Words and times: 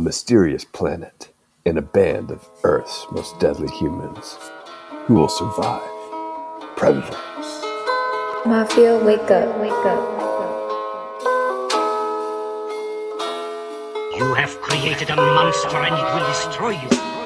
mysterious 0.00 0.64
planet 0.64 1.32
and 1.66 1.78
a 1.78 1.82
band 1.82 2.30
of 2.30 2.48
Earth's 2.64 3.06
most 3.12 3.38
deadly 3.38 3.68
humans. 3.76 4.38
Who 5.04 5.14
will 5.14 5.28
survive? 5.28 5.82
Predators. 6.76 7.16
Mafia, 8.46 8.98
wake 9.04 9.30
up, 9.30 9.60
wake 9.60 9.84
up. 9.84 10.20
You 14.16 14.34
have 14.34 14.58
created 14.60 15.10
a 15.10 15.16
monster 15.16 15.76
and 15.76 15.94
it 15.94 16.14
will 16.14 16.26
destroy 16.26 16.70
you. 16.70 17.19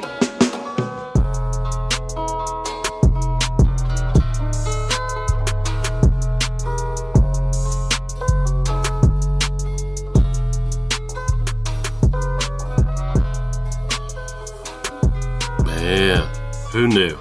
Who 16.84 16.88
knew? 16.90 17.18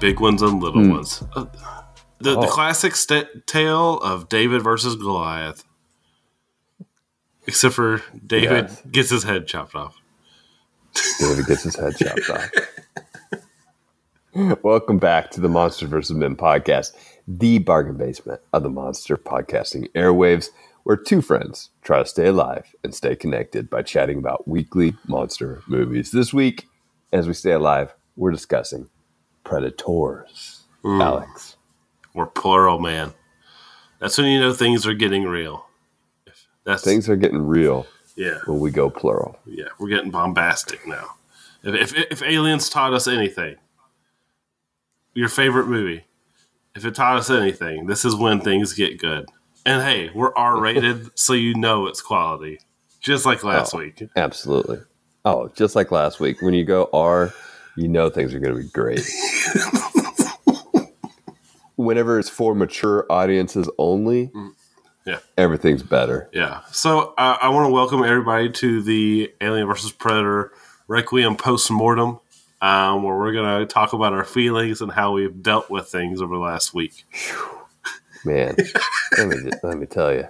Big 0.00 0.18
ones 0.18 0.42
and 0.42 0.60
little 0.60 0.88
ones. 0.88 1.22
Uh, 1.36 1.44
the, 2.18 2.34
the 2.34 2.38
Oh. 2.38 2.46
classic 2.48 2.96
st- 2.96 3.46
tale 3.46 3.98
of 3.98 4.28
David 4.28 4.62
versus 4.62 4.96
Goliath. 4.96 5.62
Except 7.46 7.72
for 7.74 8.02
David 8.26 8.66
Yes. 8.68 8.82
gets 8.90 9.10
his 9.10 9.22
head 9.22 9.46
chopped 9.46 9.76
off. 9.76 9.96
David 11.20 11.46
gets 11.46 11.62
his 11.62 11.76
head 11.76 11.94
chopped 11.98 12.30
off. 12.30 12.50
Welcome 14.64 14.98
back 14.98 15.30
to 15.32 15.40
the 15.40 15.48
Monster 15.48 15.86
vs. 15.86 16.16
Men 16.16 16.34
podcast, 16.34 16.90
the 17.28 17.58
bargain 17.58 17.96
basement 17.96 18.40
of 18.52 18.64
the 18.64 18.70
monster 18.70 19.16
podcasting 19.16 19.88
airwaves, 19.92 20.48
where 20.82 20.96
two 20.96 21.22
friends 21.22 21.70
try 21.82 22.00
to 22.00 22.06
stay 22.06 22.26
alive 22.26 22.74
and 22.82 22.92
stay 22.92 23.14
connected 23.14 23.70
by 23.70 23.82
chatting 23.82 24.18
about 24.18 24.48
weekly 24.48 24.94
monster 25.06 25.62
movies. 25.68 26.10
This 26.10 26.32
week, 26.34 26.66
as 27.12 27.28
we 27.28 27.34
stay 27.34 27.52
alive, 27.52 27.94
we're 28.20 28.30
discussing 28.30 28.88
Predators. 29.44 30.60
Hmm. 30.82 31.00
Alex. 31.00 31.56
Or 32.14 32.26
plural, 32.26 32.78
man. 32.78 33.12
That's 33.98 34.16
when 34.18 34.28
you 34.28 34.40
know 34.40 34.52
things 34.52 34.86
are 34.86 34.94
getting 34.94 35.24
real. 35.24 35.66
If 36.26 36.46
That's 36.64 36.82
Things 36.84 37.08
are 37.08 37.16
getting 37.16 37.46
real 37.46 37.86
yeah, 38.16 38.38
when 38.46 38.58
we 38.60 38.70
go 38.70 38.90
plural. 38.90 39.38
yeah. 39.46 39.66
We're 39.78 39.88
getting 39.88 40.10
bombastic 40.10 40.86
now. 40.86 41.14
If, 41.62 41.92
if 41.94 42.12
if 42.12 42.22
aliens 42.22 42.68
taught 42.70 42.94
us 42.94 43.06
anything, 43.06 43.56
your 45.14 45.28
favorite 45.28 45.66
movie, 45.66 46.04
if 46.74 46.84
it 46.84 46.94
taught 46.94 47.16
us 47.18 47.30
anything, 47.30 47.86
this 47.86 48.04
is 48.04 48.14
when 48.16 48.40
things 48.40 48.72
get 48.72 48.98
good. 48.98 49.26
And 49.66 49.82
hey, 49.82 50.10
we're 50.14 50.34
R 50.34 50.58
rated, 50.58 51.10
so 51.18 51.32
you 51.34 51.54
know 51.54 51.86
it's 51.86 52.00
quality, 52.00 52.58
just 53.00 53.26
like 53.26 53.44
last 53.44 53.74
Oh. 53.74 53.78
week. 53.78 54.02
Absolutely. 54.16 54.78
Oh, 55.24 55.48
just 55.54 55.76
like 55.76 55.90
last 55.90 56.18
week, 56.20 56.40
when 56.40 56.54
you 56.54 56.64
go 56.64 56.88
R, 56.94 57.32
you 57.80 57.88
know 57.88 58.10
things 58.10 58.34
are 58.34 58.40
going 58.40 58.54
to 58.54 58.62
be 58.62 58.68
great. 58.68 59.00
Whenever 61.76 62.18
it's 62.18 62.28
for 62.28 62.54
mature 62.54 63.06
audiences 63.08 63.68
only, 63.78 64.30
Yeah. 65.06 65.18
everything's 65.38 65.82
better. 65.82 66.28
Yeah. 66.32 66.60
So 66.72 67.14
uh, 67.16 67.38
I 67.40 67.48
want 67.48 67.66
to 67.68 67.72
welcome 67.72 68.02
everybody 68.04 68.50
to 68.50 68.82
the 68.82 69.32
Alien 69.40 69.66
versus 69.66 69.90
Predator 69.90 70.52
Requiem 70.88 71.36
post 71.36 71.70
mortem, 71.70 72.20
um, 72.60 73.02
where 73.02 73.16
we're 73.16 73.32
going 73.32 73.60
to 73.60 73.66
talk 73.66 73.94
about 73.94 74.12
our 74.12 74.24
feelings 74.24 74.82
and 74.82 74.92
how 74.92 75.12
we've 75.12 75.42
dealt 75.42 75.70
with 75.70 75.88
things 75.88 76.20
over 76.20 76.34
the 76.34 76.40
last 76.40 76.74
week. 76.74 77.06
Man, 78.26 78.54
let 79.16 79.28
me 79.28 79.50
let 79.62 79.78
me 79.78 79.86
tell 79.86 80.12
you, 80.12 80.28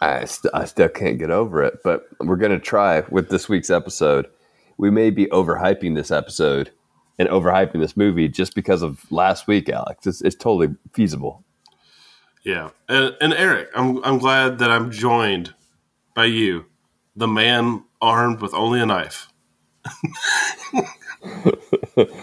I 0.00 0.24
st- 0.24 0.52
I 0.52 0.64
still 0.64 0.88
can't 0.88 1.20
get 1.20 1.30
over 1.30 1.62
it. 1.62 1.78
But 1.84 2.08
we're 2.18 2.34
going 2.34 2.50
to 2.50 2.58
try 2.58 3.04
with 3.08 3.28
this 3.28 3.48
week's 3.48 3.70
episode. 3.70 4.26
We 4.76 4.90
may 4.90 5.10
be 5.10 5.26
overhyping 5.26 5.94
this 5.94 6.10
episode 6.10 6.70
and 7.18 7.28
overhyping 7.28 7.80
this 7.80 7.96
movie 7.96 8.28
just 8.28 8.54
because 8.54 8.82
of 8.82 9.10
last 9.10 9.46
week, 9.46 9.68
Alex. 9.68 10.06
It's, 10.06 10.20
it's 10.22 10.36
totally 10.36 10.74
feasible. 10.92 11.44
Yeah. 12.44 12.70
And, 12.88 13.16
and 13.20 13.32
Eric, 13.34 13.70
I'm, 13.74 14.04
I'm 14.04 14.18
glad 14.18 14.58
that 14.58 14.70
I'm 14.70 14.90
joined 14.90 15.54
by 16.14 16.26
you, 16.26 16.66
the 17.16 17.28
man 17.28 17.84
armed 18.00 18.40
with 18.40 18.54
only 18.54 18.80
a 18.80 18.86
knife. 18.86 19.28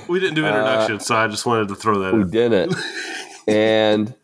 we 0.07 0.19
didn't 0.19 0.35
do 0.35 0.45
introduction, 0.45 0.95
uh, 0.95 0.99
so 0.99 1.15
I 1.15 1.27
just 1.27 1.45
wanted 1.45 1.67
to 1.69 1.75
throw 1.75 1.99
that 1.99 2.09
in. 2.09 2.15
We 2.17 2.21
in. 2.23 2.29
didn't. 2.29 2.75
and 3.47 4.15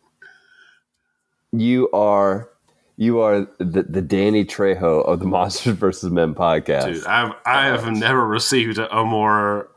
you 1.52 1.90
are 1.90 2.50
you 2.98 3.20
are 3.20 3.46
the, 3.58 3.84
the 3.88 4.02
Danny 4.02 4.44
Trejo 4.44 5.06
of 5.06 5.20
the 5.20 5.26
Monsters 5.26 5.76
versus 5.76 6.10
Men 6.10 6.34
podcast. 6.34 6.92
Dude, 6.92 7.06
I've, 7.06 7.32
I 7.46 7.66
have 7.66 7.90
never 7.92 8.26
received 8.26 8.78
a 8.78 9.04
more 9.04 9.70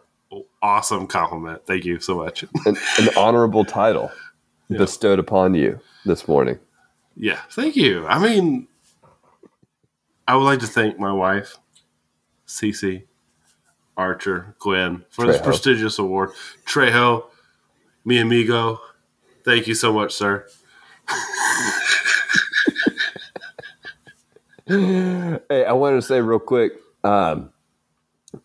awesome 0.62 1.08
compliment. 1.08 1.66
Thank 1.68 1.86
you 1.86 2.00
so 2.00 2.16
much. 2.18 2.44
an, 2.66 2.76
an 2.98 3.09
honorable 3.16 3.64
title 3.64 4.12
bestowed 4.70 5.20
upon 5.20 5.54
you 5.54 5.80
this 6.04 6.28
morning. 6.28 6.58
Yeah, 7.16 7.40
thank 7.52 7.76
you. 7.76 8.08
I 8.08 8.18
mean, 8.18 8.68
I 10.28 10.36
would 10.36 10.44
like 10.44 10.59
to 10.62 10.68
thank 10.68 10.98
my 10.98 11.14
wife, 11.14 11.58
Cece, 12.48 13.03
Archer, 13.98 14.56
Gwen, 14.59 15.06
for 15.09 15.28
this 15.28 15.40
prestigious 15.40 16.00
award. 16.00 16.32
Trejo, 16.66 17.26
mi 18.03 18.18
amigo, 18.18 18.80
thank 19.46 19.68
you 19.68 19.76
so 19.76 19.94
much, 19.94 20.14
sir. 20.14 20.48
Hey, 25.50 25.66
I 25.66 25.74
wanted 25.74 25.98
to 25.98 26.02
say 26.02 26.22
real 26.22 26.40
quick. 26.40 26.74
Um, 27.04 27.52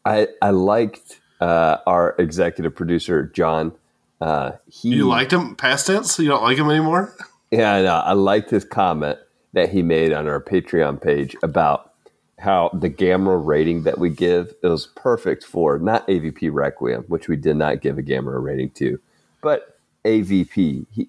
I 0.05 0.29
I 0.43 0.51
liked 0.51 1.21
uh, 1.41 1.79
our 1.87 2.15
executive 2.19 2.75
producer 2.75 3.31
John. 3.35 3.73
Uh, 4.21 4.53
he 4.69 4.91
You 4.91 5.09
liked 5.09 5.33
him 5.33 5.57
past 5.57 5.87
tense? 5.87 6.19
You 6.19 6.29
don't 6.29 6.43
like 6.43 6.57
him 6.57 6.71
anymore? 6.71 7.15
Yeah, 7.51 7.75
I, 7.75 7.83
know. 7.83 7.95
I 7.95 8.13
liked 8.13 8.51
his 8.51 8.65
comment 8.65 9.19
that 9.53 9.69
he 9.71 9.83
made 9.83 10.13
on 10.13 10.27
our 10.27 10.41
Patreon 10.41 11.01
page 11.01 11.37
about 11.43 11.93
how 12.39 12.71
the 12.75 12.91
Gamera 12.91 13.45
rating 13.45 13.85
that 13.85 13.99
we 13.99 14.11
give 14.11 14.55
was 14.63 14.87
perfect 14.89 15.45
for 15.45 15.79
not 15.79 16.07
AVP 16.09 16.51
Requiem, 16.53 17.05
which 17.09 17.29
we 17.29 17.37
did 17.37 17.57
not 17.57 17.81
give 17.81 17.99
a 17.99 18.03
Gamera 18.03 18.43
rating 18.43 18.71
to, 18.73 18.99
but 19.43 19.79
AVP. 20.05 20.87
He, 20.91 21.09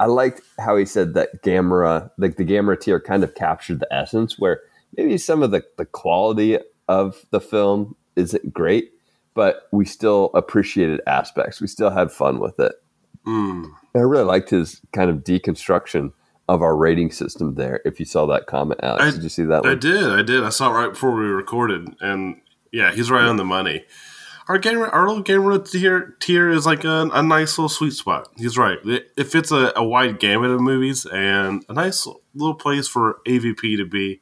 I 0.00 0.06
liked 0.06 0.42
how 0.58 0.76
he 0.76 0.84
said 0.84 1.14
that 1.14 1.42
Gamera, 1.42 2.10
like 2.18 2.36
the 2.36 2.44
Gamera 2.44 2.78
tier, 2.80 3.00
kind 3.00 3.22
of 3.24 3.34
captured 3.34 3.80
the 3.80 3.92
essence 3.92 4.38
where 4.38 4.60
maybe 4.96 5.16
some 5.18 5.42
of 5.42 5.50
the, 5.50 5.64
the 5.78 5.86
quality 5.86 6.58
of 6.88 7.24
the 7.30 7.40
film 7.40 7.96
isn't 8.16 8.52
great, 8.52 8.92
but 9.34 9.68
we 9.72 9.84
still 9.84 10.30
appreciated 10.34 11.00
aspects. 11.06 11.60
We 11.60 11.66
still 11.66 11.90
had 11.90 12.10
fun 12.12 12.40
with 12.40 12.58
it. 12.58 12.72
Mm. 13.26 13.66
I 13.94 14.00
really 14.00 14.24
liked 14.24 14.50
his 14.50 14.80
kind 14.92 15.10
of 15.10 15.18
deconstruction 15.18 16.12
of 16.48 16.60
our 16.60 16.76
rating 16.76 17.10
system 17.10 17.54
there. 17.54 17.80
If 17.84 17.98
you 17.98 18.04
saw 18.04 18.26
that 18.26 18.46
comment, 18.46 18.80
Alex, 18.82 19.02
I- 19.04 19.10
did 19.12 19.22
you 19.22 19.28
see 19.28 19.44
that 19.44 19.64
I 19.64 19.70
one? 19.70 19.78
did. 19.78 20.04
I 20.04 20.22
did. 20.22 20.42
I 20.44 20.50
saw 20.50 20.70
it 20.70 20.74
right 20.78 20.90
before 20.90 21.12
we 21.14 21.24
recorded, 21.24 21.94
and 22.00 22.40
yeah, 22.72 22.92
he's 22.92 23.10
right 23.10 23.24
on 23.24 23.36
the 23.36 23.44
money. 23.44 23.84
Our 24.46 24.58
game, 24.58 24.78
our 24.78 25.08
little 25.08 25.24
Gamera 25.24 25.70
tier 25.70 26.16
tier 26.20 26.50
is 26.50 26.66
like 26.66 26.84
a, 26.84 27.08
a 27.14 27.22
nice 27.22 27.56
little 27.56 27.70
sweet 27.70 27.94
spot. 27.94 28.28
He's 28.36 28.58
right. 28.58 28.78
It, 28.84 29.10
it 29.16 29.24
fits 29.24 29.50
a, 29.50 29.72
a 29.74 29.82
wide 29.82 30.18
gamut 30.18 30.50
of 30.50 30.60
movies 30.60 31.06
and 31.06 31.64
a 31.68 31.72
nice 31.72 32.06
little 32.34 32.54
place 32.54 32.86
for 32.86 33.20
AVP 33.26 33.78
to 33.78 33.86
be, 33.86 34.20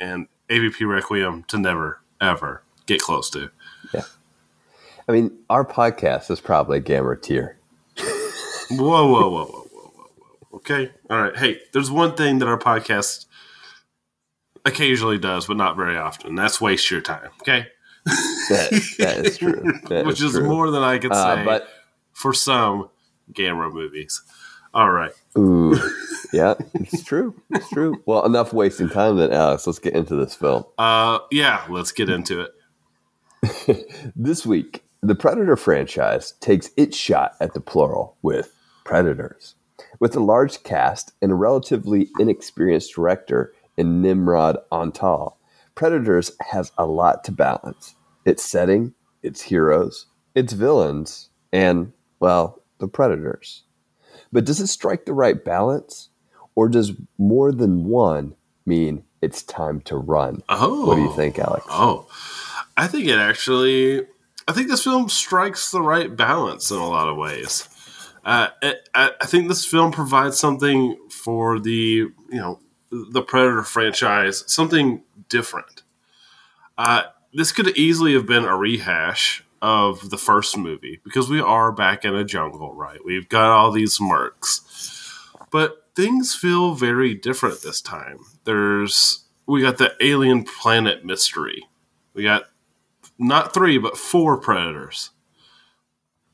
and 0.00 0.26
AVP 0.48 0.88
Requiem 0.88 1.44
to 1.48 1.58
never 1.58 2.00
ever 2.18 2.62
get 2.86 3.02
close 3.02 3.28
to. 3.30 3.50
Yeah, 3.92 4.04
I 5.06 5.12
mean, 5.12 5.38
our 5.50 5.66
podcast 5.66 6.30
is 6.30 6.40
probably 6.40 6.80
Gamera 6.80 7.20
tier. 7.20 7.58
Whoa, 8.70 9.06
whoa, 9.06 9.28
whoa, 9.28 9.30
whoa, 9.30 9.44
whoa, 9.46 9.90
whoa, 9.94 10.10
whoa. 10.16 10.56
Okay, 10.56 10.92
all 11.10 11.22
right. 11.22 11.36
Hey, 11.36 11.60
there's 11.72 11.90
one 11.90 12.14
thing 12.14 12.38
that 12.38 12.48
our 12.48 12.58
podcast 12.58 13.26
occasionally 14.64 15.18
does, 15.18 15.46
but 15.46 15.58
not 15.58 15.76
very 15.76 15.96
often. 15.96 16.34
That's 16.34 16.58
waste 16.58 16.90
your 16.90 17.02
time. 17.02 17.30
Okay. 17.42 17.66
That, 18.48 18.70
that 18.98 19.26
is 19.26 19.38
true. 19.38 19.62
That 19.88 20.06
which 20.06 20.22
is 20.22 20.32
true. 20.32 20.46
more 20.48 20.70
than 20.70 20.82
I 20.82 20.98
could 20.98 21.14
say 21.14 21.20
Uh, 21.20 21.44
but 21.44 21.68
for 22.12 22.32
some 22.32 22.90
Gamera 23.32 23.72
movies. 23.72 24.22
All 24.74 24.90
right. 24.90 25.12
ooh, 25.36 25.78
yeah, 26.32 26.54
it's 26.74 27.02
true. 27.02 27.34
It's 27.50 27.68
true. 27.70 28.02
Well, 28.06 28.24
enough 28.26 28.52
wasting 28.52 28.88
time 28.90 29.16
then, 29.16 29.32
Alex. 29.32 29.66
Let's 29.66 29.78
get 29.78 29.94
into 29.94 30.14
this 30.14 30.34
film. 30.34 30.64
Uh, 30.76 31.18
yeah, 31.30 31.64
let's 31.70 31.92
get 31.92 32.08
into 32.08 32.40
it. 32.42 32.50
This 34.16 34.44
week, 34.44 34.82
the 35.02 35.14
Predator 35.14 35.56
franchise 35.56 36.32
takes 36.40 36.70
its 36.76 36.96
shot 36.96 37.34
at 37.40 37.54
the 37.54 37.60
plural 37.60 38.16
with 38.22 38.52
Predators. 38.84 39.54
With 40.00 40.16
a 40.16 40.20
large 40.20 40.62
cast 40.64 41.12
and 41.22 41.30
a 41.32 41.36
relatively 41.36 42.08
inexperienced 42.18 42.94
director 42.94 43.52
in 43.76 44.02
Nimrod 44.02 44.58
Antal, 44.72 45.34
Predators 45.76 46.32
has 46.50 46.72
a 46.76 46.84
lot 46.84 47.22
to 47.24 47.32
balance. 47.32 47.94
Its 48.28 48.44
setting, 48.44 48.92
its 49.22 49.40
heroes, 49.40 50.06
its 50.34 50.52
villains, 50.52 51.30
and, 51.50 51.92
well, 52.20 52.62
the 52.78 52.86
Predators. 52.88 53.64
But 54.30 54.44
does 54.44 54.60
it 54.60 54.66
strike 54.66 55.06
the 55.06 55.14
right 55.14 55.42
balance? 55.42 56.10
Or 56.54 56.68
does 56.68 56.92
more 57.16 57.52
than 57.52 57.84
one 57.84 58.34
mean 58.66 59.04
it's 59.22 59.42
time 59.42 59.80
to 59.82 59.96
run. 59.96 60.42
Oh, 60.48 60.86
What 60.86 60.96
do 60.96 61.02
you 61.02 61.14
think, 61.14 61.38
Alex? 61.38 61.64
Oh, 61.70 62.06
I 62.76 62.86
think 62.86 63.06
it 63.06 63.18
actually. 63.18 64.06
I 64.46 64.52
think 64.52 64.68
this 64.68 64.84
film 64.84 65.08
strikes 65.08 65.70
the 65.70 65.80
right 65.82 66.14
balance 66.14 66.70
in 66.70 66.76
a 66.76 66.86
lot 66.88 67.08
of 67.08 67.16
ways. 67.16 67.68
Uh, 68.24 68.48
it, 68.60 68.88
I, 68.94 69.12
I 69.20 69.26
think 69.26 69.48
this 69.48 69.64
film 69.64 69.90
provides 69.92 70.38
something 70.38 70.96
for 71.10 71.58
the 71.58 71.70
you 71.70 72.12
know 72.30 72.60
the 72.90 73.22
Predator 73.22 73.62
franchise, 73.62 74.44
something 74.46 75.02
different. 75.28 75.82
Uh, 76.76 77.04
this 77.32 77.52
could 77.52 77.76
easily 77.76 78.14
have 78.14 78.26
been 78.26 78.44
a 78.44 78.56
rehash 78.56 79.44
of 79.60 80.10
the 80.10 80.18
first 80.18 80.56
movie 80.56 81.00
because 81.04 81.28
we 81.28 81.40
are 81.40 81.72
back 81.72 82.04
in 82.04 82.14
a 82.14 82.24
jungle, 82.24 82.74
right? 82.74 83.04
We've 83.04 83.28
got 83.28 83.50
all 83.50 83.70
these 83.70 83.98
mercs, 83.98 85.26
but 85.50 85.88
things 85.96 86.34
feel 86.34 86.74
very 86.74 87.14
different 87.14 87.62
this 87.62 87.80
time. 87.80 88.18
There's 88.44 89.24
we 89.46 89.62
got 89.62 89.78
the 89.78 89.94
alien 90.00 90.44
planet 90.44 91.04
mystery. 91.04 91.64
We 92.14 92.22
got 92.22 92.44
not 93.18 93.52
three, 93.52 93.78
but 93.78 93.98
four 93.98 94.36
predators. 94.36 95.10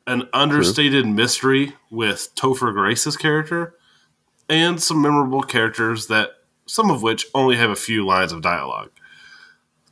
An 0.06 0.28
understated 0.34 1.06
mystery 1.06 1.74
with 1.90 2.34
Topher 2.34 2.74
Grace's 2.74 3.16
character, 3.16 3.74
and 4.50 4.82
some 4.82 5.00
memorable 5.00 5.42
characters 5.42 6.08
that 6.08 6.30
some 6.66 6.90
of 6.90 7.02
which 7.02 7.26
only 7.34 7.56
have 7.56 7.70
a 7.70 7.76
few 7.76 8.04
lines 8.04 8.32
of 8.32 8.42
dialogue. 8.42 8.90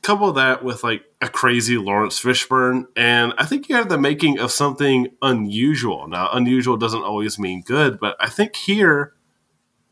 Couple 0.03 0.33
that 0.33 0.65
with 0.65 0.83
like 0.83 1.05
a 1.21 1.29
crazy 1.29 1.79
Laurence 1.79 2.21
Fishburne, 2.21 2.87
and 2.97 3.33
I 3.39 3.45
think 3.45 3.69
you 3.69 3.77
have 3.77 3.89
the 3.89 3.99
making 3.99 4.41
of 4.41 4.51
something 4.51 5.09
unusual. 5.23 6.09
Now, 6.09 6.29
unusual 6.33 6.77
doesn't 6.77 7.05
always 7.05 7.39
mean 7.39 7.63
good, 7.63 8.01
but 8.01 8.17
I 8.19 8.29
think 8.29 8.57
here, 8.57 9.15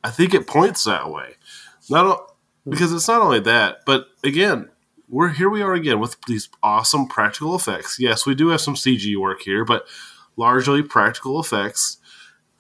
I 0.03 0.11
think 0.11 0.35
it 0.35 0.49
points 0.49 0.83
that 0.83 1.11
way. 1.11 1.35
Not 1.89 2.33
because 2.69 2.93
it's 2.93 3.07
not 3.07 3.23
only 3.23 3.39
that, 3.41 3.83
but 3.87 4.07
again, 4.25 4.69
we're 5.09 5.29
here. 5.29 5.49
We 5.49 5.63
are 5.63 5.75
again 5.75 6.01
with 6.01 6.17
these 6.27 6.49
awesome 6.61 7.07
practical 7.07 7.55
effects. 7.55 7.99
Yes, 8.01 8.27
we 8.27 8.35
do 8.35 8.49
have 8.49 8.61
some 8.61 8.75
CG 8.75 9.17
work 9.17 9.43
here, 9.43 9.65
but 9.65 9.87
largely 10.37 10.83
practical 10.83 11.39
effects. 11.39 11.99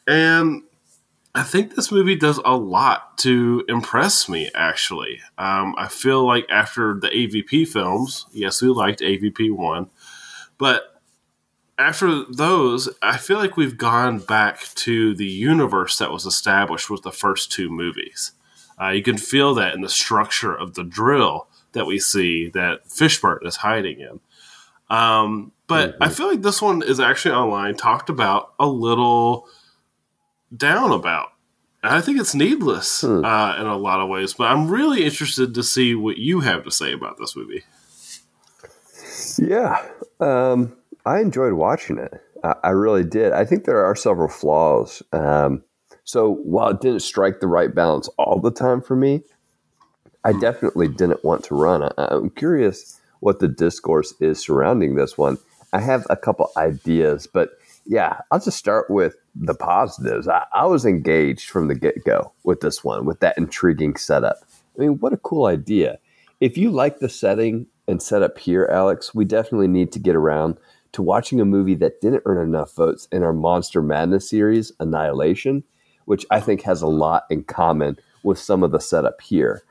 And 0.06 0.62
I 1.34 1.44
think 1.44 1.74
this 1.74 1.92
movie 1.92 2.16
does 2.16 2.40
a 2.44 2.56
lot 2.56 3.16
to 3.18 3.64
impress 3.68 4.28
me, 4.28 4.50
actually. 4.54 5.20
Um, 5.38 5.74
I 5.78 5.86
feel 5.88 6.26
like 6.26 6.46
after 6.50 6.98
the 7.00 7.08
AVP 7.08 7.68
films, 7.68 8.26
yes, 8.32 8.60
we 8.60 8.68
liked 8.68 9.00
AVP 9.00 9.52
1, 9.52 9.88
but 10.58 11.00
after 11.78 12.24
those, 12.24 12.88
I 13.00 13.16
feel 13.16 13.38
like 13.38 13.56
we've 13.56 13.78
gone 13.78 14.18
back 14.18 14.60
to 14.74 15.14
the 15.14 15.26
universe 15.26 15.98
that 15.98 16.10
was 16.10 16.26
established 16.26 16.90
with 16.90 17.02
the 17.02 17.12
first 17.12 17.50
two 17.50 17.70
movies. 17.70 18.32
Uh, 18.80 18.88
you 18.88 19.02
can 19.02 19.16
feel 19.16 19.54
that 19.54 19.74
in 19.74 19.80
the 19.80 19.88
structure 19.88 20.54
of 20.54 20.74
the 20.74 20.84
drill 20.84 21.48
that 21.72 21.86
we 21.86 21.98
see 21.98 22.48
that 22.50 22.86
Fishburne 22.88 23.46
is 23.46 23.56
hiding 23.56 24.00
in. 24.00 24.20
Um, 24.94 25.52
but 25.68 25.96
I 26.00 26.08
feel 26.08 26.28
like 26.28 26.42
this 26.42 26.60
one 26.60 26.82
is 26.82 26.98
actually 26.98 27.34
online 27.34 27.76
talked 27.76 28.10
about 28.10 28.52
a 28.58 28.66
little 28.66 29.48
down 30.56 30.92
about. 30.92 31.28
And 31.82 31.94
I 31.94 32.00
think 32.00 32.20
it's 32.20 32.34
needless 32.34 33.00
Hmm. 33.00 33.24
uh, 33.24 33.56
in 33.58 33.66
a 33.66 33.76
lot 33.76 34.00
of 34.00 34.08
ways, 34.08 34.34
but 34.34 34.44
I'm 34.50 34.68
really 34.68 35.04
interested 35.04 35.54
to 35.54 35.62
see 35.62 35.94
what 35.94 36.18
you 36.18 36.40
have 36.40 36.64
to 36.64 36.70
say 36.70 36.92
about 36.92 37.16
this 37.18 37.34
movie. 37.34 37.64
Yeah, 39.38 39.82
um, 40.20 40.76
I 41.06 41.20
enjoyed 41.20 41.54
watching 41.54 41.98
it. 41.98 42.12
I, 42.44 42.54
I 42.64 42.68
really 42.70 43.04
did. 43.04 43.32
I 43.32 43.44
think 43.44 43.64
there 43.64 43.84
are 43.84 43.94
several 43.94 44.28
flaws. 44.28 45.02
Um, 45.12 45.62
so 46.04 46.34
while 46.34 46.70
it 46.70 46.80
didn't 46.80 47.00
strike 47.00 47.40
the 47.40 47.46
right 47.46 47.74
balance 47.74 48.08
all 48.18 48.40
the 48.40 48.50
time 48.50 48.80
for 48.82 48.96
me, 48.96 49.22
I 50.24 50.32
definitely 50.32 50.88
didn't 50.88 51.24
want 51.24 51.44
to 51.44 51.54
run. 51.54 51.82
I, 51.82 51.92
I'm 51.96 52.30
curious 52.30 53.00
what 53.20 53.38
the 53.38 53.48
discourse 53.48 54.12
is 54.20 54.38
surrounding 54.40 54.96
this 54.96 55.16
one. 55.16 55.38
I 55.72 55.80
have 55.80 56.06
a 56.10 56.16
couple 56.16 56.50
ideas, 56.56 57.26
but 57.26 57.50
yeah, 57.86 58.20
I'll 58.30 58.40
just 58.40 58.58
start 58.58 58.90
with 58.90 59.16
the 59.34 59.54
positives. 59.54 60.28
I, 60.28 60.44
I 60.52 60.66
was 60.66 60.84
engaged 60.84 61.50
from 61.50 61.68
the 61.68 61.74
get 61.74 62.04
go 62.04 62.32
with 62.44 62.60
this 62.60 62.84
one, 62.84 63.04
with 63.04 63.20
that 63.20 63.38
intriguing 63.38 63.96
setup. 63.96 64.36
I 64.76 64.80
mean, 64.80 64.98
what 64.98 65.12
a 65.12 65.18
cool 65.18 65.46
idea. 65.46 65.98
If 66.40 66.56
you 66.56 66.70
like 66.70 66.98
the 66.98 67.08
setting 67.08 67.66
and 67.86 68.02
setup 68.02 68.38
here, 68.38 68.68
Alex, 68.70 69.14
we 69.14 69.24
definitely 69.24 69.68
need 69.68 69.92
to 69.92 69.98
get 69.98 70.16
around 70.16 70.56
to 70.92 71.02
watching 71.02 71.40
a 71.40 71.44
movie 71.44 71.74
that 71.76 72.00
didn't 72.00 72.22
earn 72.26 72.38
enough 72.38 72.74
votes 72.74 73.06
in 73.12 73.22
our 73.22 73.32
Monster 73.32 73.82
Madness 73.82 74.28
series, 74.28 74.72
Annihilation, 74.80 75.64
which 76.04 76.26
I 76.30 76.40
think 76.40 76.62
has 76.62 76.82
a 76.82 76.86
lot 76.86 77.24
in 77.30 77.44
common 77.44 77.98
with 78.22 78.38
some 78.38 78.62
of 78.62 78.72
the 78.72 78.80
setup 78.80 79.20
here. 79.20 79.62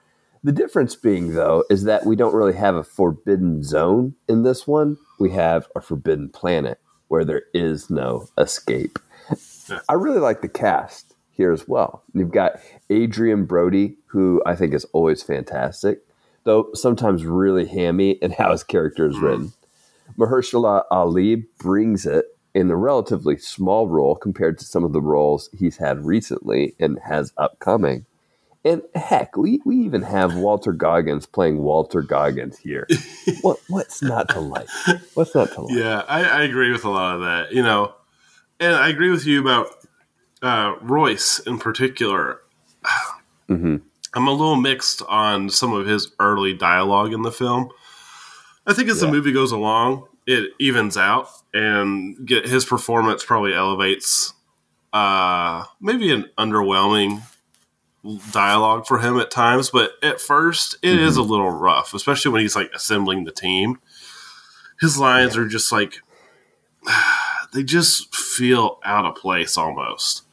The 0.43 0.51
difference 0.53 0.95
being, 0.95 1.33
though, 1.33 1.65
is 1.69 1.83
that 1.83 2.05
we 2.05 2.15
don't 2.15 2.35
really 2.35 2.53
have 2.53 2.75
a 2.75 2.83
forbidden 2.83 3.61
zone 3.63 4.15
in 4.29 4.43
this 4.43 4.65
one. 4.65 4.97
We 5.19 5.31
have 5.31 5.67
a 5.75 5.81
forbidden 5.81 6.29
planet 6.29 6.79
where 7.09 7.25
there 7.25 7.43
is 7.53 7.89
no 7.89 8.29
escape. 8.37 8.97
I 9.87 9.93
really 9.93 10.19
like 10.19 10.41
the 10.41 10.47
cast 10.47 11.13
here 11.31 11.51
as 11.51 11.67
well. 11.67 12.03
You've 12.13 12.31
got 12.31 12.59
Adrien 12.91 13.45
Brody, 13.45 13.97
who 14.07 14.41
I 14.45 14.55
think 14.55 14.73
is 14.73 14.85
always 14.93 15.21
fantastic, 15.21 15.99
though 16.43 16.69
sometimes 16.73 17.25
really 17.25 17.65
hammy 17.67 18.11
in 18.11 18.31
how 18.31 18.51
his 18.51 18.63
character 18.63 19.07
is 19.07 19.15
mm-hmm. 19.15 19.25
written. 19.25 19.53
Mahershala 20.17 20.83
Ali 20.89 21.35
brings 21.59 22.05
it 22.05 22.25
in 22.53 22.71
a 22.71 22.75
relatively 22.75 23.37
small 23.37 23.87
role 23.87 24.15
compared 24.15 24.57
to 24.57 24.65
some 24.65 24.83
of 24.83 24.91
the 24.91 25.01
roles 25.01 25.49
he's 25.57 25.77
had 25.77 26.05
recently 26.05 26.75
and 26.79 26.99
has 26.99 27.31
upcoming. 27.37 28.05
And 28.65 28.81
heck, 28.93 29.37
we, 29.37 29.61
we 29.65 29.77
even 29.77 30.01
have 30.01 30.35
Walton 30.35 30.77
Goggins 30.77 31.25
playing 31.25 31.59
Walton 31.59 32.05
Goggins 32.05 32.57
here. 32.57 32.87
what 33.41 33.57
what's 33.69 34.01
not 34.01 34.27
to 34.29 34.41
like? 34.41 34.67
What's 35.13 35.33
not 35.33 35.53
to 35.53 35.61
like? 35.61 35.77
Yeah, 35.77 36.03
I, 36.07 36.23
I 36.23 36.43
agree 36.43 36.71
with 36.71 36.83
a 36.83 36.89
lot 36.89 37.15
of 37.15 37.21
that. 37.21 37.53
You 37.53 37.63
know, 37.63 37.93
and 38.59 38.75
I 38.75 38.89
agree 38.89 39.11
with 39.11 39.25
you 39.25 39.39
about 39.39 39.67
uh, 40.41 40.75
Royce 40.81 41.39
in 41.39 41.57
particular. 41.57 42.41
hmm 43.47 43.77
I'm 44.15 44.27
a 44.27 44.31
little 44.31 44.55
mixed 44.55 45.03
on 45.03 45.51
some 45.51 45.71
of 45.71 45.85
his 45.85 46.11
early 46.19 46.53
dialogue 46.53 47.13
in 47.13 47.21
the 47.21 47.31
film. 47.31 47.69
I 48.65 48.73
think 48.73 48.89
as 48.89 49.01
the 49.01 49.07
movie 49.07 49.31
goes 49.31 49.51
along, 49.51 50.07
it 50.25 50.51
evens 50.59 50.97
out, 50.97 51.29
and 51.53 52.27
get 52.27 52.47
his 52.47 52.65
performance 52.65 53.23
probably 53.23 53.53
elevates 53.53 54.33
uh, 54.93 55.65
maybe 55.79 56.11
an 56.11 56.25
underwhelming 56.37 57.21
dialogue 58.31 58.85
for 58.87 58.99
him 58.99 59.17
at 59.19 59.31
times. 59.31 59.69
But 59.69 59.91
at 60.01 60.21
first, 60.21 60.77
it 60.81 60.99
is 60.99 61.17
a 61.17 61.21
little 61.21 61.51
rough, 61.51 61.93
especially 61.93 62.31
when 62.31 62.41
he's 62.41 62.55
like 62.55 62.71
assembling 62.73 63.23
the 63.25 63.31
team. 63.31 63.79
His 64.79 64.97
lines 64.97 65.35
are 65.37 65.47
just 65.47 65.71
like 65.71 66.01
they 67.53 67.63
just 67.63 68.15
feel 68.15 68.79
out 68.83 69.05
of 69.05 69.15
place 69.15 69.57
almost. 69.57 70.23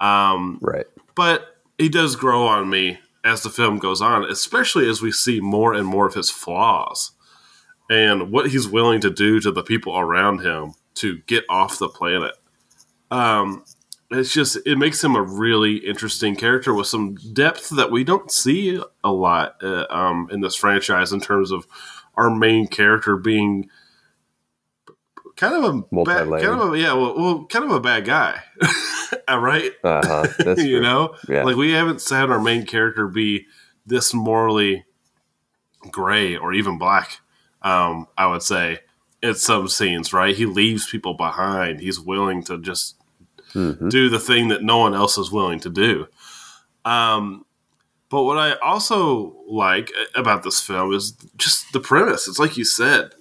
Um, 0.00 0.58
Right. 0.60 0.86
but 1.14 1.56
he 1.78 1.88
does 1.88 2.16
grow 2.16 2.46
on 2.46 2.68
me 2.68 2.98
as 3.24 3.42
the 3.42 3.50
film 3.50 3.78
goes 3.78 4.00
on, 4.02 4.24
especially 4.24 4.88
as 4.88 5.00
we 5.02 5.10
see 5.10 5.40
more 5.40 5.72
and 5.74 5.86
more 5.86 6.06
of 6.06 6.14
his 6.14 6.30
flaws 6.30 7.12
and 7.90 8.30
what 8.30 8.50
he's 8.50 8.68
willing 8.68 9.00
to 9.00 9.10
do 9.10 9.40
to 9.40 9.50
the 9.50 9.62
people 9.62 9.96
around 9.98 10.40
him 10.40 10.74
to 10.94 11.18
get 11.26 11.44
off 11.48 11.78
the 11.78 11.88
planet. 11.88 12.32
Um, 13.10 13.64
it's 14.10 14.32
just 14.32 14.56
it 14.66 14.76
makes 14.78 15.02
him 15.02 15.16
a 15.16 15.22
really 15.22 15.76
interesting 15.78 16.36
character 16.36 16.72
with 16.72 16.86
some 16.86 17.14
depth 17.16 17.70
that 17.70 17.90
we 17.90 18.04
don't 18.04 18.30
see 18.30 18.80
a 19.02 19.10
lot 19.12 19.56
uh, 19.62 19.86
um, 19.90 20.28
in 20.30 20.40
this 20.40 20.54
franchise 20.54 21.12
in 21.12 21.20
terms 21.20 21.50
of 21.50 21.66
our 22.14 22.30
main 22.30 22.66
character 22.66 23.16
being 23.16 23.68
kind 25.36 25.54
of 25.54 25.64
a 25.64 26.04
bad, 26.04 26.28
kind 26.28 26.60
of 26.60 26.72
a, 26.72 26.78
yeah, 26.78 26.92
well, 26.94 27.14
well, 27.16 27.44
kind 27.46 27.64
of 27.64 27.70
a 27.72 27.80
bad 27.80 28.04
guy, 28.06 28.40
right? 29.28 29.72
Uh 29.84 30.00
huh. 30.06 30.26
That's 30.38 30.62
you 30.64 30.78
true. 30.78 30.82
know, 30.82 31.14
Yeah. 31.28 31.42
like 31.44 31.56
we 31.56 31.72
haven't 31.72 32.06
had 32.08 32.30
our 32.30 32.40
main 32.40 32.64
character 32.64 33.06
be 33.06 33.46
this 33.84 34.14
morally 34.14 34.84
gray 35.90 36.36
or 36.36 36.52
even 36.52 36.78
black. 36.78 37.20
Um, 37.62 38.06
I 38.16 38.26
would 38.28 38.42
say 38.42 38.80
in 39.22 39.34
some 39.34 39.68
scenes, 39.68 40.12
right? 40.12 40.34
He 40.36 40.46
leaves 40.46 40.88
people 40.88 41.14
behind. 41.14 41.80
He's 41.80 41.98
willing 42.00 42.42
to 42.44 42.58
just 42.58 42.96
Mhm. 43.54 43.90
do 43.90 44.08
the 44.08 44.18
thing 44.20 44.48
that 44.48 44.62
no 44.62 44.78
one 44.78 44.94
else 44.94 45.16
is 45.18 45.30
willing 45.30 45.60
to 45.60 45.70
do. 45.70 46.08
Um, 46.84 47.44
but 48.08 48.24
what 48.24 48.38
I 48.38 48.52
also 48.58 49.36
like 49.48 49.90
about 50.14 50.42
this 50.42 50.60
film 50.60 50.92
is 50.92 51.12
just 51.36 51.72
the 51.72 51.80
premise. 51.80 52.28
It's 52.28 52.38
like 52.38 52.56
you 52.56 52.64
said. 52.64 53.12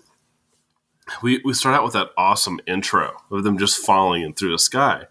We, 1.21 1.39
we 1.45 1.53
start 1.53 1.75
out 1.75 1.83
with 1.83 1.93
that 1.93 2.09
awesome 2.17 2.59
intro 2.65 3.15
of 3.29 3.43
them 3.43 3.59
just 3.59 3.77
falling 3.85 4.23
in 4.23 4.33
through 4.33 4.51
the 4.51 4.59
sky. 4.59 5.05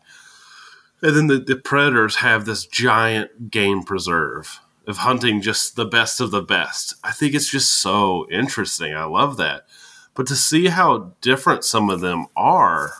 And 1.02 1.14
then 1.14 1.26
the, 1.28 1.38
the 1.38 1.54
predators 1.56 2.16
have 2.16 2.44
this 2.46 2.66
giant 2.66 3.50
game 3.50 3.84
preserve 3.84 4.58
of 4.88 4.98
hunting 4.98 5.40
just 5.40 5.76
the 5.76 5.84
best 5.84 6.20
of 6.20 6.30
the 6.32 6.42
best. 6.42 6.94
I 7.04 7.12
think 7.12 7.32
it's 7.34 7.48
just 7.50 7.80
so 7.80 8.26
interesting. 8.30 8.92
I 8.94 9.04
love 9.04 9.36
that. 9.36 9.66
But 10.14 10.26
to 10.28 10.36
see 10.36 10.66
how 10.66 11.12
different 11.20 11.64
some 11.64 11.88
of 11.90 12.00
them 12.00 12.26
are 12.36 12.94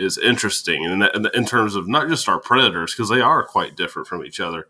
is 0.00 0.18
interesting 0.18 0.82
in, 0.84 1.00
that, 1.00 1.34
in 1.34 1.44
terms 1.44 1.74
of 1.74 1.86
not 1.86 2.08
just 2.08 2.28
our 2.28 2.40
predators, 2.40 2.94
because 2.94 3.08
they 3.10 3.20
are 3.20 3.44
quite 3.46 3.76
different 3.76 4.08
from 4.08 4.24
each 4.24 4.40
other, 4.40 4.66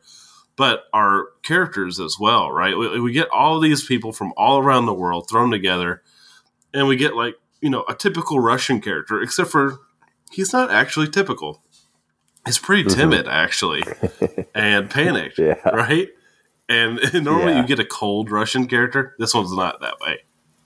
but 0.57 0.85
our 0.93 1.29
characters 1.43 1.99
as 2.01 2.17
well, 2.21 2.51
right? 2.51 2.77
We, 2.77 3.01
we 3.01 3.13
get 3.13 3.29
all 3.31 3.61
these 3.61 3.85
people 3.85 4.13
from 4.13 4.33
all 4.37 4.59
around 4.59 4.87
the 4.87 4.95
world 4.95 5.29
thrown 5.29 5.51
together, 5.51 6.03
and 6.75 6.87
we 6.89 6.97
get 6.97 7.17
like 7.17 7.37
you 7.61 7.71
know 7.71 7.85
a 7.89 7.95
typical 7.95 8.41
Russian 8.41 8.81
character, 8.81 9.23
except 9.23 9.51
for 9.51 9.79
he's 10.31 10.53
not 10.53 10.71
actually 10.71 11.09
typical. 11.09 11.63
He's 12.45 12.59
pretty 12.59 12.85
mm-hmm. 12.85 12.99
timid 12.99 13.29
actually, 13.29 13.83
and 14.55 14.91
panicked, 14.91 15.39
Yeah. 15.39 15.61
right? 15.69 16.09
And, 16.69 17.01
normally 17.25 17.53
Yeah. 17.53 17.63
you 17.63 17.67
get 17.67 17.79
a 17.79 17.85
cold 17.85 18.31
Russian 18.31 18.67
character. 18.67 19.15
This 19.19 19.35
one's 19.35 19.53
not 19.53 19.81
that 19.81 19.95
way. 20.01 20.21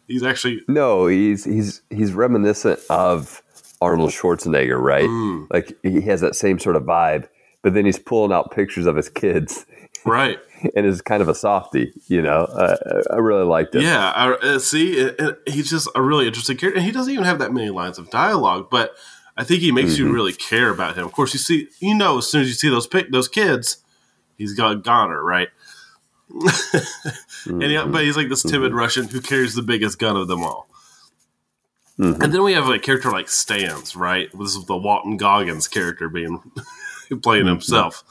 He's 0.06 0.22
actually 0.22 0.62
No, 0.68 1.06
he's 1.06 1.44
he's 1.44 1.82
he's 1.90 2.12
reminiscent 2.12 2.80
of 2.90 3.42
Arnold 3.84 4.10
Schwarzenegger, 4.10 4.80
right? 4.80 5.08
Mm. 5.08 5.46
Like 5.52 5.76
he 5.82 6.00
has 6.02 6.20
that 6.22 6.34
same 6.34 6.58
sort 6.58 6.76
of 6.76 6.82
vibe, 6.84 7.28
but 7.62 7.74
then 7.74 7.84
he's 7.84 7.98
pulling 7.98 8.32
out 8.32 8.50
pictures 8.50 8.86
of 8.86 8.96
his 8.96 9.08
kids 9.08 9.66
right. 10.04 10.38
and 10.76 10.86
is 10.86 11.02
kind 11.02 11.22
of 11.22 11.28
a 11.28 11.34
softie. 11.34 11.92
You 12.08 12.22
know, 12.22 12.40
uh, 12.44 12.76
I 13.10 13.16
really 13.16 13.44
liked 13.44 13.74
him. 13.74 13.82
Yeah, 13.82 14.10
I, 14.10 14.32
uh, 14.32 14.58
see, 14.58 14.92
it, 14.98 15.16
it- 15.18 15.38
he's 15.46 15.70
just 15.70 15.88
a 15.94 16.02
really 16.02 16.26
interesting 16.26 16.56
character, 16.56 16.78
and 16.78 16.86
he 16.86 16.92
doesn't 16.92 17.12
even 17.12 17.24
have 17.24 17.38
that 17.38 17.52
many 17.52 17.70
lines 17.70 17.98
of 17.98 18.10
dialogue, 18.10 18.68
but 18.70 18.92
I 19.36 19.44
think 19.44 19.60
he 19.60 19.72
makes 19.72 19.98
you 19.98 20.12
really 20.12 20.32
care 20.32 20.70
about 20.70 20.96
him. 20.96 21.04
Of 21.04 21.12
course, 21.12 21.32
you 21.34 21.40
see, 21.40 21.68
you 21.80 21.94
know, 21.96 22.18
as 22.18 22.28
soon 22.28 22.42
as 22.42 22.48
you 22.48 22.54
see 22.54 22.68
those 22.68 22.86
pic, 22.86 23.10
those 23.10 23.28
kids, 23.28 23.78
he's 24.38 24.54
got 24.54 24.72
a 24.72 24.76
goner, 24.76 25.22
right? 25.22 25.48
and 27.46 27.62
he, 27.62 27.78
but 27.86 28.02
he's 28.04 28.16
like 28.16 28.28
this 28.28 28.42
timid 28.42 28.72
Russian 28.72 29.08
who 29.08 29.20
carries 29.20 29.54
the 29.54 29.62
biggest 29.62 29.98
gun 29.98 30.16
of 30.16 30.28
them 30.28 30.42
all. 30.42 30.68
Mm-hmm. 31.98 32.22
And 32.22 32.32
then 32.32 32.42
we 32.42 32.54
have 32.54 32.68
a 32.68 32.78
character 32.78 33.10
like 33.10 33.28
Stans, 33.28 33.94
right? 33.94 34.28
This 34.36 34.56
is 34.56 34.64
the 34.66 34.76
Walton 34.76 35.16
Goggins 35.16 35.68
character 35.68 36.08
being 36.08 36.40
playing 37.22 37.44
mm-hmm. 37.44 37.48
himself. 37.48 38.02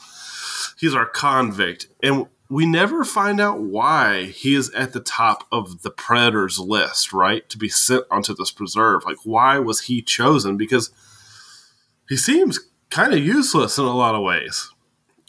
He's 0.80 0.96
our 0.96 1.06
convict, 1.06 1.88
and 2.02 2.28
we 2.50 2.66
never 2.66 3.04
find 3.04 3.42
out 3.42 3.62
why 3.62 4.26
he 4.26 4.54
is 4.54 4.70
at 4.72 4.94
the 4.94 5.00
top 5.00 5.48
of 5.52 5.82
the 5.82 5.90
predators 5.90 6.60
list, 6.60 7.12
right? 7.12 7.48
To 7.50 7.58
be 7.58 7.68
sent 7.68 8.06
onto 8.12 8.36
this 8.36 8.52
preserve. 8.52 9.06
Like, 9.06 9.18
why 9.24 9.60
was 9.60 9.82
he 9.82 10.02
chosen? 10.02 10.56
Because 10.56 10.92
he 12.08 12.16
seems 12.16 12.60
kind 12.90 13.12
of 13.12 13.26
useless 13.26 13.78
in 13.78 13.86
a 13.86 13.96
lot 13.96 14.14
of 14.14 14.22
ways. 14.22 14.70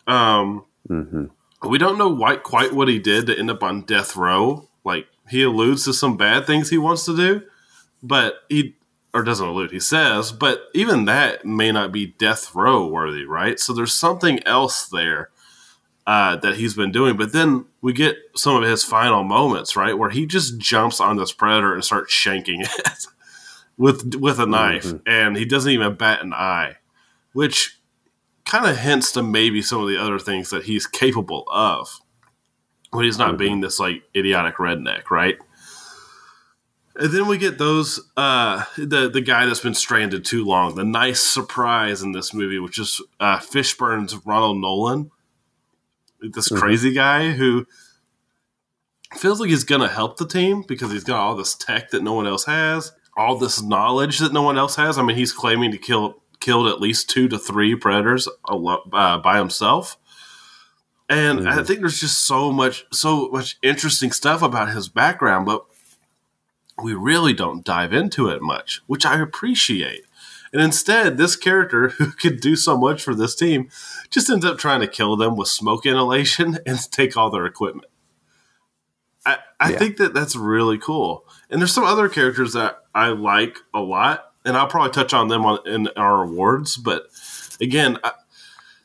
Um, 0.07 0.67
mm-hmm. 0.87 1.27
we 1.67 1.79
don't 1.79 1.97
know 1.97 2.11
why, 2.11 2.37
quite 2.37 2.75
what 2.75 2.89
he 2.89 2.99
did 2.99 3.27
to 3.29 3.39
end 3.39 3.51
up 3.51 3.63
on 3.63 3.83
death 3.83 4.17
row. 4.17 4.69
Like, 4.85 5.07
he 5.31 5.43
alludes 5.43 5.85
to 5.87 5.95
some 5.95 6.19
bad 6.19 6.47
things 6.47 6.69
he 6.69 6.79
wants 6.79 7.07
to 7.07 7.17
do, 7.17 7.43
but 8.05 8.45
he 8.49 8.77
or 9.13 9.23
doesn't 9.23 9.47
allude. 9.47 9.71
He 9.71 9.81
says, 9.81 10.33
but 10.33 10.69
even 10.75 11.05
that 11.05 11.45
may 11.45 11.71
not 11.71 11.93
be 11.93 12.07
death 12.07 12.55
row 12.55 12.87
worthy, 12.87 13.25
right? 13.25 13.61
So 13.61 13.73
there's 13.73 13.95
something 13.95 14.45
else 14.45 14.89
there 14.89 15.31
uh, 16.07 16.37
that 16.37 16.57
he's 16.57 16.75
been 16.75 16.93
doing. 16.93 17.17
But 17.17 17.33
then 17.33 17.67
we 17.81 17.93
get 17.93 18.17
some 18.35 18.63
of 18.63 18.69
his 18.69 18.85
final 18.85 19.23
moments, 19.23 19.77
right, 19.77 19.97
where 19.97 20.11
he 20.11 20.27
just 20.27 20.59
jumps 20.59 21.01
on 21.01 21.17
this 21.17 21.33
predator 21.33 21.73
and 21.73 21.85
starts 21.85 22.13
shanking 22.13 22.63
it 22.63 23.07
with 23.79 24.17
with 24.17 24.39
a 24.39 24.47
knife, 24.47 24.87
and 25.07 25.37
he 25.37 25.45
doesn't 25.45 25.73
even 25.73 25.95
bat 25.95 26.23
an 26.23 26.35
eye, 26.35 26.77
which 27.33 27.79
kind 28.45 28.67
of 28.67 28.77
hints 28.79 29.13
to 29.13 29.23
maybe 29.23 29.63
some 29.63 29.81
of 29.81 29.89
the 29.89 29.97
other 29.97 30.19
things 30.19 30.51
that 30.51 30.65
he's 30.65 30.87
capable 30.87 31.45
of 31.51 32.01
when 32.91 33.05
he's 33.05 33.19
not 33.19 33.39
being 33.39 33.61
this 33.61 33.81
like 33.81 34.03
idiotic 34.15 34.57
redneck, 34.57 35.11
right? 35.11 35.39
And 36.97 37.13
then 37.13 37.27
we 37.27 37.39
get 37.39 37.59
those 37.59 38.01
uh 38.17 38.65
the 38.77 39.11
the 39.11 39.21
guy 39.21 39.47
that's 39.47 39.61
been 39.61 39.75
stranded 39.75 40.25
too 40.25 40.45
long. 40.45 40.75
The 40.75 40.85
nice 40.85 41.21
surprise 41.21 42.03
in 42.03 42.13
this 42.13 42.33
movie, 42.33 42.59
which 42.59 42.79
is 42.79 43.01
uh 43.19 43.39
Fishburne's 43.39 44.25
Ronald 44.25 44.59
Nolan. 44.59 45.11
This 46.21 46.49
crazy 46.49 46.93
guy 46.93 47.33
who 47.33 47.67
feels 49.15 49.41
like 49.41 49.51
he's 49.51 49.65
gonna 49.65 49.89
help 49.89 50.17
the 50.17 50.27
team 50.27 50.65
because 50.67 50.93
he's 50.93 51.05
got 51.05 51.21
all 51.21 51.35
this 51.37 51.55
tech 51.55 51.91
that 51.91 52.03
no 52.03 52.13
one 52.13 52.27
else 52.27 52.45
has, 52.45 52.93
all 53.17 53.37
this 53.39 53.61
knowledge 53.61 54.19
that 54.19 54.33
no 54.33 54.43
one 54.43 54.57
else 54.57 54.77
has. 54.77 54.97
I 54.97 55.03
mean, 55.03 55.17
he's 55.17 55.33
claiming 55.33 55.73
to 55.73 55.79
kill 55.79 56.23
killed 56.41 56.69
at 56.69 56.81
least 56.81 57.11
two 57.11 57.27
to 57.29 57.39
three 57.39 57.75
predators 57.75 58.29
uh, 58.49 59.19
by 59.19 59.39
himself. 59.39 59.97
And 61.09 61.49
I 61.49 61.63
think 61.63 61.81
there's 61.81 62.01
just 62.01 62.25
so 62.27 62.51
much 62.51 62.87
so 62.93 63.29
much 63.29 63.59
interesting 63.63 64.13
stuff 64.13 64.43
about 64.43 64.71
his 64.71 64.89
background, 64.89 65.45
but 65.45 65.65
we 66.83 66.95
really 66.95 67.33
don't 67.33 67.65
dive 67.65 67.93
into 67.93 68.29
it 68.29 68.43
much, 68.43 68.83
which 68.87 69.07
I 69.07 69.21
appreciate. 69.21 70.05
And 70.53 70.63
instead, 70.63 71.17
this 71.17 71.37
character 71.37 71.89
who 71.99 72.13
could 72.13 72.41
do 72.41 72.57
so 72.57 72.77
much 72.77 73.03
for 73.03 73.15
this 73.15 73.35
team 73.35 73.69
just 74.11 74.31
ends 74.31 74.45
up 74.45 74.59
trying 74.59 74.81
to 74.81 74.87
kill 74.89 75.17
them 75.17 75.37
with 75.37 75.49
smoke 75.49 75.87
inhalation 75.87 76.59
and 76.67 76.79
take 76.91 77.17
all 77.17 77.31
their 77.31 77.47
equipment. 77.47 77.89
I, 79.27 79.39
I 79.59 79.71
Yeah. 79.73 79.79
think 79.79 79.97
that 79.99 80.15
that's 80.15 80.37
really 80.37 80.79
cool. 80.79 81.27
And 81.51 81.61
there's 81.61 81.73
some 81.73 81.85
other 81.85 82.09
characters 82.09 82.53
that 82.53 82.79
I 82.95 83.09
like 83.09 83.57
a 83.73 83.81
lot, 83.81 84.33
and 84.45 84.57
I'll 84.57 84.67
probably 84.67 84.93
touch 84.93 85.15
on 85.15 85.29
them 85.29 85.45
on 85.47 85.59
in 85.67 85.89
our 85.97 86.25
awards. 86.25 86.77
But 86.77 87.07
again, 87.61 87.99
I, 88.05 88.13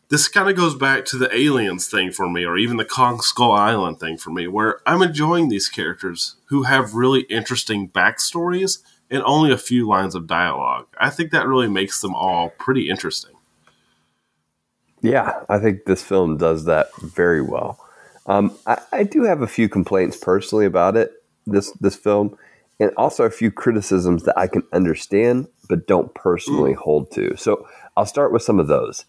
this 0.10 0.28
kind 0.28 0.50
of 0.50 0.56
goes 0.56 0.76
back 0.76 1.06
to 1.06 1.18
the 1.18 1.34
aliens 1.36 1.88
thing 1.88 2.12
for 2.12 2.28
me, 2.28 2.44
or 2.44 2.58
even 2.58 2.78
the 2.78 2.86
Kong 2.86 3.22
Skull 3.22 3.52
Island 3.52 4.00
thing 4.00 4.18
for 4.18 4.32
me, 4.32 4.48
where 4.48 4.80
I'm 4.86 5.02
enjoying 5.02 5.50
these 5.50 5.70
characters 5.70 6.36
who 6.46 6.64
have 6.64 6.96
really 6.96 7.22
interesting 7.22 7.90
backstories 7.90 8.80
and 9.12 9.24
only 9.24 9.52
a 9.52 9.58
few 9.58 9.88
lines 9.88 10.16
of 10.16 10.28
dialogue. 10.28 10.88
I 11.00 11.10
think 11.10 11.32
that 11.32 11.48
really 11.48 11.68
makes 11.68 12.02
them 12.02 12.16
all 12.16 12.50
pretty 12.50 12.90
interesting. 12.90 13.36
Yeah, 15.02 15.44
I 15.48 15.60
think 15.60 15.86
this 15.86 16.04
film 16.04 16.38
does 16.38 16.66
that 16.66 16.90
very 16.98 17.42
well. 17.42 17.80
Um, 18.26 18.58
I, 18.68 18.82
I 18.92 19.04
do 19.04 19.24
have 19.24 19.42
a 19.42 19.48
few 19.48 19.70
complaints 19.70 20.18
personally 20.18 20.66
about 20.66 20.98
it, 20.98 21.12
this 21.48 21.72
this 21.80 21.96
film, 21.96 22.38
and 22.80 22.92
also 22.98 23.24
a 23.24 23.32
few 23.32 23.52
criticisms 23.52 24.24
that 24.24 24.38
I 24.38 24.48
can 24.48 24.64
understand 24.74 25.48
but 25.70 25.88
don't 25.88 26.14
personally 26.16 26.74
hold 26.74 27.12
to. 27.12 27.38
So 27.38 27.68
I'll 27.96 28.06
start 28.06 28.34
with 28.34 28.42
some 28.42 28.60
of 28.60 28.68
those. 28.68 29.06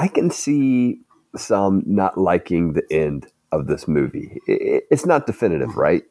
I 0.00 0.08
can 0.08 0.30
see 0.30 1.00
some 1.36 1.82
not 1.86 2.16
liking 2.16 2.72
the 2.72 2.90
end 2.90 3.26
of 3.52 3.66
this 3.66 3.86
movie. 3.86 4.40
It's 4.46 5.04
not 5.04 5.26
definitive, 5.26 5.76
right? 5.76 6.04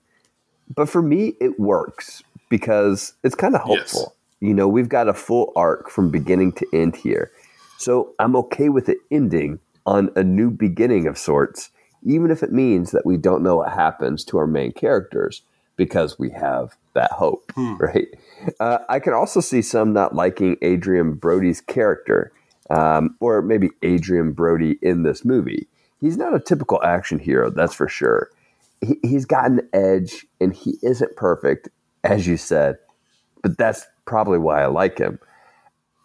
But 0.75 0.88
for 0.89 1.01
me, 1.01 1.34
it 1.41 1.60
works 1.60 2.22
because 2.50 3.13
it's 3.24 3.34
kind 3.34 3.55
of 3.55 3.62
Yes. 3.67 3.91
hopeful. 3.91 4.15
You 4.41 4.53
know, 4.53 4.67
we've 4.67 4.89
got 4.89 5.08
a 5.08 5.13
full 5.15 5.51
arc 5.55 5.89
from 5.89 6.12
beginning 6.12 6.51
to 6.53 6.67
end 6.72 6.96
here. 6.98 7.31
So 7.77 8.13
I'm 8.19 8.36
okay 8.36 8.69
with 8.69 8.89
it 8.89 9.00
ending 9.10 9.58
on 9.88 10.12
a 10.15 10.24
new 10.24 10.51
beginning 10.51 11.08
of 11.08 11.17
sorts, 11.17 11.72
even 12.03 12.29
if 12.29 12.43
it 12.43 12.51
means 12.51 12.91
that 12.91 13.08
we 13.08 13.17
don't 13.17 13.41
know 13.41 13.55
what 13.58 13.72
happens 13.74 14.24
to 14.25 14.38
our 14.38 14.48
main 14.48 14.72
characters 14.72 15.41
because 15.77 16.19
we 16.19 16.29
have 16.29 16.75
that 16.93 17.12
hope, 17.13 17.51
right? 17.79 18.08
Uh, 18.60 18.79
I 18.88 19.00
can 19.00 19.13
also 19.13 19.39
see 19.41 19.63
some 19.63 19.93
not 19.93 20.13
liking 20.13 20.58
Adrien 20.63 21.13
Brody's 21.13 21.62
character, 21.62 22.31
um, 22.70 23.16
or 23.20 23.42
maybe 23.42 23.70
Adrien 23.84 24.32
Brody 24.32 24.78
in 24.82 25.04
this 25.04 25.26
movie. 25.26 25.68
He's 26.00 26.18
not 26.18 26.36
a 26.36 26.40
typical 26.40 26.82
action 26.84 27.20
hero, 27.20 27.50
that's 27.50 27.74
for 27.74 27.88
sure. 27.88 28.30
He, 28.82 28.98
he's 29.04 29.26
got 29.26 29.52
an 29.52 29.68
edge, 29.74 30.26
and 30.40 30.54
he 30.54 30.78
isn't 30.82 31.16
perfect, 31.16 31.70
as 32.04 32.28
you 32.28 32.38
said, 32.38 32.78
but 33.42 33.58
that's 33.58 33.86
probably 34.06 34.40
why 34.40 34.64
I 34.64 34.68
like 34.68 34.98
him 34.98 35.20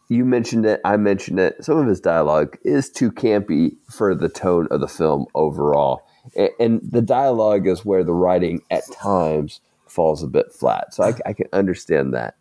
you 0.08 0.24
mentioned 0.24 0.66
it, 0.66 0.80
I 0.84 0.96
mentioned 0.96 1.38
it. 1.38 1.64
Some 1.64 1.78
of 1.78 1.86
his 1.86 2.00
dialogue 2.00 2.58
is 2.62 2.90
too 2.90 3.10
campy 3.10 3.76
for 3.90 4.14
the 4.14 4.28
tone 4.28 4.68
of 4.70 4.80
the 4.80 4.88
film 4.88 5.26
overall. 5.34 6.06
And, 6.36 6.50
and 6.60 6.80
the 6.82 7.02
dialogue 7.02 7.66
is 7.66 7.84
where 7.84 8.04
the 8.04 8.12
writing 8.12 8.62
at 8.70 8.84
times 8.92 9.60
falls 9.86 10.22
a 10.22 10.26
bit 10.26 10.52
flat. 10.52 10.94
So 10.94 11.04
I, 11.04 11.14
I 11.26 11.32
can 11.32 11.46
understand 11.52 12.12
that. 12.14 12.36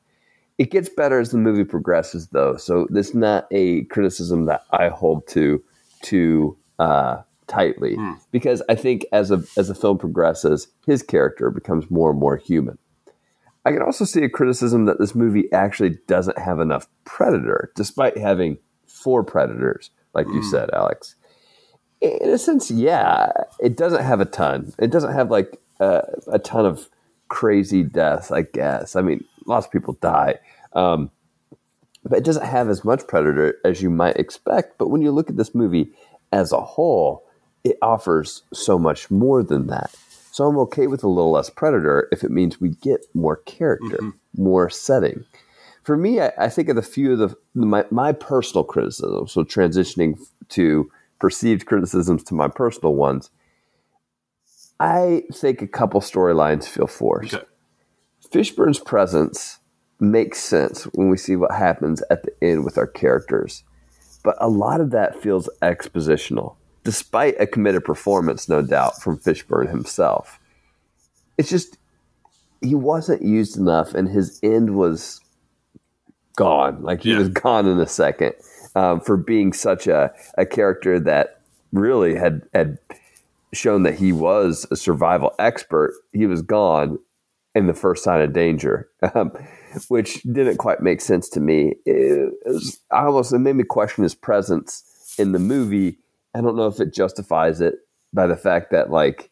It 0.57 0.71
gets 0.71 0.89
better 0.89 1.19
as 1.19 1.31
the 1.31 1.37
movie 1.37 1.63
progresses, 1.63 2.27
though. 2.27 2.57
So 2.57 2.87
this 2.89 3.09
is 3.09 3.15
not 3.15 3.47
a 3.51 3.83
criticism 3.85 4.45
that 4.45 4.65
I 4.71 4.89
hold 4.89 5.27
to 5.29 5.63
too 6.03 6.57
uh, 6.79 7.23
tightly 7.47 7.95
because 8.31 8.61
I 8.69 8.75
think 8.75 9.05
as 9.11 9.31
a 9.31 9.43
as 9.57 9.67
the 9.67 9.75
film 9.75 9.97
progresses, 9.97 10.67
his 10.85 11.01
character 11.01 11.49
becomes 11.49 11.89
more 11.89 12.11
and 12.11 12.19
more 12.19 12.37
human. 12.37 12.77
I 13.65 13.71
can 13.71 13.81
also 13.81 14.05
see 14.05 14.23
a 14.23 14.29
criticism 14.29 14.85
that 14.85 14.99
this 14.99 15.15
movie 15.15 15.51
actually 15.53 15.97
doesn't 16.07 16.37
have 16.37 16.59
enough 16.59 16.87
predator, 17.05 17.71
despite 17.75 18.17
having 18.17 18.57
four 18.87 19.23
predators, 19.23 19.89
like 20.13 20.27
you 20.27 20.43
said, 20.43 20.69
Alex. 20.73 21.15
In 22.01 22.29
a 22.29 22.37
sense, 22.37 22.69
yeah, 22.69 23.31
it 23.61 23.77
doesn't 23.77 24.03
have 24.03 24.19
a 24.19 24.25
ton. 24.25 24.73
It 24.77 24.91
doesn't 24.91 25.13
have 25.13 25.31
like 25.31 25.61
uh, 25.79 26.01
a 26.27 26.39
ton 26.39 26.65
of 26.65 26.89
crazy 27.29 27.83
deaths, 27.83 28.31
I 28.31 28.41
guess. 28.41 28.97
I 28.97 29.01
mean, 29.01 29.23
lots 29.45 29.65
of 29.65 29.71
people 29.71 29.97
die, 30.01 30.39
um, 30.73 31.11
but 32.03 32.17
it 32.17 32.23
doesn't 32.23 32.45
have 32.45 32.69
as 32.69 32.83
much 32.83 33.07
predator 33.07 33.55
as 33.63 33.81
you 33.81 33.89
might 33.89 34.17
expect. 34.17 34.77
But 34.77 34.89
when 34.89 35.01
you 35.01 35.11
look 35.11 35.29
at 35.29 35.37
this 35.37 35.55
movie 35.55 35.91
as 36.31 36.51
a 36.51 36.61
whole, 36.61 37.25
it 37.63 37.77
offers 37.81 38.43
so 38.53 38.77
much 38.77 39.09
more 39.09 39.41
than 39.43 39.67
that. 39.67 39.95
So 40.31 40.47
I'm 40.47 40.57
okay 40.59 40.87
with 40.87 41.03
a 41.03 41.07
little 41.07 41.31
less 41.31 41.49
predator 41.49 42.07
if 42.11 42.23
it 42.23 42.31
means 42.31 42.59
we 42.59 42.69
get 42.69 43.05
more 43.13 43.37
character, 43.37 43.99
more 44.35 44.69
setting. 44.69 45.25
For 45.83 45.95
me, 45.95 46.21
I, 46.21 46.31
I 46.37 46.49
think 46.49 46.69
of 46.69 46.75
the 46.75 46.81
few 46.81 47.13
of 47.13 47.19
the 47.19 47.37
my, 47.53 47.85
my 47.91 48.13
personal 48.13 48.63
criticisms. 48.63 49.31
So 49.31 49.43
transitioning 49.43 50.19
to 50.49 50.89
perceived 51.19 51.67
criticisms 51.67 52.23
to 52.23 52.33
my 52.33 52.47
personal 52.47 52.95
ones, 52.95 53.29
I 54.79 55.23
think 55.31 55.61
a 55.61 55.67
couple 55.67 56.01
storylines 56.01 56.65
feel 56.65 56.87
forced. 56.87 57.35
Okay. 57.35 57.45
Fishburne's 58.33 58.79
presence 58.79 59.59
makes 59.99 60.39
sense 60.39 60.85
when 60.95 61.09
we 61.09 61.17
see 61.17 61.35
what 61.35 61.51
happens 61.53 62.01
at 62.09 62.23
the 62.23 62.33
end 62.41 62.65
with 62.65 62.77
our 62.79 62.87
characters, 62.87 63.63
but 64.23 64.35
a 64.39 64.49
lot 64.49 64.81
of 64.81 64.89
that 64.89 65.21
feels 65.21 65.47
expositional, 65.61 66.55
despite 66.83 67.39
a 67.39 67.45
committed 67.45 67.85
performance, 67.85 68.49
no 68.49 68.61
doubt, 68.63 68.99
from 69.01 69.19
Fishburne 69.19 69.69
himself. 69.69 70.39
It's 71.37 71.49
just 71.49 71.77
he 72.61 72.73
wasn't 72.75 73.21
used 73.21 73.55
enough, 73.57 73.93
and 73.93 74.09
his 74.09 74.39
end 74.41 74.75
was 74.75 75.21
gone. 76.35 76.81
Like 76.81 77.03
he 77.03 77.11
Yeah. 77.11 77.19
was 77.19 77.29
gone 77.29 77.67
in 77.67 77.79
a 77.79 77.87
second 77.87 78.33
um, 78.75 78.99
for 78.99 79.15
being 79.15 79.53
such 79.53 79.85
a, 79.85 80.11
a 80.39 80.45
character 80.45 80.99
that 81.01 81.41
really 81.71 82.15
had 82.15 82.41
had 82.53 82.79
shown 83.53 83.83
that 83.83 83.95
he 83.95 84.11
was 84.11 84.65
a 84.71 84.75
survival 84.75 85.35
expert. 85.37 85.93
He 86.13 86.25
was 86.25 86.41
gone 86.41 86.97
in 87.55 87.67
the 87.67 87.73
first 87.73 88.03
sign 88.03 88.21
of 88.21 88.33
danger, 88.33 88.89
um, 89.13 89.31
which 89.87 90.21
didn't 90.23 90.57
quite 90.57 90.81
make 90.81 91.01
sense 91.01 91.29
to 91.29 91.39
me. 91.39 91.75
It, 91.85 92.33
was, 92.45 92.79
I 92.91 93.03
almost 93.03 93.33
it 93.33 93.39
made 93.39 93.55
me 93.55 93.63
question 93.63 94.03
his 94.03 94.15
presence 94.15 95.15
in 95.17 95.31
the 95.31 95.39
movie. 95.39 95.97
I 96.33 96.41
don't 96.41 96.55
know 96.55 96.67
if 96.67 96.79
it 96.79 96.93
justifies 96.93 97.61
it 97.61 97.75
by 98.11 98.27
the 98.27 98.35
fact 98.35 98.71
that 98.71 98.89
like 98.89 99.29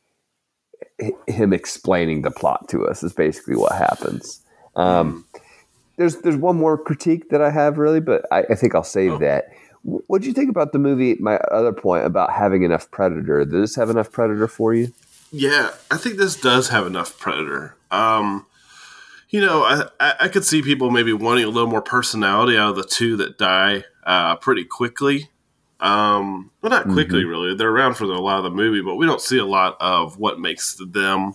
him 1.27 1.53
explaining 1.53 2.21
the 2.21 2.31
plot 2.31 2.67
to 2.69 2.87
us 2.87 3.03
is 3.03 3.13
basically 3.13 3.55
what 3.55 3.71
happens. 3.71 4.41
Um, 4.75 5.25
there's 5.97 6.17
there's 6.17 6.37
one 6.37 6.57
more 6.57 6.77
critique 6.77 7.29
that 7.29 7.41
I 7.41 7.51
have 7.51 7.77
really, 7.77 7.99
but 7.99 8.25
I, 8.31 8.43
I 8.49 8.55
think 8.55 8.75
I'll 8.75 8.83
save 8.83 9.19
that. 9.19 9.49
What 9.83 10.21
do 10.21 10.27
you 10.27 10.33
think 10.33 10.49
about 10.49 10.73
the 10.73 10.79
movie? 10.79 11.15
My 11.15 11.37
other 11.51 11.73
point 11.73 12.05
about 12.05 12.31
having 12.31 12.61
enough 12.61 12.89
predator. 12.91 13.43
Does 13.45 13.71
this 13.71 13.75
have 13.75 13.89
enough 13.89 14.11
predator 14.11 14.47
for 14.47 14.75
you? 14.75 14.93
Yeah, 15.31 15.71
I 15.89 15.97
think 15.97 16.17
this 16.17 16.35
does 16.35 16.69
have 16.69 16.85
enough 16.85 17.17
predator. 17.17 17.75
Um, 17.89 18.45
you 19.29 19.39
know, 19.39 19.63
I, 19.63 20.13
I 20.19 20.27
could 20.27 20.43
see 20.43 20.61
people 20.61 20.91
maybe 20.91 21.13
wanting 21.13 21.45
a 21.45 21.49
little 21.49 21.69
more 21.69 21.81
personality 21.81 22.57
out 22.57 22.71
of 22.71 22.75
the 22.75 22.83
two 22.83 23.15
that 23.17 23.37
die 23.37 23.85
uh, 24.03 24.35
pretty 24.35 24.65
quickly. 24.65 25.29
Um, 25.79 26.51
well, 26.61 26.69
not 26.69 26.87
quickly, 26.89 27.23
really. 27.23 27.55
They're 27.55 27.71
around 27.71 27.95
for 27.95 28.03
a 28.03 28.19
lot 28.19 28.37
of 28.37 28.43
the 28.43 28.49
movie, 28.51 28.81
but 28.81 28.95
we 28.95 29.05
don't 29.05 29.21
see 29.21 29.37
a 29.37 29.45
lot 29.45 29.77
of 29.79 30.19
what 30.19 30.39
makes 30.39 30.75
them 30.75 31.33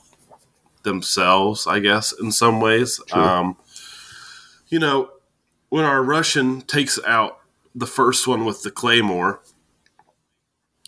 themselves. 0.85 1.67
I 1.67 1.81
guess 1.81 2.13
in 2.13 2.31
some 2.33 2.61
ways. 2.61 3.01
Um, 3.13 3.57
you 4.69 4.79
know, 4.79 5.11
when 5.71 5.85
our 5.85 6.03
Russian 6.03 6.61
takes 6.61 6.99
out 7.07 7.39
the 7.75 7.87
first 7.87 8.29
one 8.29 8.45
with 8.45 8.63
the 8.63 8.71
claymore, 8.71 9.41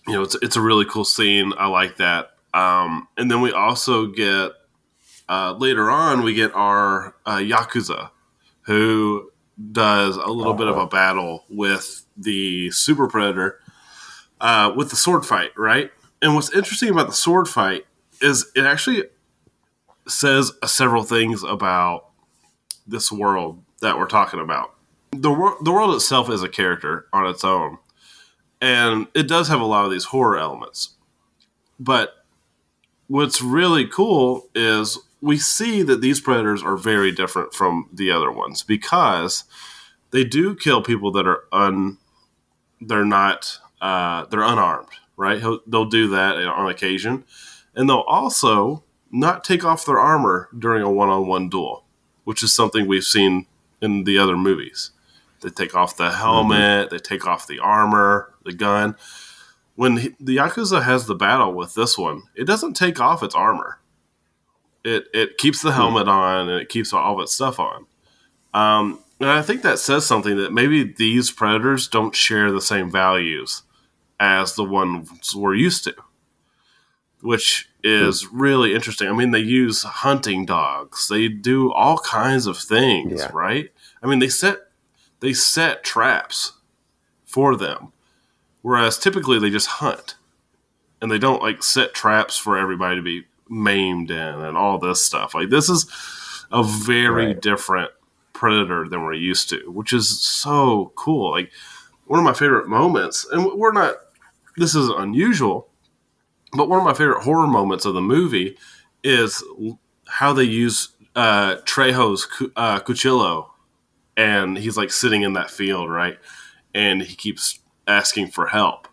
you 0.06 0.12
know, 0.12 0.22
it's 0.22 0.36
it's 0.42 0.56
a 0.56 0.60
really 0.60 0.84
cool 0.84 1.04
scene. 1.04 1.52
I 1.58 1.66
like 1.66 1.96
that. 1.96 2.30
Um, 2.54 3.08
and 3.16 3.30
then 3.30 3.40
we 3.40 3.52
also 3.52 4.06
get 4.06 4.52
uh, 5.28 5.52
later 5.58 5.90
on 5.90 6.22
we 6.22 6.34
get 6.34 6.54
our 6.54 7.14
uh, 7.26 7.36
yakuza 7.36 8.10
who 8.62 9.30
does 9.72 10.16
a 10.16 10.26
little 10.26 10.54
bit 10.54 10.68
of 10.68 10.76
a 10.76 10.86
battle 10.86 11.44
with 11.48 12.04
the 12.16 12.70
super 12.70 13.08
predator 13.08 13.60
uh, 14.40 14.72
with 14.76 14.90
the 14.90 14.96
sword 14.96 15.26
fight, 15.26 15.50
right? 15.56 15.90
And 16.22 16.34
what's 16.34 16.52
interesting 16.52 16.90
about 16.90 17.06
the 17.08 17.14
sword 17.14 17.48
fight 17.48 17.86
is 18.20 18.50
it 18.54 18.64
actually 18.64 19.04
says 20.06 20.52
several 20.64 21.02
things 21.02 21.42
about 21.42 22.10
this 22.86 23.12
world 23.12 23.62
that 23.80 23.98
we're 23.98 24.06
talking 24.06 24.40
about. 24.40 24.74
The 25.12 25.30
wor- 25.30 25.56
the 25.62 25.72
world 25.72 25.94
itself 25.94 26.30
is 26.30 26.42
a 26.42 26.48
character 26.48 27.06
on 27.12 27.26
its 27.26 27.44
own, 27.44 27.78
and 28.60 29.06
it 29.14 29.28
does 29.28 29.48
have 29.48 29.60
a 29.60 29.64
lot 29.64 29.84
of 29.84 29.90
these 29.90 30.04
horror 30.04 30.38
elements. 30.38 30.90
But 31.80 32.17
what's 33.08 33.42
really 33.42 33.86
cool 33.86 34.48
is 34.54 34.98
we 35.20 35.36
see 35.36 35.82
that 35.82 36.00
these 36.00 36.20
predators 36.20 36.62
are 36.62 36.76
very 36.76 37.10
different 37.10 37.52
from 37.52 37.88
the 37.92 38.10
other 38.10 38.30
ones 38.30 38.62
because 38.62 39.44
they 40.12 40.24
do 40.24 40.54
kill 40.54 40.82
people 40.82 41.10
that 41.12 41.26
are 41.26 41.44
un 41.52 41.98
they're 42.80 43.04
not 43.04 43.58
uh, 43.80 44.24
they're 44.26 44.42
unarmed 44.42 44.88
right? 45.18 45.40
He'll, 45.40 45.58
they'll 45.66 45.84
do 45.84 46.08
that 46.08 46.38
on 46.38 46.70
occasion. 46.70 47.24
And 47.74 47.90
they'll 47.90 48.04
also 48.06 48.84
not 49.10 49.44
take 49.44 49.64
off 49.64 49.84
their 49.84 49.98
armor 49.98 50.48
during 50.56 50.82
a 50.82 50.90
one-on-one 50.90 51.50
duel 51.50 51.84
which 52.24 52.42
is 52.42 52.52
something 52.52 52.86
we've 52.86 53.04
seen 53.04 53.46
in 53.80 54.04
the 54.04 54.18
other 54.18 54.36
movies. 54.36 54.90
They 55.40 55.48
take 55.48 55.74
off 55.74 55.96
the 55.96 56.10
helmet 56.10 56.90
they 56.90 56.98
take 56.98 57.26
off 57.26 57.46
the 57.46 57.58
armor 57.58 58.34
the 58.44 58.52
gun 58.52 58.96
when 59.78 59.96
he, 59.98 60.08
the 60.18 60.36
yakuza 60.38 60.82
has 60.82 61.06
the 61.06 61.14
battle 61.14 61.52
with 61.54 61.74
this 61.74 61.96
one 61.96 62.22
it 62.34 62.44
doesn't 62.44 62.74
take 62.74 63.00
off 63.00 63.22
its 63.22 63.34
armor. 63.34 63.78
It 64.84 65.04
it 65.14 65.38
keeps 65.38 65.62
the 65.62 65.72
helmet 65.72 66.08
on 66.08 66.48
and 66.48 66.60
it 66.60 66.68
keeps 66.68 66.92
all 66.92 67.14
of 67.14 67.22
its 67.22 67.32
stuff 67.32 67.58
on. 67.60 67.86
Um, 68.52 68.98
and 69.20 69.30
i 69.30 69.42
think 69.42 69.62
that 69.62 69.78
says 69.78 70.04
something 70.06 70.36
that 70.36 70.52
maybe 70.52 70.82
these 70.84 71.30
predators 71.30 71.86
don't 71.88 72.14
share 72.14 72.50
the 72.50 72.60
same 72.60 72.90
values 72.90 73.62
as 74.20 74.54
the 74.54 74.64
ones 74.64 75.34
we're 75.34 75.54
used 75.54 75.84
to 75.84 75.94
which 77.20 77.68
is 77.84 78.26
really 78.32 78.74
interesting. 78.74 79.08
I 79.08 79.12
mean 79.12 79.30
they 79.32 79.38
use 79.40 79.82
hunting 79.82 80.44
dogs. 80.46 81.08
They 81.08 81.28
do 81.28 81.72
all 81.72 81.98
kinds 81.98 82.46
of 82.46 82.58
things 82.58 83.20
Yeah. 83.20 83.30
right? 83.32 83.70
I 84.02 84.06
mean 84.06 84.18
they 84.18 84.28
set 84.28 84.58
they 85.20 85.32
set 85.32 85.82
traps 85.84 86.52
for 87.24 87.56
them 87.56 87.92
whereas 88.68 88.98
typically 88.98 89.38
they 89.38 89.48
just 89.50 89.66
hunt 89.66 90.16
and 91.00 91.10
they 91.10 91.18
don't 91.18 91.42
like 91.42 91.62
set 91.62 91.94
traps 91.94 92.36
for 92.36 92.58
everybody 92.58 92.96
to 92.96 93.02
be 93.02 93.24
maimed 93.48 94.10
in 94.10 94.16
and 94.18 94.56
all 94.58 94.78
this 94.78 95.02
stuff 95.02 95.34
like 95.34 95.48
this 95.48 95.68
is 95.70 95.86
a 96.52 96.62
very 96.62 97.26
Right. 97.28 97.40
different 97.40 97.90
predator 98.34 98.86
than 98.88 99.02
we're 99.02 99.14
used 99.14 99.48
to 99.48 99.70
which 99.70 99.92
is 99.92 100.20
so 100.20 100.92
cool 100.96 101.30
like 101.30 101.50
one 102.06 102.18
of 102.20 102.24
my 102.24 102.34
favorite 102.34 102.68
moments 102.68 103.26
and 103.32 103.46
we're 103.54 103.72
not 103.72 103.94
this 104.58 104.74
is 104.74 104.88
unusual 104.90 105.68
but 106.52 106.68
one 106.68 106.78
of 106.78 106.84
my 106.84 106.92
favorite 106.94 107.22
horror 107.22 107.46
moments 107.46 107.84
of 107.86 107.94
the 107.94 108.02
movie 108.02 108.56
is 109.02 109.42
how 110.08 110.32
they 110.34 110.44
use 110.44 110.88
uh, 111.16 111.56
Trejo's 111.64 112.26
uh, 112.56 112.80
cuchillo, 112.80 113.48
and 114.16 114.56
he's 114.56 114.76
like 114.76 114.90
sitting 114.90 115.22
in 115.22 115.32
that 115.34 115.50
field, 115.50 115.90
right? 115.90 116.16
And 116.74 117.02
he 117.02 117.14
keeps 117.16 117.58
asking 117.88 118.28
for 118.28 118.46
help. 118.48 118.86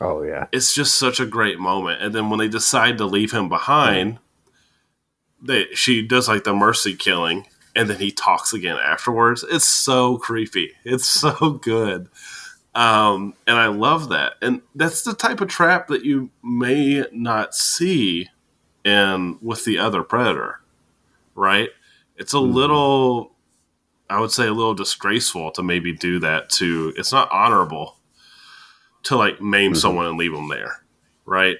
Oh 0.00 0.22
yeah, 0.22 0.46
It's 0.52 0.74
just 0.74 0.98
such 0.98 1.20
a 1.20 1.26
great 1.26 1.58
moment. 1.58 2.02
And 2.02 2.14
then 2.14 2.30
when 2.30 2.38
they 2.38 2.48
decide 2.48 2.98
to 2.98 3.04
leave 3.04 3.32
him 3.32 3.48
behind, 3.48 4.18
they 5.42 5.66
she 5.74 6.02
does 6.02 6.26
like 6.28 6.44
the 6.44 6.54
mercy 6.54 6.94
killing, 6.94 7.46
and 7.76 7.88
then 7.88 7.98
he 7.98 8.10
talks 8.10 8.52
again 8.52 8.78
afterwards. 8.82 9.44
It's 9.50 9.68
so 9.68 10.16
creepy. 10.16 10.72
It's 10.84 11.06
so 11.20 11.50
good. 11.62 12.08
Um, 12.74 13.34
and 13.46 13.58
I 13.58 13.66
love 13.66 14.10
that. 14.10 14.34
And 14.40 14.62
that's 14.74 15.02
the 15.02 15.12
type 15.12 15.40
of 15.40 15.48
trap 15.48 15.88
that 15.88 16.04
you 16.04 16.30
may 16.42 17.04
not 17.12 17.54
see 17.54 18.28
in 18.84 19.38
with 19.42 19.64
the 19.64 19.78
other 19.78 20.02
predator, 20.02 20.60
right? 21.34 21.70
It's 22.16 22.32
a 22.32 22.38
little, 22.38 23.32
I 24.08 24.20
would 24.20 24.30
say, 24.30 24.46
a 24.46 24.52
little 24.52 24.74
disgraceful 24.74 25.50
to 25.52 25.62
maybe 25.62 25.92
do 25.92 26.20
that. 26.20 26.48
To 26.50 26.92
it's 26.96 27.12
not 27.12 27.30
honorable 27.32 27.96
to 29.04 29.16
like 29.16 29.40
maim 29.40 29.74
someone 29.74 30.06
and 30.06 30.18
leave 30.18 30.32
them 30.32 30.48
there, 30.48 30.82
right? 31.24 31.56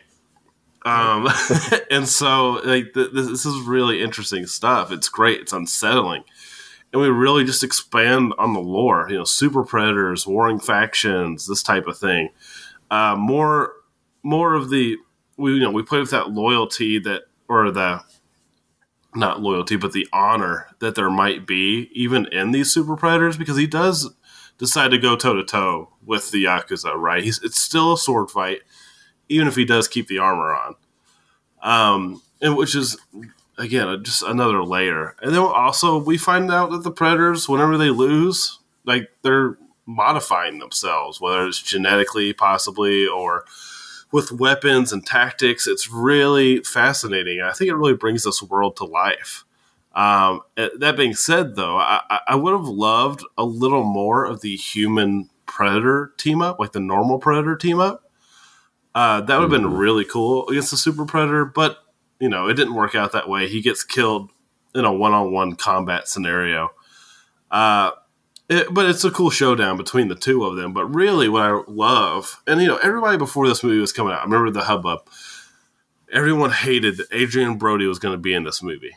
Um, 0.85 1.29
and 1.91 2.09
so 2.09 2.61
like 2.65 2.93
th- 2.95 3.13
this, 3.13 3.27
this 3.29 3.47
is 3.47 3.67
really 3.67 4.03
interesting 4.03 4.47
stuff. 4.47 4.93
It's 4.93 5.09
great. 5.09 5.41
It's 5.41 5.53
unsettling 5.53 6.25
and 6.93 7.01
we 7.01 7.09
really 7.09 7.45
just 7.45 7.63
expand 7.63 8.35
on 8.39 8.53
the 8.53 8.61
lore. 8.61 9.07
You 9.09 9.19
know, 9.19 9.25
super 9.25 9.63
predators, 9.63 10.27
warring 10.27 10.59
factions, 10.59 11.47
this 11.47 11.63
type 11.63 11.87
of 11.87 11.99
thing. 11.99 12.31
Uh, 12.91 13.15
more, 13.17 13.75
more 14.23 14.55
of 14.55 14.71
the 14.71 14.97
we 15.37 15.55
you 15.55 15.61
know 15.61 15.71
we 15.71 15.83
play 15.83 16.01
with 16.01 16.11
that 16.11 16.31
loyalty 16.31 16.99
that 16.99 17.23
or 17.49 17.71
the 17.71 18.03
not 19.15 19.41
loyalty 19.41 19.75
but 19.75 19.93
the 19.93 20.07
honor 20.13 20.69
that 20.79 20.95
there 20.95 21.11
might 21.11 21.47
be 21.47 21.91
even 21.93 22.27
in 22.27 22.53
these 22.53 22.73
super 22.73 22.95
predators 22.95 23.37
because 23.37 23.57
he 23.57 23.67
does 23.67 24.13
decide 24.61 24.93
to 24.93 24.99
go 24.99 25.17
toe 25.17 25.35
to 25.35 25.43
toe 25.43 25.89
with 26.05 26.31
the 26.31 26.45
yakuza. 26.45 26.95
Right? 26.95 27.25
He's 27.25 27.43
it's 27.43 27.59
still 27.59 27.95
a 27.95 27.99
sword 27.99 28.31
fight, 28.31 28.61
even 29.29 29.49
if 29.49 29.57
he 29.57 29.65
does 29.65 29.89
keep 29.89 30.07
the 30.07 30.19
armor 30.19 30.55
on. 30.55 30.75
Um, 31.63 32.23
and 32.41 32.57
which 32.57 32.77
is 32.77 32.97
again 33.59 34.03
just 34.03 34.23
another 34.23 34.65
layer 34.65 35.15
and 35.21 35.33
then 35.33 35.41
also 35.41 35.99
we 35.99 36.17
find 36.17 36.51
out 36.51 36.71
that 36.71 36.83
the 36.83 36.91
predators 36.91 37.49
whenever 37.49 37.77
they 37.77 37.91
lose 37.91 38.59
like 38.87 39.11
they're 39.23 39.59
modifying 39.85 40.59
themselves 40.59 41.21
whether 41.21 41.47
it's 41.47 41.61
genetically 41.61 42.33
possibly 42.33 43.07
or 43.07 43.45
with 44.13 44.33
weapons 44.33 44.93
and 44.93 45.05
tactics 45.05 45.67
it's 45.67 45.91
really 45.91 46.61
fascinating 46.61 47.43
i 47.43 47.53
think 47.53 47.69
it 47.69 47.75
really 47.75 47.95
brings 47.95 48.25
this 48.25 48.43
world 48.43 48.77
to 48.77 48.85
life 48.85 49.45
um, 50.01 50.41
eh, 50.57 50.69
that 50.79 50.97
being 50.97 51.15
said 51.15 51.57
though 51.57 51.77
I, 51.77 52.21
I- 52.29 52.35
would 52.35 52.53
have 52.53 52.67
loved 52.67 53.25
a 53.37 53.45
little 53.45 53.85
more 53.85 54.25
of 54.25 54.41
the 54.41 54.57
human 54.57 55.29
predator 55.47 56.13
team 56.17 56.41
up 56.43 56.59
like 56.59 56.73
the 56.73 56.81
normal 56.81 57.19
predator 57.19 57.57
team 57.57 57.81
up 57.81 58.05
uh, 58.95 59.21
that 59.21 59.37
would 59.39 59.51
have 59.53 59.63
been 59.63 59.75
really 59.75 60.05
cool 60.05 60.49
against 60.49 60.71
the 60.71 60.77
super 60.77 61.05
predator 61.05 61.45
but 61.45 61.79
you 62.21 62.29
know, 62.29 62.49
it 62.49 62.55
didn't 62.55 62.75
work 62.75 62.95
out 62.95 63.13
that 63.13 63.29
way. 63.29 63.49
He 63.49 63.63
gets 63.63 63.83
killed 63.83 64.31
in 64.75 64.85
a 64.85 64.93
one 64.93 65.13
on 65.13 65.33
one 65.33 65.57
combat 65.57 66.07
scenario. 66.07 66.71
Uh, 67.51 67.93
it, 68.49 68.73
but 68.73 68.87
it's 68.87 69.05
a 69.05 69.11
cool 69.11 69.31
showdown 69.31 69.77
between 69.77 70.09
the 70.09 70.15
two 70.15 70.45
of 70.45 70.57
them. 70.57 70.73
But 70.73 70.87
really, 70.87 71.29
what 71.29 71.43
I 71.43 71.63
love, 71.67 72.43
and 72.47 72.61
you 72.61 72.69
know, 72.69 72.77
everybody 72.77 73.17
before 73.17 73.49
this 73.49 73.65
movie 73.65 73.81
was 73.81 73.93
coming 73.93 74.13
out, 74.13 74.21
I 74.21 74.25
remember 74.25 74.51
the 74.51 74.65
hubbub. 74.65 75.09
Everyone 76.13 76.51
hated 76.51 76.99
that 76.99 77.13
Adrien 77.13 77.57
Brody 77.57 77.87
was 77.87 77.99
going 77.99 78.15
to 78.15 78.19
be 78.19 78.35
in 78.35 78.45
this 78.45 78.63
movie 78.63 78.97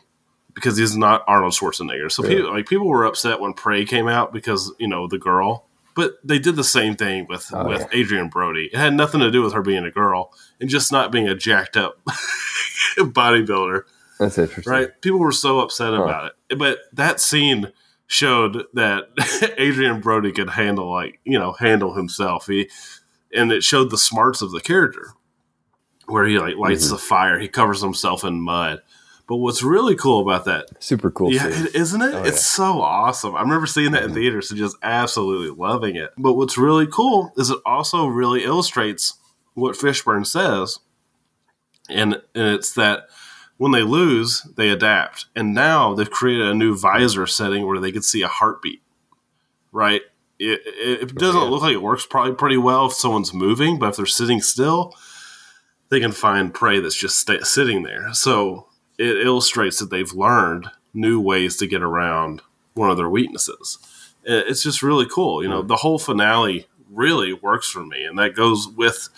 because 0.54 0.76
he's 0.76 0.96
not 0.96 1.24
Arnold 1.26 1.52
Schwarzenegger. 1.52 2.10
So 2.10 2.22
people, 2.22 2.52
like 2.52 2.66
people 2.66 2.86
were 2.88 3.04
upset 3.04 3.40
when 3.40 3.52
Prey 3.54 3.84
came 3.84 4.08
out 4.08 4.32
because 4.32 4.72
you 4.78 4.88
know 4.88 5.06
the 5.08 5.18
girl, 5.18 5.66
but 5.94 6.14
they 6.24 6.38
did 6.38 6.56
the 6.56 6.64
same 6.64 6.94
thing 6.96 7.26
with 7.28 7.48
Oh, 7.52 7.68
with 7.68 7.86
yeah. 7.92 8.00
Adrien 8.00 8.28
Brody. 8.28 8.70
It 8.72 8.78
had 8.78 8.94
nothing 8.94 9.20
to 9.20 9.30
do 9.30 9.42
with 9.42 9.52
her 9.52 9.62
being 9.62 9.84
a 9.84 9.90
girl 9.90 10.32
and 10.60 10.70
just 10.70 10.92
not 10.92 11.10
being 11.12 11.28
a 11.28 11.34
jacked 11.34 11.76
up 11.76 11.98
bodybuilder. 12.98 13.82
That's 14.18 14.38
interesting. 14.38 14.70
Right? 14.72 14.88
People 15.00 15.18
were 15.18 15.32
so 15.32 15.60
upset 15.60 15.92
about 15.92 16.32
it, 16.48 16.58
but 16.58 16.78
that 16.92 17.20
scene 17.20 17.72
showed 18.06 18.64
that 18.74 19.04
Adrien 19.58 20.00
Brody 20.00 20.30
could 20.30 20.50
handle 20.50 20.90
like 20.92 21.18
you 21.24 21.38
know 21.38 21.52
handle 21.52 21.94
himself. 21.94 22.46
He 22.46 22.70
and 23.32 23.50
it 23.50 23.64
showed 23.64 23.90
the 23.90 23.98
smarts 23.98 24.40
of 24.42 24.52
the 24.52 24.60
character 24.60 25.10
where 26.06 26.26
he 26.26 26.38
like 26.38 26.56
lights 26.56 26.84
Mm-hmm. 26.84 26.94
the 26.94 26.98
fire, 27.00 27.38
he 27.40 27.48
covers 27.48 27.82
himself 27.82 28.22
in 28.24 28.40
mud. 28.40 28.82
But 29.26 29.36
what's 29.36 29.62
really 29.62 29.96
cool 29.96 30.20
about 30.20 30.44
that 30.44 30.66
Super 30.82 31.10
cool. 31.10 31.32
yeah, 31.32 31.48
it, 31.48 31.74
isn't 31.74 32.02
it? 32.02 32.14
Oh, 32.14 32.24
it's 32.24 32.44
so 32.44 32.82
awesome. 32.82 33.34
I 33.34 33.40
remember 33.40 33.66
seeing 33.66 33.92
that 33.92 34.02
in 34.02 34.10
mm-hmm. 34.10 34.18
theaters 34.18 34.50
and 34.50 34.58
just 34.58 34.76
absolutely 34.82 35.56
loving 35.56 35.96
it. 35.96 36.10
But 36.18 36.34
what's 36.34 36.58
really 36.58 36.86
cool 36.86 37.32
is 37.36 37.48
it 37.48 37.58
also 37.64 38.06
really 38.06 38.44
illustrates 38.44 39.14
what 39.54 39.76
Fishburne 39.76 40.26
says, 40.26 40.80
and, 41.88 42.14
and 42.34 42.48
it's 42.54 42.74
that 42.74 43.04
when 43.56 43.72
they 43.72 43.82
lose, 43.82 44.42
they 44.56 44.68
adapt. 44.68 45.26
And 45.34 45.54
now 45.54 45.94
they've 45.94 46.10
created 46.10 46.46
a 46.46 46.54
new 46.54 46.76
visor 46.76 47.26
setting 47.26 47.66
where 47.66 47.78
they 47.78 47.92
can 47.92 48.02
see 48.02 48.22
a 48.22 48.28
heartbeat. 48.28 48.82
Right? 49.72 50.02
It, 50.38 50.60
it, 50.66 51.02
it 51.02 51.12
oh, 51.12 51.18
doesn't 51.18 51.40
yeah. 51.40 51.48
look 51.48 51.62
like 51.62 51.72
it 51.72 51.82
works 51.82 52.04
probably 52.04 52.34
pretty 52.34 52.56
well 52.56 52.86
if 52.86 52.92
someone's 52.92 53.32
moving, 53.32 53.78
but 53.78 53.90
if 53.90 53.96
they're 53.96 54.06
sitting 54.06 54.40
still, 54.40 54.92
they 55.88 56.00
can 56.00 56.12
find 56.12 56.52
prey 56.52 56.80
that's 56.80 56.96
just 56.96 57.26
sitting 57.44 57.84
there. 57.84 58.12
So 58.12 58.66
it 58.98 59.26
illustrates 59.26 59.78
that 59.78 59.90
they've 59.90 60.12
learned 60.12 60.70
new 60.92 61.20
ways 61.20 61.56
to 61.56 61.66
get 61.66 61.82
around 61.82 62.42
one 62.74 62.90
of 62.90 62.96
their 62.96 63.10
weaknesses. 63.10 63.78
It's 64.24 64.62
just 64.62 64.82
really 64.82 65.06
cool. 65.06 65.42
You 65.42 65.48
know, 65.48 65.62
the 65.62 65.76
whole 65.76 65.98
finale 65.98 66.66
really 66.90 67.32
works 67.32 67.68
for 67.68 67.84
me, 67.84 68.04
and 68.04 68.18
that 68.18 68.34
goes 68.34 68.68
with 68.68 69.08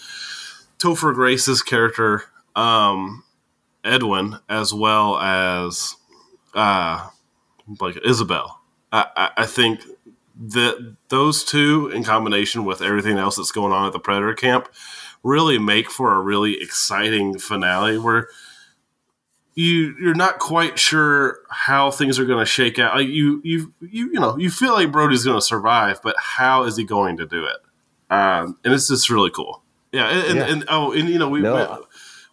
Topher 0.78 1.14
Grace's 1.14 1.62
character, 1.62 2.24
um, 2.54 3.22
Edwin, 3.84 4.38
as 4.48 4.74
well 4.74 5.18
as 5.18 5.96
uh, 6.54 7.08
like 7.80 7.98
Isabel. 8.04 8.60
I, 8.92 9.06
I, 9.16 9.30
I 9.38 9.46
think 9.46 9.82
that 10.38 10.96
those 11.08 11.44
two, 11.44 11.88
in 11.88 12.02
combination 12.02 12.64
with 12.64 12.82
everything 12.82 13.18
else 13.18 13.36
that's 13.36 13.52
going 13.52 13.72
on 13.72 13.86
at 13.86 13.92
the 13.92 14.00
Predator 14.00 14.34
camp, 14.34 14.68
really 15.22 15.58
make 15.58 15.90
for 15.90 16.14
a 16.14 16.20
really 16.20 16.60
exciting 16.60 17.38
finale 17.38 17.98
where 17.98 18.28
you 19.56 19.96
you're 20.00 20.14
not 20.14 20.38
quite 20.38 20.78
sure 20.78 21.40
how 21.50 21.90
things 21.90 22.18
are 22.20 22.24
going 22.24 22.38
to 22.38 22.46
shake 22.46 22.78
out. 22.78 22.94
Like 22.94 23.08
you 23.08 23.40
you 23.42 23.72
you 23.80 24.12
you 24.12 24.20
know 24.20 24.36
you 24.38 24.50
feel 24.50 24.74
like 24.74 24.92
Brody's 24.92 25.24
going 25.24 25.38
to 25.38 25.42
survive, 25.44 26.00
but 26.02 26.14
how 26.18 26.62
is 26.64 26.76
he 26.76 26.84
going 26.84 27.16
to 27.16 27.26
do 27.26 27.44
it? 27.44 27.56
Um, 28.08 28.58
and 28.64 28.72
it's 28.72 28.86
just 28.86 29.10
really 29.10 29.30
cool. 29.30 29.62
Yeah, 29.92 30.08
and, 30.08 30.26
and, 30.28 30.36
Yeah. 30.36 30.46
and 30.52 30.64
oh, 30.68 30.92
and 30.92 31.08
you 31.08 31.18
know 31.18 31.28
we, 31.28 31.40
No. 31.40 31.80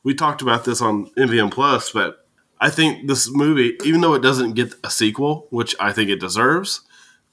we 0.04 0.12
we 0.12 0.16
talked 0.16 0.42
about 0.42 0.66
this 0.66 0.82
on 0.82 1.06
MVM 1.18 1.50
Plus, 1.50 1.92
but 1.92 2.28
I 2.60 2.70
think 2.70 3.08
this 3.08 3.30
movie, 3.32 3.78
even 3.86 4.02
though 4.02 4.14
it 4.14 4.22
doesn't 4.22 4.54
get 4.54 4.74
a 4.84 4.92
sequel, 4.92 5.48
which 5.50 5.76
I 5.80 5.92
think 5.94 6.10
it 6.10 6.20
deserves, 6.20 6.82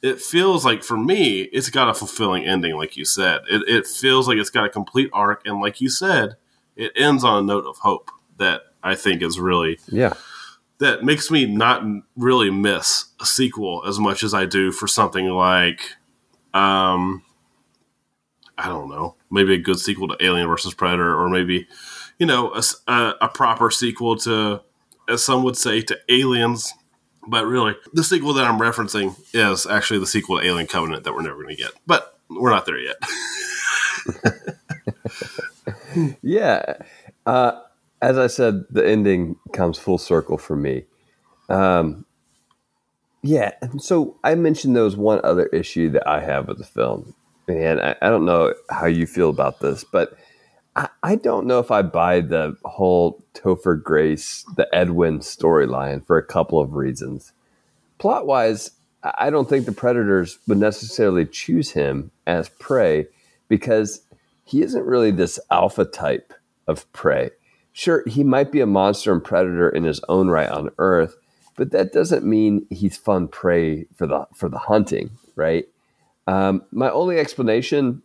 it 0.03 0.21
feels 0.21 0.65
like 0.65 0.83
for 0.85 0.97
me, 0.97 1.43
it's 1.53 1.69
got 1.69 1.89
a 1.89 1.95
fulfilling 1.95 2.45
ending, 2.45 2.77
like 2.77 2.97
you 2.97 3.05
said. 3.05 3.43
It, 3.51 3.63
it 3.69 3.87
feels 3.87 4.27
like 4.29 4.39
it's 4.39 4.51
got 4.51 4.65
a 4.65 4.69
complete 4.71 5.11
arc, 5.13 5.43
and 5.47 5.61
like 5.61 5.81
you 5.81 5.89
said, 5.89 6.37
it 6.77 6.93
ends 6.97 7.25
on 7.25 7.43
a 7.43 7.47
note 7.47 7.67
of 7.67 7.79
hope 7.79 8.11
that 8.39 8.63
I 8.83 8.95
think 8.95 9.23
is 9.23 9.39
really 9.39 9.79
Yeah. 9.89 10.15
that 10.79 11.05
makes 11.05 11.31
me 11.31 11.47
not 11.47 11.83
really 12.17 12.51
miss 12.51 13.07
a 13.21 13.27
sequel 13.27 13.83
as 13.87 13.99
much 13.99 14.23
as 14.23 14.33
I 14.35 14.47
do 14.47 14.73
for 14.73 14.87
something 14.87 15.27
like, 15.29 15.83
um, 16.55 17.23
I 18.59 18.69
don't 18.69 18.89
know, 18.91 19.15
maybe 19.31 19.55
a 19.55 19.59
good 19.59 19.79
sequel 19.79 20.09
to 20.09 20.17
Alien 20.25 20.49
versus 20.49 20.75
Predator, 20.75 21.15
or 21.19 21.29
maybe, 21.31 21.67
you 22.19 22.27
know, 22.27 22.53
a 22.89 23.29
proper 23.33 23.71
sequel 23.71 24.17
to, 24.19 24.61
as 25.09 25.25
some 25.25 25.43
would 25.45 25.57
say, 25.57 25.81
to 25.83 25.99
Aliens. 26.11 26.73
But 27.27 27.47
really, 27.47 27.75
the 27.93 28.03
sequel 28.05 28.33
that 28.35 28.45
I'm 28.47 28.59
referencing 28.59 29.15
is 29.35 29.67
actually 29.67 30.01
the 30.01 30.07
sequel 30.07 30.39
to 30.39 30.47
Alien 30.47 30.67
Covenant 30.67 31.05
that 31.05 31.15
we're 31.15 31.23
never 31.23 31.43
going 31.43 31.55
to 31.57 31.63
get. 31.63 31.73
But 31.87 32.19
we're 32.29 32.51
not 32.51 32.65
there 32.67 32.79
yet. 32.79 32.97
Yeah. 36.23 36.75
Uh, 37.27 37.61
as 38.03 38.19
I 38.19 38.27
said, 38.27 38.65
the 38.71 38.87
ending 38.87 39.37
comes 39.53 39.79
full 39.79 39.99
circle 39.99 40.39
for 40.39 40.57
me. 40.57 40.85
Um, 41.49 42.07
yeah. 43.23 43.53
So 43.79 44.17
I 44.25 44.35
mentioned 44.35 44.75
there 44.75 44.85
was 44.85 44.97
one 44.97 45.21
other 45.25 45.47
issue 45.47 45.91
that 45.91 46.09
I 46.09 46.21
have 46.21 46.49
with 46.49 46.59
the 46.59 46.65
film. 46.65 47.15
And 47.49 47.81
I, 47.81 47.97
I 48.01 48.09
don't 48.09 48.25
know 48.25 48.55
how 48.71 48.87
you 48.87 49.07
feel 49.07 49.29
about 49.29 49.61
this, 49.61 49.85
but 49.85 50.17
I, 50.77 50.89
I 51.03 51.17
don't 51.17 51.47
know 51.47 51.59
if 51.59 51.71
I 51.71 51.83
buy 51.83 52.21
the 52.21 52.57
whole 52.65 53.23
Topher 53.35 53.83
Grace, 53.83 54.45
the 54.57 54.73
Edwin 54.75 55.19
storyline 55.19 56.05
for 56.05 56.17
a 56.17 56.25
couple 56.25 56.61
of 56.61 56.75
reasons. 56.75 57.33
Plot 57.99 58.27
wise, 58.27 58.71
I 59.03 59.13
I 59.19 59.31
don't 59.31 59.49
think 59.49 59.67
the 59.67 59.73
Predators 59.73 60.39
would 60.47 60.59
necessarily 60.59 61.27
choose 61.27 61.71
him 61.71 62.11
as 62.27 62.49
prey 62.49 63.07
because 63.49 64.03
he 64.45 64.63
isn't 64.63 64.85
really 64.85 65.11
this 65.11 65.41
alpha 65.51 65.85
type 65.85 66.33
of 66.67 66.91
prey. 66.93 67.31
Sure, 67.73 68.03
he 68.07 68.25
might 68.25 68.51
be 68.51 68.61
a 68.61 68.67
monster 68.67 69.13
and 69.13 69.23
predator 69.23 69.69
in 69.69 69.85
his 69.85 70.01
own 70.09 70.29
right 70.29 70.49
on 70.49 70.71
Earth, 70.79 71.17
but 71.57 71.71
that 71.71 71.93
doesn't 71.93 72.25
mean 72.25 72.67
he's 72.71 72.97
fun 72.97 73.29
prey 73.29 73.87
for 73.95 74.07
the 74.07 74.27
for 74.35 74.49
the 74.49 74.59
hunting, 74.59 75.11
right? 75.37 75.67
Um, 76.27 76.63
my 76.71 76.91
only 76.91 77.19
explanation 77.19 78.03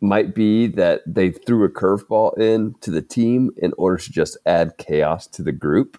might 0.00 0.34
be 0.34 0.66
that 0.66 1.02
they 1.06 1.30
threw 1.30 1.64
a 1.64 1.70
curveball 1.70 2.38
in 2.38 2.74
to 2.80 2.90
the 2.90 3.02
team 3.02 3.50
in 3.56 3.72
order 3.78 3.96
to 3.96 4.12
just 4.12 4.36
add 4.44 4.76
chaos 4.76 5.26
to 5.28 5.42
the 5.42 5.52
group, 5.52 5.98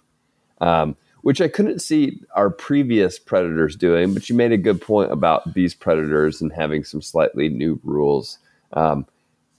um, 0.60 0.96
which 1.22 1.40
I 1.40 1.48
couldn't 1.48 1.80
see 1.80 2.20
our 2.34 2.50
previous 2.50 3.18
predators 3.18 3.76
doing. 3.76 4.14
But 4.14 4.28
you 4.28 4.36
made 4.36 4.52
a 4.52 4.58
good 4.58 4.80
point 4.80 5.12
about 5.12 5.54
these 5.54 5.74
predators 5.74 6.40
and 6.40 6.52
having 6.52 6.84
some 6.84 7.02
slightly 7.02 7.48
new 7.48 7.80
rules. 7.82 8.38
Um, 8.72 9.06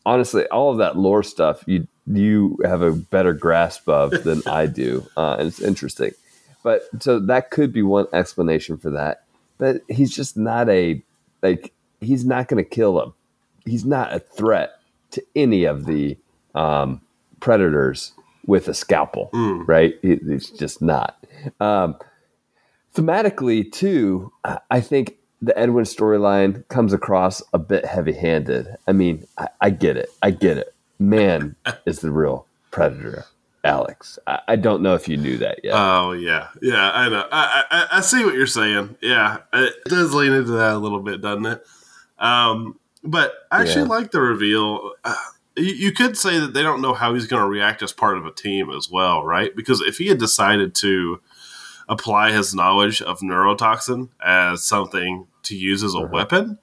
honestly, 0.05 0.47
all 0.47 0.71
of 0.71 0.77
that 0.77 0.97
lore 0.97 1.23
stuff 1.23 1.63
you 1.67 1.87
you 2.11 2.57
have 2.63 2.81
a 2.81 2.91
better 2.91 3.33
grasp 3.33 3.87
of 3.89 4.11
than 4.23 4.41
I 4.47 4.65
do, 4.67 5.05
uh, 5.17 5.35
and 5.39 5.47
it's 5.47 5.61
interesting. 5.61 6.11
But 6.63 6.83
so 6.99 7.19
that 7.19 7.51
could 7.51 7.71
be 7.73 7.81
one 7.83 8.07
explanation 8.13 8.77
for 8.77 8.89
that. 8.91 9.23
But 9.57 9.81
he's 9.89 10.15
just 10.15 10.37
not 10.37 10.69
a 10.69 11.01
like 11.41 11.73
he's 12.01 12.25
not 12.25 12.47
going 12.47 12.63
to 12.63 12.69
kill 12.69 13.01
him. 13.01 13.13
He's 13.65 13.85
not 13.85 14.13
a 14.13 14.19
threat 14.19 14.79
to 15.11 15.23
any 15.35 15.65
of 15.65 15.85
the 15.85 16.17
um, 16.55 17.01
predators 17.39 18.13
with 18.45 18.67
a 18.67 18.73
scalpel, 18.73 19.29
right? 19.67 19.95
He- 20.01 20.15
he's 20.25 20.49
just 20.49 20.81
not. 20.81 21.21
Um, 21.59 21.95
thematically, 22.95 23.69
too, 23.71 24.31
I- 24.69 24.79
think 24.81 25.17
the 25.41 25.57
Edwin 25.57 25.85
storyline 25.85 26.67
comes 26.67 26.93
across 26.93 27.41
a 27.53 27.59
bit 27.59 27.85
heavy-handed. 27.85 28.75
I 28.87 28.91
mean, 28.91 29.25
I, 29.37 29.47
I 29.61 29.69
get 29.69 29.97
it. 29.97 30.09
I 30.23 30.31
get 30.31 30.57
it. 30.57 30.73
Man 30.99 31.55
is 31.85 31.99
the 32.01 32.11
real 32.11 32.47
predator, 32.71 33.25
Alex. 33.63 34.17
I, 34.27 34.39
I 34.49 34.55
don't 34.55 34.81
know 34.81 34.95
if 34.95 35.07
you 35.07 35.17
knew 35.17 35.37
that 35.37 35.59
yet. 35.63 35.73
Oh 35.75 36.11
yeah, 36.13 36.47
yeah, 36.61 36.91
I 36.91 37.09
know. 37.09 37.27
I, 37.31 37.63
I 37.69 37.87
I 37.97 38.01
see 38.01 38.23
what 38.25 38.33
you're 38.33 38.47
saying. 38.47 38.97
Yeah, 39.01 39.37
it 39.53 39.73
does 39.85 40.13
lean 40.13 40.33
into 40.33 40.51
that 40.53 40.73
a 40.73 40.77
little 40.77 41.01
bit, 41.01 41.21
doesn't 41.21 41.45
it? 41.45 41.63
Um, 42.19 42.79
but 43.03 43.33
I 43.51 43.61
actually 43.61 43.83
Yeah. 43.83 43.87
like 43.89 44.11
the 44.11 44.21
reveal. 44.21 44.93
Uh, 45.03 45.15
you, 45.55 45.73
you 45.73 45.91
could 45.91 46.17
say 46.17 46.39
that 46.39 46.53
they 46.53 46.61
don't 46.63 46.81
know 46.81 46.93
how 46.93 47.13
he's 47.13 47.27
going 47.27 47.41
to 47.41 47.47
react 47.49 47.81
as 47.83 47.91
part 47.93 48.17
of 48.17 48.25
a 48.25 48.31
team 48.31 48.69
as 48.71 48.89
well, 48.91 49.23
right? 49.23 49.55
Because 49.55 49.81
if 49.81 49.97
he 49.97 50.07
had 50.07 50.17
decided 50.19 50.75
to 50.75 51.19
apply 51.89 52.31
his 52.31 52.53
knowledge 52.53 53.01
of 53.01 53.19
neurotoxin 53.21 54.09
as 54.23 54.63
something 54.63 55.25
to 55.43 55.55
use 55.55 55.83
as 55.83 55.93
a 55.95 56.01
weapon, 56.01 56.57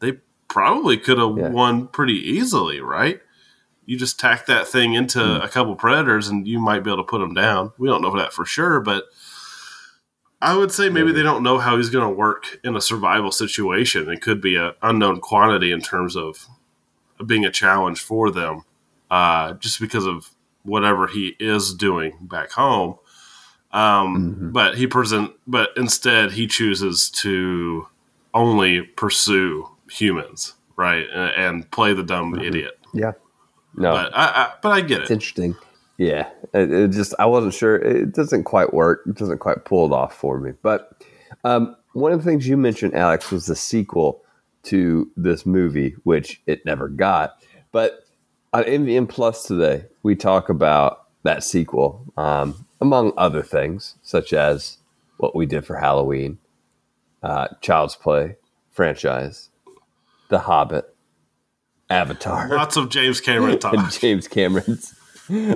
they 0.00 0.12
probably 0.46 0.96
could 0.96 1.18
have 1.18 1.36
Yeah. 1.36 1.48
won 1.48 1.88
pretty 1.88 2.14
easily, 2.14 2.80
right? 2.80 3.20
You 3.88 3.96
just 3.96 4.20
tack 4.20 4.44
that 4.46 4.68
thing 4.68 4.92
into 4.92 5.42
a 5.42 5.48
couple 5.48 5.74
predators 5.74 6.28
and 6.28 6.46
you 6.46 6.58
might 6.58 6.84
be 6.84 6.90
able 6.90 7.02
to 7.02 7.08
put 7.08 7.20
them 7.20 7.32
down. 7.32 7.72
We 7.78 7.88
don't 7.88 8.02
know 8.02 8.14
that 8.18 8.34
for 8.34 8.44
sure, 8.44 8.80
but 8.80 9.04
I 10.42 10.54
would 10.54 10.70
say 10.70 10.90
maybe 10.90 11.10
they 11.10 11.22
don't 11.22 11.42
know 11.42 11.56
how 11.56 11.78
he's 11.78 11.88
going 11.88 12.06
to 12.06 12.14
work 12.14 12.60
in 12.62 12.76
a 12.76 12.82
survival 12.82 13.32
situation. 13.32 14.10
It 14.10 14.20
could 14.20 14.42
be 14.42 14.56
an 14.56 14.74
unknown 14.82 15.20
quantity 15.20 15.72
in 15.72 15.80
terms 15.80 16.16
of 16.16 16.46
being 17.24 17.46
a 17.46 17.50
challenge 17.50 18.00
for 18.00 18.30
them, 18.30 18.64
uh, 19.10 19.54
just 19.54 19.80
because 19.80 20.04
of 20.04 20.32
whatever 20.64 21.06
he 21.06 21.34
is 21.40 21.72
doing 21.72 22.18
back 22.20 22.50
home. 22.50 22.98
Um, 23.72 24.50
But 24.52 24.76
he 24.76 24.86
present, 24.86 25.32
but 25.46 25.70
instead 25.78 26.32
he 26.32 26.46
chooses 26.46 27.08
to 27.22 27.88
only 28.34 28.82
pursue 28.82 29.70
humans, 29.90 30.52
right, 30.76 31.06
and, 31.10 31.32
and 31.32 31.70
play 31.70 31.94
the 31.94 32.02
dumb 32.02 32.38
idiot. 32.38 32.78
Yeah. 32.92 33.12
No, 33.78 33.92
But 33.92 34.16
I, 34.16 34.24
I, 34.26 34.52
but 34.62 34.68
I 34.70 34.80
get 34.80 34.98
it. 34.98 35.02
it's 35.02 35.10
interesting. 35.10 35.56
Yeah, 35.96 36.28
it, 36.52 36.70
it 36.70 36.88
just 36.92 37.14
I 37.18 37.26
wasn't 37.26 37.54
sure. 37.54 37.76
It 37.76 38.12
doesn't 38.14 38.44
quite 38.44 38.72
work. 38.72 39.02
It 39.06 39.16
doesn't 39.16 39.38
quite 39.38 39.64
pull 39.64 39.86
it 39.86 39.92
off 39.92 40.14
for 40.14 40.38
me. 40.38 40.52
But 40.62 41.02
um, 41.44 41.76
one 41.92 42.12
of 42.12 42.18
the 42.22 42.24
things 42.30 42.46
you 42.46 42.56
mentioned, 42.56 42.94
Alex, 42.94 43.30
was 43.30 43.46
the 43.46 43.56
sequel 43.56 44.22
to 44.64 45.10
this 45.16 45.44
movie, 45.46 45.96
which 46.04 46.40
it 46.46 46.64
never 46.64 46.88
got. 46.88 47.42
But 47.72 48.04
on 48.52 48.64
MVM 48.64 49.08
Plus 49.08 49.44
today, 49.44 49.86
we 50.02 50.14
talk 50.14 50.48
about 50.48 51.04
that 51.24 51.42
sequel, 51.42 52.04
um, 52.16 52.66
among 52.80 53.12
other 53.16 53.42
things, 53.42 53.96
such 54.02 54.32
as 54.32 54.78
what 55.16 55.34
we 55.34 55.46
did 55.46 55.66
for 55.66 55.76
Halloween, 55.76 56.38
uh, 57.22 57.48
Child's 57.60 57.96
Play 57.96 58.36
franchise, 58.70 59.50
The 60.28 60.38
Hobbit, 60.38 60.94
Avatar 61.90 62.48
Lots 62.48 62.76
of 62.76 62.90
James 62.90 63.20
Cameron 63.20 63.58
talk. 63.60 63.92
James 63.92 64.28
Cameron's 64.28 64.94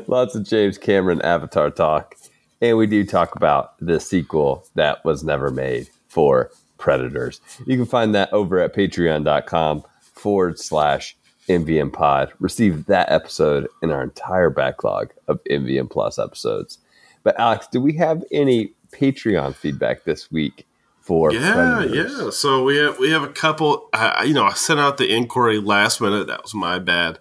lots 0.07 0.35
of 0.35 0.45
James 0.45 0.79
Cameron 0.79 1.21
Avatar 1.23 1.71
talk. 1.71 2.15
And 2.61 2.77
we 2.79 2.87
do 2.87 3.05
talk 3.05 3.35
about 3.35 3.75
the 3.81 3.99
sequel 3.99 4.65
that 4.75 5.05
was 5.05 5.25
never 5.25 5.51
made 5.51 5.89
for 6.09 6.51
Predators. 6.79 7.41
You 7.67 7.77
can 7.77 7.87
find 7.87 8.15
that 8.15 8.33
over 8.33 8.59
at 8.61 8.75
patreon.com 8.75 9.85
forward 10.15 10.59
slash 10.59 11.17
MVM 11.49 11.93
pod. 11.93 12.33
Receive 12.39 12.87
that 12.87 13.11
episode 13.11 13.69
and 13.83 13.93
our 13.93 14.03
entire 14.03 14.51
backlog 14.51 15.11
of 15.29 15.43
MVM 15.51 15.91
Plus 15.91 16.19
episodes. 16.19 16.79
But 17.25 17.39
Alex, 17.39 17.67
do 17.71 17.81
we 17.81 17.95
have 17.95 18.25
any 18.33 18.73
Patreon 18.93 19.55
feedback 19.55 20.05
this 20.05 20.31
week 20.31 20.67
for 21.03 21.33
Yeah, 21.33 21.53
Predators? 21.53 22.19
yeah. 22.21 22.31
So 22.31 22.65
we 22.65 22.77
have 22.79 22.99
we 22.99 23.11
have 23.11 23.23
a 23.23 23.29
couple. 23.29 23.89
Uh, 23.93 24.23
you 24.27 24.33
know, 24.35 24.45
I 24.45 24.55
sent 24.55 24.81
out 24.81 24.97
the 24.97 25.13
inquiry 25.15 25.59
last 25.61 26.01
minute. 26.01 26.27
That 26.29 26.43
was 26.43 26.55
my 26.55 26.79
bad. 26.79 27.19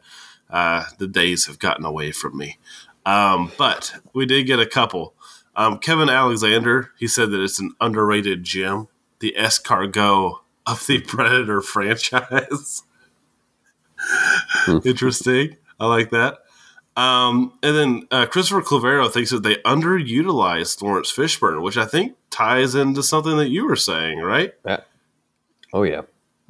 Uh, 0.49 0.85
the 0.97 1.07
days 1.07 1.45
have 1.47 1.59
gotten 1.59 1.85
away 1.85 2.11
from 2.11 2.37
me. 2.37 2.57
Um, 3.05 3.51
but 3.57 3.93
we 4.13 4.25
did 4.25 4.45
get 4.47 4.59
a 4.59 4.65
couple. 4.65 5.13
Um, 5.55 5.79
Kevin 5.79 6.09
Alexander, 6.09 6.91
he 6.97 7.07
said 7.07 7.31
that 7.31 7.41
it's 7.41 7.59
an 7.59 7.73
underrated 7.81 8.43
gem, 8.43 8.87
the 9.19 9.35
escargot 9.37 10.39
of 10.65 10.85
the 10.87 10.99
Predator 11.07 11.61
franchise. 11.61 12.83
Interesting. 14.85 15.57
I 15.79 15.87
like 15.87 16.09
that. 16.11 16.39
Um, 16.95 17.53
and 17.63 17.75
then 17.75 18.07
uh, 18.11 18.25
Christopher 18.25 18.61
Clavero 18.61 19.11
thinks 19.11 19.31
that 19.31 19.43
they 19.43 19.55
underutilized 19.57 20.81
Laurence 20.81 21.11
Fishburne, 21.11 21.61
which 21.63 21.77
I 21.77 21.85
think 21.85 22.15
ties 22.31 22.73
into 22.75 23.03
something 23.03 23.37
that 23.37 23.49
you 23.49 23.65
were 23.67 23.75
saying, 23.75 24.19
right? 24.19 24.53
Yeah. 24.65 24.81
Oh 25.73 25.83
yeah. 25.83 26.01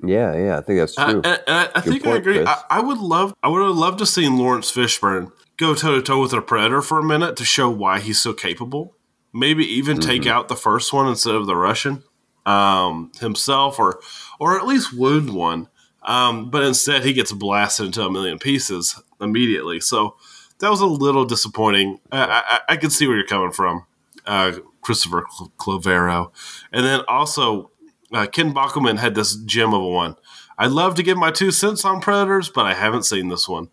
Yeah, 0.04 0.36
yeah, 0.36 0.58
I 0.58 0.62
think 0.62 0.80
that's 0.80 0.98
Uh, 0.98 1.12
true. 1.12 1.22
and 1.24 1.42
I, 1.48 1.70
I 1.76 1.82
think 1.82 2.08
I 2.08 2.16
agree. 2.16 2.44
I, 2.44 2.64
I 2.72 2.80
would 2.80 2.98
love, 2.98 3.36
I 3.44 3.50
would 3.50 3.62
have 3.62 3.76
loved 3.76 4.00
to 4.00 4.06
see 4.08 4.28
Laurence 4.28 4.72
Fishburne 4.72 5.32
go 5.58 5.76
toe 5.76 5.94
to 5.96 6.02
toe 6.02 6.20
with 6.22 6.34
a 6.34 6.42
predator 6.42 6.82
for 6.82 6.98
a 7.00 7.04
minute 7.04 7.36
to 7.38 7.46
show 7.46 7.70
why 7.70 8.00
he's 8.00 8.20
so 8.20 8.34
capable. 8.34 8.96
Maybe 9.32 9.64
even 9.64 10.00
take 10.00 10.24
Mm-hmm. 10.24 10.32
out 10.32 10.48
the 10.48 10.56
first 10.56 10.92
one 10.92 11.08
instead 11.08 11.36
of 11.36 11.46
the 11.46 11.56
Russian 11.56 12.04
um, 12.48 13.12
himself, 13.20 13.78
or 13.80 14.00
or 14.40 14.58
at 14.60 14.66
least 14.66 14.92
wound 14.98 15.36
one. 15.36 15.68
Um, 16.02 16.50
but 16.50 16.64
instead, 16.64 17.04
he 17.06 17.14
gets 17.14 17.32
blasted 17.32 17.86
into 17.86 18.02
a 18.04 18.12
million 18.12 18.40
pieces 18.40 19.00
immediately. 19.22 19.80
So 19.80 20.16
that 20.60 20.72
was 20.72 20.82
a 20.82 20.88
little 20.88 21.26
disappointing. 21.26 22.00
I, 22.12 22.60
I, 22.68 22.74
I 22.74 22.78
can 22.78 22.90
see 22.90 23.06
where 23.08 23.16
you're 23.16 23.28
coming 23.28 23.52
from, 23.52 23.86
uh, 24.26 24.54
Christopher 24.82 25.26
Cl- 25.32 25.52
Clavero. 25.58 26.32
And 26.72 26.86
then 26.86 27.02
also, 27.08 27.72
uh, 28.12 28.28
Ken 28.28 28.54
Bachman 28.54 28.98
had 28.98 29.16
this 29.16 29.36
gem 29.36 29.74
of 29.74 29.82
a 29.82 29.88
one. 29.88 30.16
I'd 30.58 30.72
love 30.72 30.96
to 30.96 31.04
give 31.04 31.18
my 31.18 31.32
two 31.32 31.52
cents 31.52 31.86
on 31.86 32.02
Predators, 32.02 32.50
but 32.50 32.66
I 32.66 32.74
haven't 32.74 33.04
seen 33.04 33.30
this 33.30 33.48
one. 33.48 33.70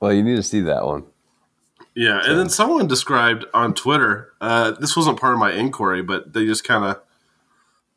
well, 0.00 0.12
you 0.12 0.22
need 0.22 0.36
to 0.36 0.42
see 0.42 0.60
that 0.62 0.84
one. 0.84 1.04
Yeah, 1.94 2.20
and 2.24 2.38
then 2.38 2.48
someone 2.48 2.86
described 2.86 3.44
on 3.52 3.74
Twitter. 3.74 4.32
Uh, 4.40 4.70
this 4.72 4.96
wasn't 4.96 5.18
part 5.18 5.32
of 5.32 5.40
my 5.40 5.52
inquiry, 5.52 6.00
but 6.00 6.32
they 6.32 6.46
just 6.46 6.62
kind 6.62 6.84
of 6.84 7.02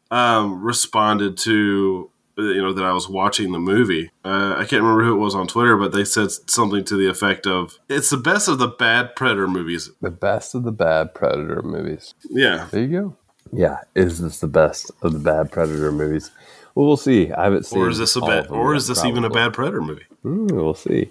um, 0.10 0.64
responded 0.64 1.38
to 1.40 2.10
you 2.38 2.62
know 2.62 2.74
that 2.74 2.84
I 2.84 2.92
was 2.94 3.08
watching 3.10 3.52
the 3.52 3.60
movie. 3.60 4.12
Uh, 4.24 4.56
I 4.58 4.66
can't 4.66 4.82
remember 4.84 5.04
who 5.04 5.14
it 5.16 5.20
was 5.20 5.36
on 5.36 5.48
Twitter, 5.48 5.76
but 5.78 5.92
they 5.92 6.04
said 6.06 6.32
something 6.50 6.84
to 6.86 6.96
the 6.96 7.10
effect 7.10 7.46
of, 7.48 7.78
"It's 7.90 8.10
the 8.10 8.18
best 8.18 8.48
of 8.48 8.60
the 8.60 8.68
bad 8.68 9.16
Predator 9.16 9.48
movies." 9.48 9.90
The 10.02 10.12
best 10.12 10.56
of 10.56 10.64
the 10.64 10.72
bad 10.72 11.14
Predator 11.14 11.62
movies. 11.62 12.14
Yeah, 12.30 12.68
There 12.72 12.82
you 12.84 13.02
go. 13.02 13.16
Yeah, 13.54 13.80
is 13.96 14.22
this 14.22 14.40
the 14.40 14.48
best 14.48 14.92
of 15.02 15.12
the 15.14 15.20
bad 15.20 15.52
Predator 15.52 15.92
movies? 15.92 16.32
Well, 16.74 16.88
we'll 16.88 16.96
see. 16.98 17.32
I 17.34 17.44
haven't 17.46 17.66
seen. 17.66 17.80
or 17.82 17.90
is 17.90 17.98
this 17.98 18.16
a 18.16 18.22
bad? 18.22 18.48
Or 18.50 18.76
is 18.76 18.88
this 18.88 19.04
even 19.04 19.26
a 19.26 19.30
bad 19.30 19.54
Predator 19.54 19.82
movie? 19.82 20.06
Hmm, 20.24 20.48
we'll 20.48 20.74
see. 20.74 21.10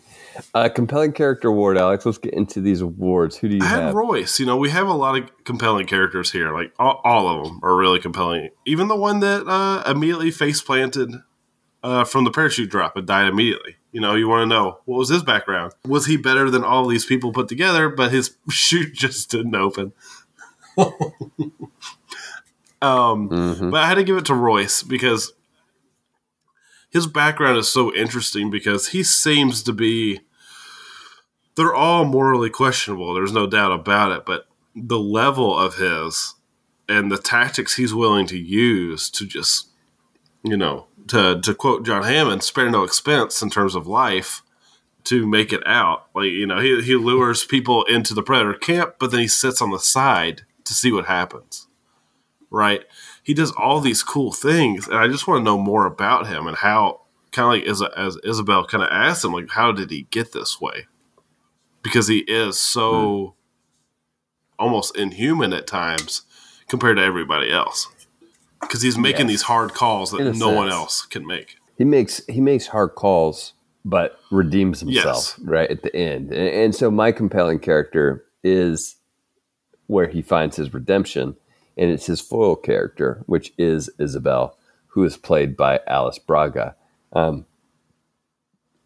Uh, 0.55 0.68
compelling 0.68 1.12
character 1.12 1.48
award, 1.48 1.79
Alex. 1.79 2.05
Let's 2.07 2.18
get 2.18 2.35
into 2.35 2.61
these 2.61 2.81
awards. 2.81 3.37
Who 3.37 3.48
do 3.48 3.57
you 3.57 3.62
I 3.62 3.66
have? 3.66 3.94
Royce. 3.94 4.38
You 4.40 4.46
know, 4.46 4.57
we 4.57 4.70
have 4.70 4.88
a 4.88 4.92
lot 4.92 5.16
of 5.16 5.31
compelling 5.44 5.87
characters 5.87 6.33
here. 6.33 6.53
Like 6.53 6.72
all, 6.79 7.00
all 7.05 7.29
of 7.29 7.44
them 7.46 7.61
are 7.62 7.76
really 7.76 8.00
compelling. 8.00 8.50
Even 8.66 8.88
the 8.88 8.96
one 8.96 9.20
that 9.20 9.46
uh, 9.46 9.83
immediately 9.90 10.31
face 10.31 10.61
planted 10.61 11.14
uh, 11.83 12.05
from 12.05 12.24
the 12.24 12.31
parachute 12.31 12.70
drop 12.70 12.96
and 12.96 13.07
died 13.07 13.29
immediately. 13.29 13.76
You 13.92 14.00
know, 14.00 14.14
you 14.14 14.29
want 14.29 14.42
to 14.42 14.46
know 14.55 14.79
what 14.85 14.98
was 14.98 15.09
his 15.09 15.22
background? 15.22 15.72
Was 15.87 16.07
he 16.07 16.16
better 16.16 16.50
than 16.50 16.62
all 16.62 16.87
these 16.87 17.07
people 17.07 17.33
put 17.33 17.48
together? 17.48 17.88
But 17.88 18.12
his 18.12 18.37
chute 18.50 18.92
just 18.94 19.31
didn't 19.31 19.55
open. 19.57 19.92
um, 20.79 20.92
Mhm. 23.29 23.70
but 23.70 23.83
I 23.83 23.87
had 23.87 23.96
to 23.96 24.05
give 24.05 24.16
it 24.16 24.24
to 24.26 24.35
Royce 24.35 24.83
because 24.83 25.33
his 26.90 27.07
background 27.07 27.59
is 27.59 27.68
so 27.68 27.94
interesting 27.94 28.50
because 28.50 28.88
he 28.88 29.03
seems 29.03 29.62
to 29.64 29.72
be 29.72 30.20
they're 31.61 31.75
all 31.75 32.05
morally 32.05 32.51
questionable, 32.51 33.14
there's 33.14 33.33
no 33.33 33.46
doubt 33.46 33.73
about 33.73 34.12
it, 34.12 34.27
but 34.27 34.46
the 34.75 34.99
level 34.99 35.57
of 35.57 35.77
his 35.77 36.35
and 36.88 37.11
the 37.11 37.18
tactics 37.18 37.77
he's 37.77 37.94
willing 37.94 38.27
to 38.27 38.38
use 38.38 39.11
to 39.11 39.27
just 39.27 39.70
you 40.42 40.57
know, 40.57 40.87
to 41.09 41.40
to 41.40 41.55
quote 41.55 41.85
John 41.85 42.03
Hammond, 42.03 42.42
spare 42.42 42.70
no 42.70 42.83
expense 42.83 43.42
in 43.42 43.51
terms 43.51 43.75
of 43.75 43.87
life 43.87 44.42
to 45.05 45.27
make 45.27 45.53
it 45.53 45.66
out. 45.66 46.07
Like, 46.14 46.31
you 46.31 46.46
know, 46.46 46.61
he 46.61 46.81
he 46.83 46.96
lures 46.96 47.44
people 47.44 47.85
into 47.85 48.14
the 48.14 48.23
predator 48.23 48.55
camp, 48.55 48.94
but 48.99 49.11
then 49.11 49.20
he 49.20 49.29
sits 49.29 49.61
on 49.61 49.70
the 49.70 49.79
side 49.79 50.42
to 50.64 50.75
see 50.75 50.92
what 50.92 51.07
happens. 51.07 51.66
Right? 52.51 52.85
He 53.23 53.35
does 53.35 53.53
all 53.53 53.81
these 53.81 54.03
cool 54.03 54.33
things, 54.33 54.88
and 54.88 54.96
I 54.96 55.09
just 55.09 55.27
want 55.27 55.40
to 55.40 55.44
know 55.44 55.59
more 55.59 55.87
about 55.87 56.27
him 56.27 56.46
and 56.46 56.57
how 56.57 57.03
kind 57.33 57.46
of 57.46 57.61
like 57.61 57.70
as, 57.70 57.83
as 57.96 58.18
Isabel 58.25 58.66
kind 58.66 58.83
of 58.83 58.90
asked 58.90 59.25
him, 59.25 59.33
like, 59.33 59.51
how 59.51 59.70
did 59.70 59.90
he 59.90 60.09
get 60.11 60.33
this 60.33 60.61
way? 60.61 60.87
Because 61.83 62.09
he 62.09 62.19
is 62.21 62.59
so 62.61 63.35
almost 64.59 64.97
inhuman 64.97 65.53
at 65.53 65.66
times 65.66 66.23
compared 66.69 66.97
to 66.99 67.03
everybody 67.03 67.51
else. 67.51 67.88
Because 68.61 68.83
he's 68.83 68.99
making 68.99 69.27
Yes. 69.27 69.29
these 69.29 69.43
hard 69.43 69.73
calls 69.73 70.11
that 70.12 70.37
no 70.37 70.51
one 70.51 70.69
else 70.69 71.03
can 71.03 71.27
make. 71.27 71.57
he 71.79 71.85
makes 71.85 72.21
he 72.27 72.40
makes 72.43 72.66
hard 72.66 72.95
calls, 72.95 73.55
but 73.87 74.21
redeems 74.31 74.81
himself 74.81 75.05
Yes. 75.38 75.38
right 75.43 75.71
at 75.71 75.83
the 75.83 75.95
end. 75.97 76.31
And, 76.31 76.49
and 76.49 76.75
so 76.75 76.90
my 76.90 77.11
compelling 77.11 77.59
character 77.59 78.27
is 78.45 78.97
where 79.87 80.09
he 80.09 80.21
finds 80.21 80.57
his 80.57 80.75
redemption, 80.75 81.37
and 81.79 81.90
it's 81.90 82.05
his 82.07 82.21
foil 82.21 82.55
character, 82.55 83.23
which 83.27 83.55
is 83.57 83.88
Isabel, 83.99 84.59
who 84.88 85.03
is 85.05 85.16
played 85.16 85.57
by 85.57 85.81
Alice 85.87 86.19
Braga. 86.19 86.77
Um, 87.14 87.47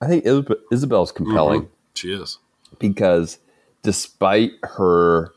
I 0.01 0.07
think 0.07 0.25
Isab- 0.25 0.61
Isabel's 0.71 1.11
compelling 1.11 1.69
She 1.95 2.13
is. 2.13 2.39
Because 2.79 3.39
despite 3.83 4.53
her, 4.63 5.33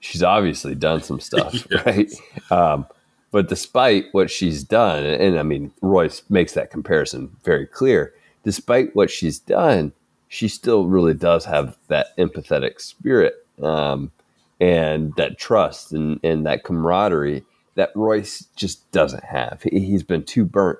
she's 0.00 0.22
obviously 0.22 0.74
done 0.74 1.02
some 1.02 1.20
stuff, 1.28 1.54
Yes. 1.70 1.86
right? 1.86 2.12
Um, 2.50 2.86
but 3.30 3.48
despite 3.48 4.06
what 4.12 4.30
she's 4.30 4.62
done, 4.62 5.04
and, 5.04 5.22
and 5.22 5.38
I 5.38 5.42
mean, 5.42 5.72
Royce 5.80 6.22
makes 6.28 6.52
that 6.54 6.70
comparison 6.70 7.34
very 7.44 7.66
clear. 7.66 8.12
Despite 8.44 8.94
what 8.94 9.10
she's 9.10 9.38
done, 9.38 9.92
she 10.28 10.48
still 10.48 10.86
really 10.86 11.14
does 11.14 11.44
have 11.44 11.76
that 11.88 12.16
empathetic 12.18 12.80
spirit 12.80 13.34
um, 13.62 14.10
and 14.60 15.14
that 15.16 15.38
trust 15.38 15.92
and, 15.92 16.18
and 16.22 16.44
that 16.46 16.64
camaraderie 16.64 17.44
that 17.74 17.90
Royce 17.94 18.46
just 18.56 18.90
doesn't 18.92 19.24
have. 19.24 19.62
He, 19.62 19.80
he's 19.80 20.02
been 20.02 20.24
too 20.24 20.44
burnt. 20.44 20.78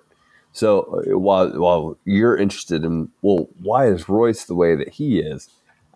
So 0.52 0.80
uh, 1.10 1.18
while 1.18 1.48
while 1.58 1.96
you're 2.04 2.36
interested 2.36 2.84
in 2.84 3.10
well, 3.22 3.48
why 3.62 3.86
is 3.86 4.08
Royce 4.10 4.44
the 4.44 4.54
way 4.54 4.74
that 4.74 4.90
he 4.90 5.18
is? 5.20 5.48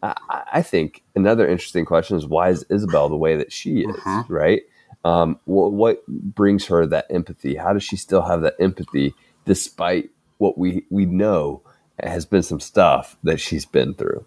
I, 0.02 0.62
think 0.62 1.02
another 1.14 1.46
interesting 1.48 1.84
question 1.84 2.16
is 2.16 2.26
why 2.26 2.50
is 2.50 2.64
Isabel 2.70 3.08
the 3.08 3.16
way 3.16 3.36
that 3.36 3.52
she 3.52 3.80
is? 3.80 3.96
Mhm. 3.96 4.28
Right? 4.28 4.62
Um, 5.04 5.38
what, 5.44 5.72
what 5.72 6.06
brings 6.06 6.66
her 6.66 6.86
that 6.86 7.06
empathy? 7.10 7.54
How 7.56 7.72
does 7.72 7.82
she 7.84 7.96
still 7.96 8.22
have 8.22 8.42
that 8.42 8.54
empathy 8.60 9.14
despite 9.44 10.10
what 10.38 10.58
we 10.58 10.84
we 10.90 11.06
know 11.06 11.62
has 12.02 12.26
been 12.26 12.42
some 12.42 12.60
stuff 12.60 13.16
that 13.22 13.40
she's 13.40 13.64
been 13.64 13.94
through. 13.94 14.26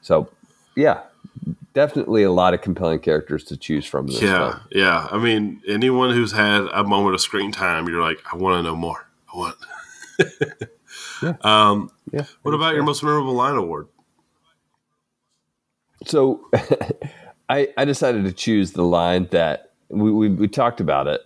So, 0.00 0.30
yeah, 0.74 1.00
definitely 1.74 2.22
a 2.22 2.32
lot 2.32 2.54
of 2.54 2.62
compelling 2.62 3.00
characters 3.00 3.44
to 3.44 3.56
choose 3.58 3.84
from. 3.84 4.06
This 4.06 4.22
Yeah, 4.22 4.50
film. 4.52 4.60
yeah. 4.70 5.08
I 5.10 5.18
mean, 5.18 5.60
anyone 5.68 6.10
who's 6.14 6.32
had 6.32 6.62
a 6.72 6.82
moment 6.84 7.14
of 7.14 7.20
screen 7.20 7.52
time, 7.52 7.86
you're 7.86 8.00
like, 8.00 8.18
I 8.32 8.36
want 8.36 8.58
to 8.58 8.62
know 8.62 8.76
more. 8.76 9.06
I 9.32 9.36
want. 9.36 9.56
Um, 11.42 11.90
yeah. 12.12 12.24
what 12.42 12.52
about 12.52 12.74
your 12.74 12.82
most 12.82 13.02
memorable 13.02 13.32
line 13.34 13.54
award? 13.54 13.86
So 16.06 16.48
I, 17.48 17.68
I 17.76 17.84
decided 17.84 18.24
to 18.24 18.32
choose 18.32 18.72
the 18.72 18.82
line 18.82 19.28
that 19.30 19.72
we, 19.88 20.10
we, 20.10 20.28
we 20.28 20.48
talked 20.48 20.80
about 20.80 21.06
it. 21.06 21.20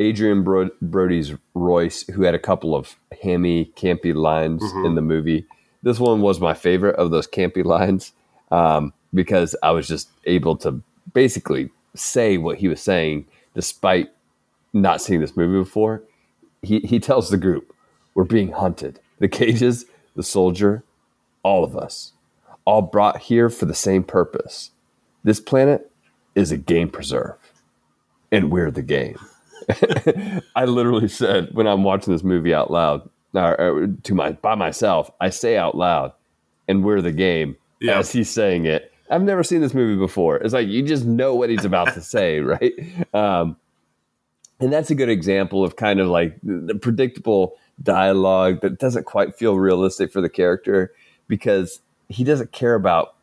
Adrien 0.00 0.42
Bro- 0.42 0.70
Brody's 0.80 1.32
Royce, 1.54 2.06
who 2.08 2.22
had 2.22 2.34
a 2.34 2.38
couple 2.38 2.74
of 2.74 2.96
hammy, 3.22 3.72
campy 3.76 4.14
lines 4.14 4.62
in 4.84 4.94
the 4.94 5.02
movie. 5.02 5.46
This 5.82 5.98
one 5.98 6.20
was 6.20 6.40
my 6.40 6.54
favorite 6.54 6.96
of 6.96 7.10
those 7.10 7.26
campy 7.26 7.64
lines 7.64 8.12
um, 8.50 8.92
because 9.12 9.54
I 9.62 9.70
was 9.70 9.86
just 9.86 10.08
able 10.24 10.56
to 10.58 10.82
basically 11.12 11.70
say 11.94 12.38
what 12.38 12.58
he 12.58 12.68
was 12.68 12.80
saying 12.80 13.26
despite 13.54 14.10
not 14.72 15.02
seeing 15.02 15.20
this 15.20 15.36
movie 15.36 15.58
before. 15.58 16.02
He, 16.62 16.80
he 16.80 16.98
tells 16.98 17.28
the 17.28 17.36
group, 17.36 17.74
We're 18.14 18.24
being 18.24 18.52
hunted. 18.52 18.98
The 19.18 19.28
cages, 19.28 19.84
the 20.16 20.22
soldier, 20.22 20.84
all 21.42 21.64
of 21.64 21.76
us 21.76 22.12
all 22.64 22.82
brought 22.82 23.18
here 23.18 23.48
for 23.48 23.66
the 23.66 23.74
same 23.74 24.02
purpose. 24.04 24.70
This 25.24 25.40
planet 25.40 25.90
is 26.34 26.50
a 26.52 26.56
game 26.56 26.88
preserve, 26.88 27.36
and 28.30 28.50
we're 28.50 28.70
the 28.70 28.82
game. 28.82 29.18
I 30.56 30.64
literally 30.64 31.08
said 31.08 31.50
when 31.52 31.66
I'm 31.66 31.84
watching 31.84 32.12
this 32.12 32.24
movie 32.24 32.54
out 32.54 32.70
loud, 32.70 33.08
or, 33.34 33.60
or 33.60 33.86
to 33.86 34.14
my 34.14 34.32
by 34.32 34.54
myself, 34.54 35.10
I 35.20 35.30
say 35.30 35.56
out 35.56 35.76
loud, 35.76 36.12
and 36.68 36.84
we're 36.84 37.00
the 37.00 37.12
game 37.12 37.56
Yeah. 37.80 37.98
as 37.98 38.10
he's 38.12 38.30
saying 38.30 38.66
it. 38.66 38.92
I've 39.10 39.22
never 39.22 39.42
seen 39.44 39.60
this 39.60 39.74
movie 39.74 39.98
before. 39.98 40.36
It's 40.38 40.54
like 40.54 40.68
you 40.68 40.82
just 40.82 41.04
know 41.04 41.34
what 41.34 41.50
he's 41.50 41.64
about 41.64 41.92
to 41.94 42.00
say, 42.02 42.40
right? 42.40 42.72
Um, 43.12 43.56
and 44.58 44.72
that's 44.72 44.90
a 44.90 44.94
good 44.94 45.08
example 45.08 45.64
of 45.64 45.76
kind 45.76 46.00
of 46.00 46.08
like 46.08 46.38
the, 46.42 46.54
the 46.58 46.74
predictable 46.74 47.54
dialogue 47.82 48.60
that 48.62 48.78
doesn't 48.78 49.04
quite 49.06 49.36
feel 49.36 49.58
realistic 49.58 50.12
for 50.12 50.20
the 50.20 50.28
character 50.30 50.92
because 51.28 51.80
he 52.12 52.24
doesn't 52.24 52.52
care 52.52 52.74
about 52.74 53.14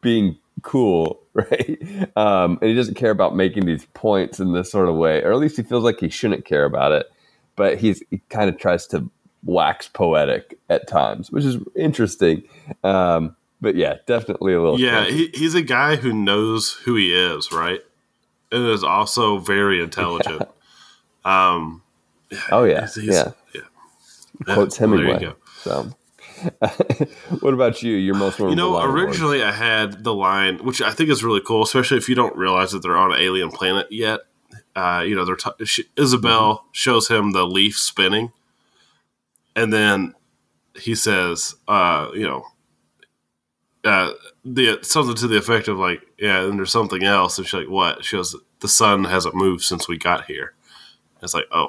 being 0.00 0.36
cool, 0.62 1.20
right? 1.34 1.78
Um, 2.16 2.58
and 2.60 2.68
he 2.70 2.74
doesn't 2.74 2.94
care 2.94 3.10
about 3.10 3.34
making 3.36 3.66
these 3.66 3.86
points 3.94 4.40
in 4.40 4.52
this 4.52 4.70
sort 4.70 4.88
of 4.88 4.96
way, 4.96 5.22
or 5.22 5.32
at 5.32 5.38
least 5.38 5.56
he 5.56 5.62
feels 5.62 5.84
like 5.84 6.00
he 6.00 6.08
shouldn't 6.08 6.44
care 6.44 6.64
about 6.64 6.92
it. 6.92 7.06
But 7.56 7.78
he's 7.78 8.02
he 8.10 8.18
kind 8.28 8.48
of 8.48 8.58
tries 8.58 8.86
to 8.88 9.10
wax 9.44 9.88
poetic 9.88 10.58
at 10.68 10.86
times, 10.88 11.30
which 11.32 11.44
is 11.44 11.56
interesting. 11.76 12.42
Um, 12.84 13.34
but 13.60 13.74
yeah, 13.74 13.96
definitely 14.06 14.54
a 14.54 14.60
little. 14.62 14.78
Yeah, 14.78 15.04
he, 15.06 15.30
he's 15.34 15.54
a 15.54 15.62
guy 15.62 15.96
who 15.96 16.12
knows 16.12 16.72
who 16.84 16.94
he 16.94 17.12
is, 17.12 17.50
right? 17.52 17.80
And 18.52 18.66
is 18.68 18.84
also 18.84 19.38
very 19.38 19.82
intelligent. 19.82 20.42
Um, 21.24 21.82
oh 22.52 22.62
yeah, 22.64 22.80
he's- 22.80 22.94
he's- 22.94 23.14
yeah. 23.14 23.32
yeah. 23.54 24.54
Quotes 24.54 24.78
Well, 24.78 24.90
there 24.90 24.98
you 25.00 25.04
Hemingway. 25.06 25.34
So, 25.62 25.90
what 27.40 27.54
about 27.54 27.82
you? 27.82 27.94
Your 27.94 28.14
most 28.14 28.38
memorable 28.38 28.50
You 28.50 28.56
know, 28.56 28.82
originally 28.82 29.42
I 29.42 29.52
had 29.52 30.04
the 30.04 30.14
line, 30.14 30.58
which 30.58 30.80
I 30.80 30.90
think 30.90 31.10
is 31.10 31.24
really 31.24 31.40
cool, 31.40 31.62
especially 31.62 31.98
if 31.98 32.08
you 32.08 32.14
don't 32.14 32.36
realize 32.36 32.72
that 32.72 32.82
they're 32.82 32.96
on 32.96 33.12
an 33.12 33.20
alien 33.20 33.50
planet 33.50 33.86
yet. 33.90 34.20
Uh, 34.74 35.02
you 35.06 35.14
know, 35.14 35.24
they're 35.24 35.36
t- 35.36 35.64
she, 35.64 35.84
Isabel 35.96 36.64
shows 36.72 37.08
him 37.08 37.32
the 37.32 37.44
leaf 37.44 37.76
spinning, 37.76 38.32
and 39.56 39.72
then 39.72 40.14
he 40.76 40.94
says, 40.94 41.56
uh, 41.66 42.08
you 42.14 42.26
know, 42.26 42.44
uh, 43.84 44.12
the 44.44 44.78
something 44.82 45.16
to 45.16 45.26
the 45.26 45.36
effect 45.36 45.68
of 45.68 45.78
like, 45.78 46.02
yeah, 46.18 46.42
and 46.42 46.58
there's 46.58 46.70
something 46.70 47.02
else, 47.02 47.38
and 47.38 47.46
she's 47.46 47.54
like, 47.54 47.68
what? 47.68 48.04
She 48.04 48.16
goes, 48.16 48.36
the 48.60 48.68
sun 48.68 49.04
hasn't 49.04 49.34
moved 49.34 49.62
since 49.64 49.88
we 49.88 49.98
got 49.98 50.26
here. 50.26 50.54
It's 51.22 51.34
like, 51.34 51.46
oh, 51.50 51.66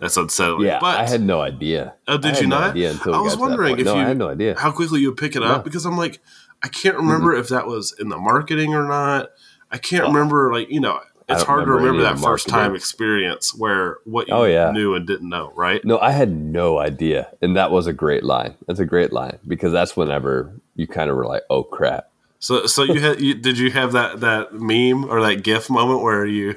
that's 0.00 0.16
unsettling. 0.16 0.66
Yeah, 0.66 0.78
but 0.80 0.98
I 0.98 1.08
had 1.08 1.22
no 1.22 1.40
idea. 1.40 1.94
Oh, 2.06 2.18
did 2.18 2.40
you 2.40 2.46
no 2.46 2.58
not? 2.60 2.76
until 2.76 3.12
we 3.12 3.18
I 3.18 3.20
was 3.20 3.34
to 3.34 3.40
wondering 3.40 3.78
if 3.78 3.84
no, 3.84 3.94
you 3.94 4.00
I 4.00 4.08
had 4.08 4.18
no 4.18 4.28
idea. 4.28 4.58
how 4.58 4.70
quickly 4.72 5.00
you 5.00 5.10
would 5.10 5.18
pick 5.18 5.36
it 5.36 5.42
up 5.42 5.58
No. 5.58 5.62
because 5.62 5.84
I'm 5.84 5.96
like, 5.96 6.20
I 6.62 6.68
can't 6.68 6.96
remember 6.96 7.34
if 7.34 7.48
that 7.48 7.66
was 7.66 7.94
in 7.98 8.08
the 8.08 8.18
marketing 8.18 8.74
or 8.74 8.84
not. 8.84 9.30
I 9.70 9.78
can't 9.78 10.04
oh. 10.04 10.08
remember, 10.08 10.52
like 10.52 10.70
you 10.70 10.80
know, 10.80 11.00
it's 11.28 11.42
hard 11.42 11.66
to 11.66 11.70
remember 11.70 11.90
remember 11.90 12.00
any 12.06 12.12
of 12.14 12.20
that 12.20 12.26
first 12.26 12.48
time 12.48 12.74
experience 12.74 13.54
where 13.54 13.98
what 14.04 14.28
you 14.28 14.34
Oh, 14.34 14.44
yeah. 14.44 14.70
knew 14.70 14.94
and 14.94 15.06
didn't 15.06 15.28
know, 15.28 15.52
right? 15.54 15.84
No, 15.84 15.98
I 15.98 16.12
had 16.12 16.32
no 16.32 16.78
idea, 16.78 17.28
and 17.42 17.56
that 17.56 17.70
was 17.70 17.86
a 17.86 17.92
great 17.92 18.24
line. 18.24 18.54
That's 18.66 18.80
a 18.80 18.86
great 18.86 19.12
line 19.12 19.38
because 19.46 19.72
that's 19.72 19.96
whenever 19.96 20.58
you 20.74 20.86
kind 20.86 21.10
of 21.10 21.16
were 21.16 21.26
like, 21.26 21.42
"Oh 21.50 21.64
crap!" 21.64 22.10
So, 22.38 22.66
so 22.66 22.82
you 22.82 23.00
had, 23.00 23.20
you, 23.20 23.34
did 23.34 23.58
you 23.58 23.70
have 23.72 23.92
that 23.92 24.20
that 24.20 24.54
meme 24.54 25.04
or 25.04 25.20
that 25.20 25.42
GIF 25.42 25.68
moment 25.68 26.02
where 26.02 26.24
you? 26.24 26.54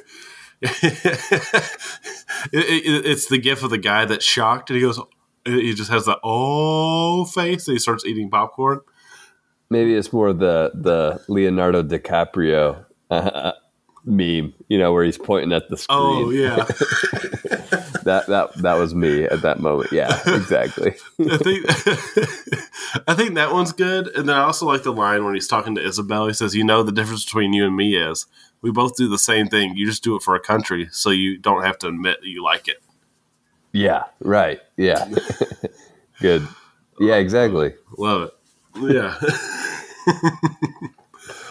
it, 2.52 2.52
it- 2.54 3.06
it's 3.06 3.28
the 3.28 3.38
GIF 3.38 3.64
of 3.64 3.70
the 3.70 3.78
guy 3.78 4.06
that's 4.06 4.26
shocked 4.26 4.70
and 4.70 4.78
he 4.78 4.82
goes, 4.84 5.00
he 5.46 5.74
just 5.74 5.90
has 5.92 6.06
the 6.06 6.20
oh 6.24 7.26
face 7.26 7.68
and 7.68 7.76
he 7.76 7.80
starts 7.80 8.06
eating 8.06 8.30
popcorn. 8.30 8.82
Maybe 9.70 9.96
it's 9.96 10.12
more 10.14 10.34
the 10.34 10.72
the 10.76 11.22
Leonardo 11.28 11.82
DiCaprio 11.82 12.86
uh, 13.10 13.54
meme, 14.06 14.54
you 14.68 14.78
know, 14.78 14.92
where 14.94 15.04
he's 15.04 15.18
pointing 15.18 15.54
at 15.54 15.70
the 15.70 15.78
screen. 15.78 15.98
Oh 16.00 16.30
yeah. 16.30 16.56
that 18.04 18.26
that 18.28 18.52
that 18.58 18.74
was 18.76 18.94
me 18.94 19.24
at 19.24 19.42
that 19.44 19.60
moment. 19.62 19.92
Yeah, 19.92 20.20
exactly. 20.28 20.92
I 21.20 21.38
think 21.38 21.66
I 23.08 23.14
think 23.16 23.36
that 23.36 23.52
one's 23.54 23.72
good. 23.72 24.08
And 24.16 24.28
then 24.28 24.36
I 24.36 24.44
also 24.44 24.66
like 24.66 24.84
the 24.84 24.92
line 24.94 25.24
when 25.26 25.34
he's 25.36 25.48
talking 25.48 25.74
to 25.76 25.84
Isabel. 25.86 26.28
He 26.28 26.34
says, 26.34 26.54
"You 26.54 26.66
know 26.66 26.84
the 26.84 26.92
difference 26.92 27.24
between 27.26 27.54
you 27.54 27.66
and 27.66 27.76
me 27.76 27.96
is 27.96 28.26
we 28.62 28.72
both 28.72 28.96
do 28.96 29.10
the 29.10 29.18
same 29.18 29.48
thing. 29.48 29.76
You 29.76 29.86
just 29.86 30.04
do 30.04 30.16
it 30.16 30.22
for 30.22 30.36
a 30.36 30.40
country, 30.40 30.88
so 30.92 31.10
you 31.10 31.38
don't 31.38 31.64
have 31.64 31.78
to 31.80 31.88
admit 31.88 32.22
that 32.22 32.28
you 32.30 32.44
like 32.44 32.68
it." 32.68 32.82
yeah, 33.72 34.04
right. 34.20 34.60
Yeah, 34.78 35.10
good. 36.20 36.48
Yeah, 37.00 37.16
exactly. 37.16 37.74
Love 37.98 38.24
it. 38.24 38.94
Yeah. 38.94 39.18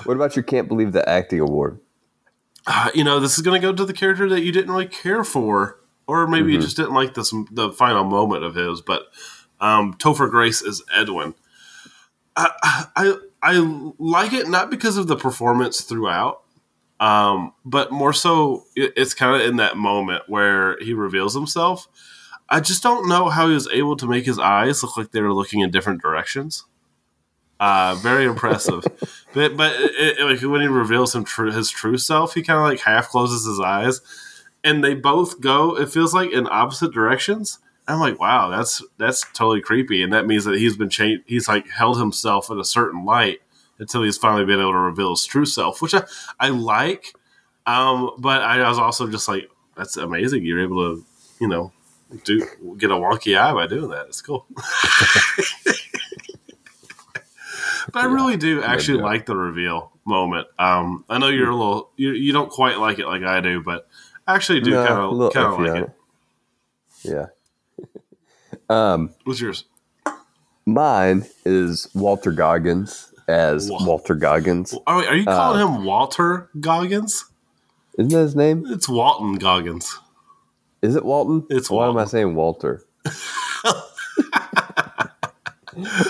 What 0.05 0.17
about 0.17 0.37
your 0.37 0.43
can't 0.43 0.69
believe 0.69 0.93
the 0.93 1.07
acting 1.09 1.41
award? 1.41 1.79
Uh, 2.67 2.91
you 2.95 3.05
know, 3.05 3.21
this 3.21 3.37
is 3.37 3.43
going 3.43 3.61
to 3.61 3.67
go 3.67 3.73
to 3.73 3.85
the 3.85 3.93
character 3.93 4.29
that 4.29 4.43
you 4.43 4.53
didn't 4.53 4.71
really 4.71 4.87
care 4.87 5.25
for, 5.25 5.79
or 6.07 6.27
maybe 6.27 6.53
you 6.53 6.61
just 6.61 6.77
didn't 6.77 6.95
like 6.95 7.15
this 7.15 7.33
the 7.51 7.71
final 7.71 8.05
moment 8.05 8.45
of 8.45 8.55
his. 8.55 8.81
But 8.81 9.05
um, 9.61 9.95
Topher 9.95 10.31
Grace 10.31 10.63
is 10.63 10.83
Edwin. 10.95 11.35
I, 12.37 12.87
I 12.97 13.15
I 13.43 13.93
like 13.99 14.33
it 14.33 14.49
not 14.49 14.71
because 14.71 14.97
of 14.97 15.07
the 15.07 15.17
performance 15.17 15.81
throughout, 15.83 16.43
um, 17.01 17.53
but 17.65 17.91
more 17.91 18.13
so 18.13 18.67
it's 18.77 19.15
kind 19.15 19.35
of 19.41 19.49
in 19.49 19.57
that 19.57 19.77
moment 19.77 20.25
where 20.29 20.79
he 20.81 20.93
reveals 20.95 21.35
himself. 21.35 21.89
I 22.49 22.61
just 22.61 22.83
don't 22.83 23.09
know 23.09 23.29
how 23.29 23.49
he 23.49 23.55
was 23.55 23.69
able 23.69 23.97
to 23.97 24.07
make 24.07 24.27
his 24.27 24.39
eyes 24.39 24.83
look 24.83 24.97
like 24.97 25.11
they 25.13 25.21
were 25.23 25.33
looking 25.35 25.61
in 25.61 25.71
different 25.71 26.03
directions. 26.03 26.65
Uh, 27.59 27.95
very 27.97 28.25
impressive. 28.25 28.83
but 29.35 29.57
but 29.57 29.73
it, 29.79 30.19
it- 30.19 30.25
like 30.25 30.41
when 30.43 30.61
he 30.61 30.67
reveals 30.67 31.15
him 31.15 31.25
tr- 31.25 31.47
his 31.47 31.71
true 31.71 31.99
self, 31.99 32.35
he 32.35 32.43
kind 32.43 32.59
of 32.59 32.65
like 32.65 32.81
half 32.81 33.09
closes 33.09 33.47
his 33.47 33.61
eyes, 33.61 34.01
and 34.65 34.83
they 34.85 34.95
both 34.95 35.41
go. 35.41 35.77
It 35.79 35.91
feels 35.91 36.13
like 36.15 36.31
in 36.33 36.47
opposite 36.51 36.93
directions. 36.93 37.59
I'm 37.89 37.99
like, 38.01 38.21
wow, 38.21 38.51
that's 38.51 38.83
that's 38.99 39.23
totally 39.33 39.61
creepy, 39.61 40.03
and 40.03 40.13
that 40.13 40.27
means 40.27 40.45
that 40.45 40.59
he's 40.59 40.77
been 40.77 40.91
changed. 40.91 41.25
He's 41.27 41.49
like 41.49 41.69
held 41.69 41.99
himself 41.99 42.51
in 42.51 42.59
a 42.59 42.65
certain 42.65 43.05
light 43.05 43.41
until 43.81 44.03
he's 44.03 44.19
finally 44.19 44.45
been 44.45 44.61
able 44.61 44.73
to 44.73 44.79
reveal 44.79 45.11
his 45.11 45.25
true 45.25 45.47
self, 45.47 45.83
which 45.83 45.95
I 45.95 46.05
I 46.39 46.51
like. 46.51 47.15
Um, 47.67 48.13
but 48.19 48.43
I 48.43 48.69
was 48.69 48.79
also 48.79 49.09
just 49.11 49.27
like, 49.29 49.49
that's 49.77 49.97
amazing. 49.97 50.45
You're 50.45 50.63
able 50.63 50.97
to, 50.97 51.05
you 51.41 51.49
know, 51.49 51.73
do 52.25 52.47
get 52.77 52.91
a 52.91 52.95
wonky 52.95 53.39
eye 53.39 53.53
by 53.53 53.67
doing 53.67 53.91
that. 53.91 54.07
It's 54.07 54.23
cool. 54.23 54.47
but 57.93 58.05
I 58.05 58.05
really 58.07 58.37
do 58.37 58.63
actually 58.63 58.99
job. 58.99 59.05
like 59.05 59.27
the 59.27 59.37
reveal 59.37 59.93
moment. 60.05 60.49
Um, 60.59 61.05
I 61.09 61.19
know 61.19 61.29
you're 61.29 61.51
a 61.51 61.57
little 61.57 61.91
you, 61.97 62.13
you 62.13 62.33
don't 62.33 62.51
quite 62.51 62.79
like 62.79 62.99
it 62.99 63.07
like 63.07 63.23
I 63.23 63.41
do, 63.41 63.63
but 63.63 63.89
I 64.27 64.35
actually 64.35 64.61
do 64.61 64.73
kind 64.73 64.89
of 64.89 65.33
kind 65.33 65.47
of 65.47 65.61
like 65.61 65.83
it. 65.83 65.91
Yeah. 67.03 67.27
um, 68.69 69.15
What's 69.25 69.41
yours? 69.41 69.65
mine 70.67 71.27
is 71.45 71.89
Walter 71.95 72.33
Goggins 72.33 73.10
as 73.31 73.71
Wa- 73.71 73.85
Walter 73.87 74.15
Goggins. 74.15 74.75
Are, 74.87 75.05
are 75.07 75.15
you 75.17 75.25
calling 75.25 75.63
Uh, 75.63 75.67
him 75.69 75.85
Walter 75.85 76.49
Goggins? 76.61 77.25
Isn't 77.99 78.11
that 78.13 78.19
his 78.21 78.37
name? 78.37 78.65
It's 78.69 78.89
Walton 78.89 79.35
Goggins. 79.35 79.99
Is 80.83 80.97
it 80.97 81.05
Walton? 81.05 81.47
It's 81.51 81.71
Why 81.71 81.89
am 81.89 81.97
I 81.99 82.05
saying 82.07 82.35
Walter? 82.35 82.83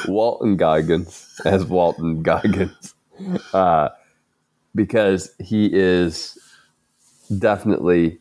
Walton 0.07 0.57
Goggins 0.57 1.41
as 1.45 1.64
Walton 1.64 2.23
Goggins. 2.23 2.95
Uh, 3.53 3.91
because 4.75 5.35
he 5.39 5.66
is 5.73 6.39
definitely 7.39 8.18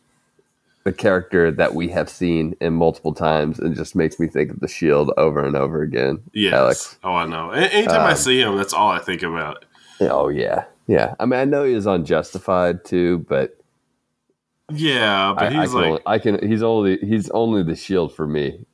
a 0.86 0.92
character 0.92 1.50
that 1.52 1.74
we 1.74 1.88
have 1.88 2.08
seen 2.08 2.54
in 2.60 2.72
multiple 2.74 3.12
times 3.12 3.58
and 3.58 3.76
just 3.76 3.94
makes 3.94 4.18
me 4.18 4.26
think 4.26 4.50
of 4.50 4.60
the 4.60 4.68
Shield 4.68 5.12
over 5.18 5.44
and 5.44 5.54
over 5.56 5.82
again. 5.82 6.22
Yes. 6.32 6.54
Alex. 6.54 6.98
Oh, 7.04 7.14
I 7.14 7.26
know. 7.26 7.50
Anytime 7.50 8.00
I 8.06 8.10
Um, 8.12 8.16
see 8.16 8.40
him, 8.40 8.56
that's 8.56 8.72
all 8.72 8.90
I 8.90 8.98
think 8.98 9.22
about. 9.22 9.64
Oh 10.00 10.28
yeah, 10.28 10.64
yeah. 10.86 11.14
I 11.20 11.26
mean, 11.26 11.38
I 11.38 11.44
know 11.44 11.64
he 11.64 11.74
is 11.74 11.86
unjustified 11.86 12.84
too, 12.86 13.26
but 13.28 13.58
Yeah, 14.72 15.34
but 15.36 15.52
I, 15.52 15.58
I 15.58 15.60
he's 15.60 15.70
can, 15.72 15.78
like, 15.80 15.86
only, 15.90 16.00
I 16.06 16.18
can. 16.18 16.48
He's 16.48 16.62
only 16.62 16.96
he's 16.98 17.28
only 17.30 17.62
the 17.62 17.74
Shield 17.76 18.14
for 18.14 18.26
me. 18.26 18.64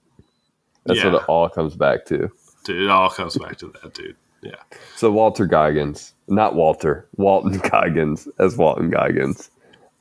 That's 0.85 1.01
Yeah. 1.01 1.13
what 1.13 1.23
it 1.23 1.29
all 1.29 1.49
comes 1.49 1.75
back 1.75 2.05
to. 2.07 2.31
dude, 2.65 2.83
it 2.83 2.91
all 2.91 3.11
comes 3.11 3.37
back 3.37 3.57
to 3.59 3.73
that, 3.83 3.95
dude. 3.95 4.17
Yeah. 4.43 4.55
So 4.95 5.11
Walter 5.11 5.47
Goggins, 5.47 6.13
not 6.29 6.55
Walter, 6.55 7.09
Walton 7.17 7.59
Goggins 7.71 8.29
as 8.39 8.57
Walton 8.57 8.91
Goggins, 8.91 9.51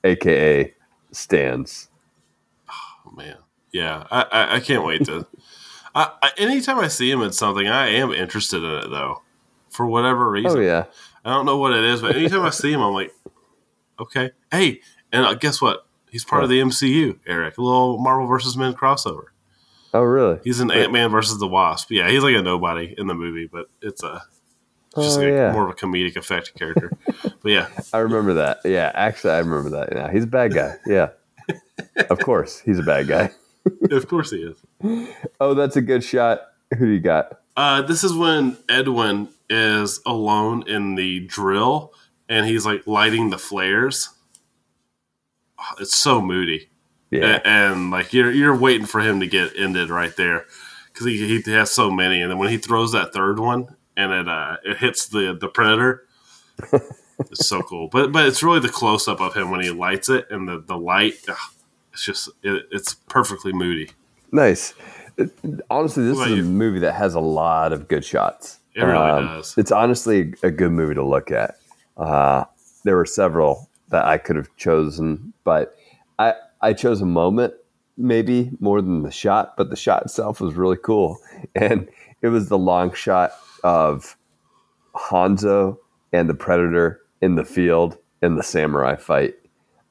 aka 0.04 0.72
Stans. 1.12 1.88
Oh, 3.16 3.22
man. 3.24 3.38
Yeah. 3.72 4.06
I, 4.12 4.22
I, 4.24 4.56
I 4.56 4.60
can't 4.60 4.86
wait 4.86 5.06
to. 5.06 5.26
I, 5.96 6.12
I, 6.22 6.32
anytime 6.38 6.80
I 6.80 6.88
see 6.90 7.10
him 7.10 7.22
in 7.22 7.32
something, 7.32 7.68
I 7.68 7.88
am 7.90 8.12
interested 8.12 8.64
in 8.64 8.70
it, 8.70 8.90
though, 8.90 9.22
for 9.70 9.86
whatever 9.86 10.30
reason. 10.30 10.60
Oh 10.60 10.62
yeah, 10.62 10.86
I 11.24 11.30
don't 11.34 11.46
know 11.46 11.56
what 11.58 11.72
it 11.72 11.86
is, 11.86 12.02
but 12.02 12.18
anytime 12.18 12.42
I 12.42 12.50
see 12.50 12.74
him, 12.74 12.82
I'm 12.82 12.94
like, 12.94 13.14
okay. 13.98 14.32
Hey, 14.52 14.82
and 15.14 15.26
uh, 15.26 15.36
guess 15.36 15.62
what? 15.62 15.88
He's 16.12 16.26
part 16.26 16.44
of 16.44 16.50
the 16.50 16.60
MCU, 16.60 17.20
Eric. 17.26 17.58
A 17.58 17.62
little 17.62 17.98
Marvel 17.98 18.28
versus 18.28 18.58
Men 18.58 18.74
crossover. 18.74 19.28
oh 19.94 20.02
really? 20.02 20.40
He's 20.44 20.60
an 20.60 20.70
Ant 20.70 20.92
Man 20.92 21.12
versus 21.12 21.40
the 21.40 21.48
Wasp. 21.48 21.90
Yeah, 21.92 22.10
he's 22.10 22.24
like 22.24 22.36
a 22.36 22.42
nobody 22.42 22.94
in 22.98 23.08
the 23.08 23.14
movie, 23.16 23.48
but 23.50 23.68
it's 23.82 24.04
a 24.04 24.22
just 24.98 25.18
Oh, 25.18 25.22
like 25.22 25.30
yeah. 25.30 25.52
more 25.54 25.64
of 25.64 25.70
a 25.72 25.74
comedic 25.76 26.18
effect 26.18 26.54
character. 26.56 26.92
but 27.22 27.52
yeah, 27.52 27.70
I 27.94 28.00
remember 28.00 28.34
that. 28.36 28.60
Yeah, 28.66 28.92
actually, 28.94 29.32
I 29.32 29.40
remember 29.40 29.70
that. 29.72 29.90
Yeah, 29.94 30.12
he's 30.12 30.26
a 30.26 30.28
bad 30.28 30.54
guy. 30.54 30.76
Yeah, 30.86 31.10
of 32.10 32.20
course, 32.20 32.60
he's 32.62 32.80
a 32.80 32.84
bad 32.84 33.08
guy. 33.08 33.32
of 33.92 34.08
course 34.08 34.32
he 34.32 34.38
is. 34.44 34.58
Oh, 35.40 35.54
that's 35.54 35.76
a 35.76 35.82
good 35.82 36.04
shot. 36.04 36.42
Who 36.78 36.86
do 36.86 36.92
you 36.92 37.00
got? 37.00 37.40
Uh, 37.58 37.82
this 37.82 38.04
is 38.04 38.14
when 38.14 38.58
Edwin 38.70 39.30
is 39.50 40.02
alone 40.06 40.68
in 40.68 40.96
the 40.96 41.22
drill 41.22 41.94
and 42.28 42.46
he's 42.46 42.66
like 42.66 42.86
lighting 42.88 43.30
the 43.30 43.38
flares. 43.38 44.10
Oh, 45.60 45.76
It's 45.80 45.98
so 45.98 46.22
moody. 46.22 46.70
Yeah, 47.12 47.36
A- 47.44 47.48
and, 47.48 47.92
like 47.92 48.14
you're 48.14 48.32
you're 48.32 48.56
waiting 48.58 48.88
for 48.88 49.00
him 49.00 49.20
to 49.20 49.28
get 49.28 49.52
ended 49.56 49.90
right 49.90 50.14
there 50.18 50.46
because 50.92 51.06
he, 51.06 51.40
he 51.42 51.52
has 51.52 51.72
so 51.72 51.90
many, 51.92 52.20
and 52.22 52.32
then 52.32 52.38
when 52.40 52.50
he 52.50 52.58
throws 52.58 52.92
that 52.94 53.14
third 53.14 53.40
one 53.40 53.76
and 53.96 54.12
it 54.12 54.28
uh, 54.28 54.58
it 54.66 54.78
hits 54.78 55.08
the 55.08 55.38
the 55.40 55.48
predator, 55.48 56.04
it's 57.20 57.48
so 57.48 57.62
cool. 57.62 57.88
But 57.92 58.12
but 58.12 58.26
it's 58.26 58.44
really 58.44 58.60
the 58.60 58.70
close 58.70 59.08
up 59.08 59.22
of 59.22 59.34
him 59.36 59.52
when 59.52 59.62
he 59.62 59.70
lights 59.72 60.10
it 60.10 60.28
and 60.30 60.48
the 60.48 60.60
the 60.60 60.78
light. 60.78 61.14
ugh, 61.28 61.38
it's 61.94 62.06
just 62.06 62.30
it, 62.44 62.68
it's 62.72 62.94
perfectly 62.94 63.54
moody. 63.54 63.90
nice. 64.32 64.74
It- 65.18 65.32
honestly, 65.70 66.04
this 66.06 66.20
is 66.20 66.32
a 66.34 66.36
you? 66.38 66.44
movie 66.44 66.80
that 66.80 66.94
has 66.96 67.16
a 67.16 67.22
lot 67.22 67.72
of 67.72 67.88
good 67.88 68.04
shots. 68.04 68.60
Um, 68.78 68.84
It 68.84 68.86
really 68.92 69.22
does. 69.26 69.58
It's 69.58 69.72
honestly 69.72 70.34
a 70.44 70.52
good 70.52 70.72
movie 70.74 70.96
to 70.96 71.04
look 71.06 71.32
at. 71.32 71.56
Uh, 71.96 72.44
there 72.84 72.98
were 72.98 73.06
several 73.06 73.70
that 73.90 74.04
I 74.06 74.18
could 74.18 74.36
have 74.36 74.54
chosen, 74.58 75.32
but 75.46 75.76
I 76.20 76.34
I 76.62 76.74
chose 76.74 77.00
a 77.02 77.06
moment 77.06 77.54
maybe 77.98 78.52
more 78.60 78.82
than 78.82 79.04
the 79.04 79.12
shot, 79.12 79.56
but 79.56 79.70
the 79.70 79.78
shot 79.78 80.02
itself 80.04 80.42
was 80.42 80.56
really 80.56 80.76
cool, 80.84 81.18
and 81.56 81.88
it 82.22 82.28
was 82.28 82.50
the 82.50 82.58
long 82.58 82.92
shot 82.94 83.32
of 83.64 84.18
Hanzo 84.94 85.78
and 86.12 86.30
the 86.30 86.34
Predator 86.34 87.02
in 87.22 87.36
the 87.36 87.46
field 87.46 87.98
in 88.22 88.36
the 88.36 88.44
samurai 88.44 88.96
fight. 88.96 89.36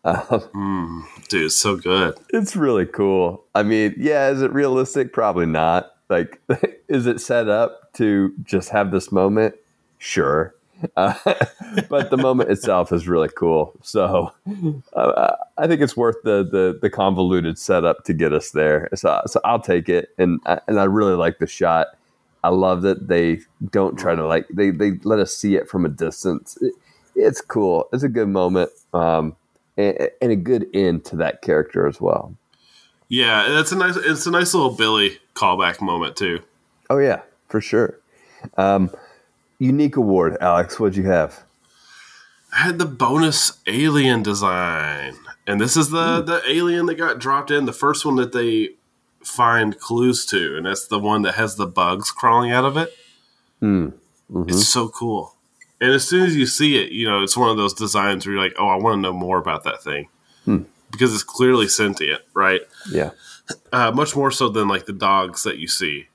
Um, 0.05 1.07
Dude, 1.29 1.47
it's 1.47 1.57
so 1.57 1.77
good. 1.77 2.15
it's 2.31 2.57
really 2.57 2.87
cool. 2.87 3.45
I 3.55 3.63
mean, 3.63 3.95
yeah, 3.97 4.29
is 4.31 4.43
it 4.43 4.53
realistic? 4.53 5.13
Probably 5.13 5.47
not. 5.47 5.93
Like, 6.11 6.41
is 6.89 7.07
it 7.07 7.21
set 7.21 7.49
up 7.49 7.93
to 7.95 8.35
just 8.45 8.69
have 8.71 8.91
this 8.91 9.11
moment? 9.11 9.55
Sure. 9.99 10.55
Uh, 10.97 11.15
but 11.89 12.11
the 12.11 12.19
moment 12.19 12.51
itself 12.51 12.93
is 12.93 13.09
really 13.09 13.31
cool. 13.35 13.73
So 13.83 14.31
uh, 14.95 15.37
I 15.57 15.67
think 15.67 15.81
it's 15.81 15.97
worth 15.97 16.17
the, 16.25 16.45
the 16.45 16.79
the 16.83 16.91
convoluted 16.91 17.59
setup 17.59 18.05
to 18.05 18.13
get 18.13 18.35
us 18.35 18.51
there. 18.51 18.91
So, 18.95 19.23
so 19.27 19.41
I'll 19.45 19.61
take 19.61 19.89
it. 19.89 20.11
And 20.19 20.41
I- 20.45 20.61
and 20.69 20.79
I 20.79 20.85
really 20.85 21.15
like 21.15 21.39
the 21.39 21.47
shot. 21.47 21.87
I 22.43 22.49
love 22.51 22.83
that 22.83 23.09
they 23.09 23.41
don't 23.71 23.99
try 23.99 24.15
to 24.15 24.27
like 24.27 24.47
they 24.53 24.71
they 24.71 24.99
let 25.05 25.21
us 25.21 25.35
see 25.35 25.55
it 25.57 25.67
from 25.71 25.87
a 25.87 25.89
distance. 25.89 26.59
It- 26.61 26.75
it's 27.15 27.41
cool. 27.41 27.89
It's 27.93 28.03
a 28.03 28.09
good 28.09 28.29
moment. 28.29 28.71
Um, 28.93 29.37
and, 29.77 30.11
and 30.21 30.33
a 30.33 30.37
good 30.37 30.67
end 30.75 31.05
to 31.07 31.17
that 31.17 31.43
character 31.43 31.87
as 31.87 32.01
well. 32.01 32.35
Yeah, 33.09 33.49
that's 33.49 33.73
a 33.73 33.77
nice. 33.77 33.97
It's 33.97 34.27
a 34.27 34.31
nice 34.31 34.55
little 34.55 34.71
Billy 34.71 35.19
callback 35.35 35.81
moment 35.81 36.17
too. 36.17 36.41
Oh 36.91 36.99
yeah, 36.99 37.23
for 37.49 37.61
sure. 37.61 37.99
Um, 38.57 38.91
unique 39.59 39.97
award, 39.97 40.37
Alex. 40.41 40.79
What'd 40.81 40.97
you 40.97 41.05
have? 41.05 41.45
I 42.53 42.59
had 42.59 42.79
the 42.79 42.87
bonus 42.87 43.59
alien 43.67 44.23
design, 44.23 45.17
and 45.47 45.61
this 45.61 45.77
is 45.77 45.91
the 45.91 46.23
the 46.23 46.43
alien 46.49 46.87
that 46.87 46.95
got 46.95 47.19
dropped 47.19 47.51
in. 47.51 47.67
The 47.67 47.73
first 47.73 48.05
one 48.05 48.17
that 48.17 48.33
they 48.33 48.71
find 49.23 49.79
clues 49.79 50.25
to, 50.27 50.57
and 50.57 50.67
that's 50.67 50.87
the 50.87 50.99
one 50.99 51.23
that 51.23 51.35
has 51.35 51.57
the 51.57 51.67
bugs 51.67 52.11
crawling 52.11 52.53
out 52.53 52.65
of 52.65 52.77
it. 52.77 52.93
It's 54.49 54.69
so 54.69 54.89
cool. 54.89 55.34
And 55.85 55.93
as 55.93 56.09
soon 56.09 56.25
as 56.27 56.35
you 56.35 56.47
see 56.47 56.77
it, 56.83 56.93
you 56.93 57.07
know 57.07 57.23
it's 57.23 57.37
one 57.37 57.51
of 57.51 57.57
those 57.59 57.75
designs 57.75 58.25
where 58.27 58.35
you're 58.35 58.43
like, 58.43 58.55
"Oh, 58.59 58.69
I 58.69 58.77
want 58.77 58.97
to 58.97 59.01
know 59.03 59.13
more 59.13 59.39
about 59.39 59.65
that 59.65 59.83
thing," 59.83 60.09
because 60.91 61.13
it's 61.13 61.23
clearly 61.23 61.69
sentient, 61.69 62.23
right? 62.33 62.63
Yeah, 62.91 63.11
Uh, 63.73 63.91
much 63.91 64.17
more 64.17 64.31
so 64.31 64.49
than 64.49 64.67
like 64.69 64.87
the 64.87 64.93
dogs 64.95 65.43
that 65.43 65.59
you 65.59 65.69
see 65.69 66.07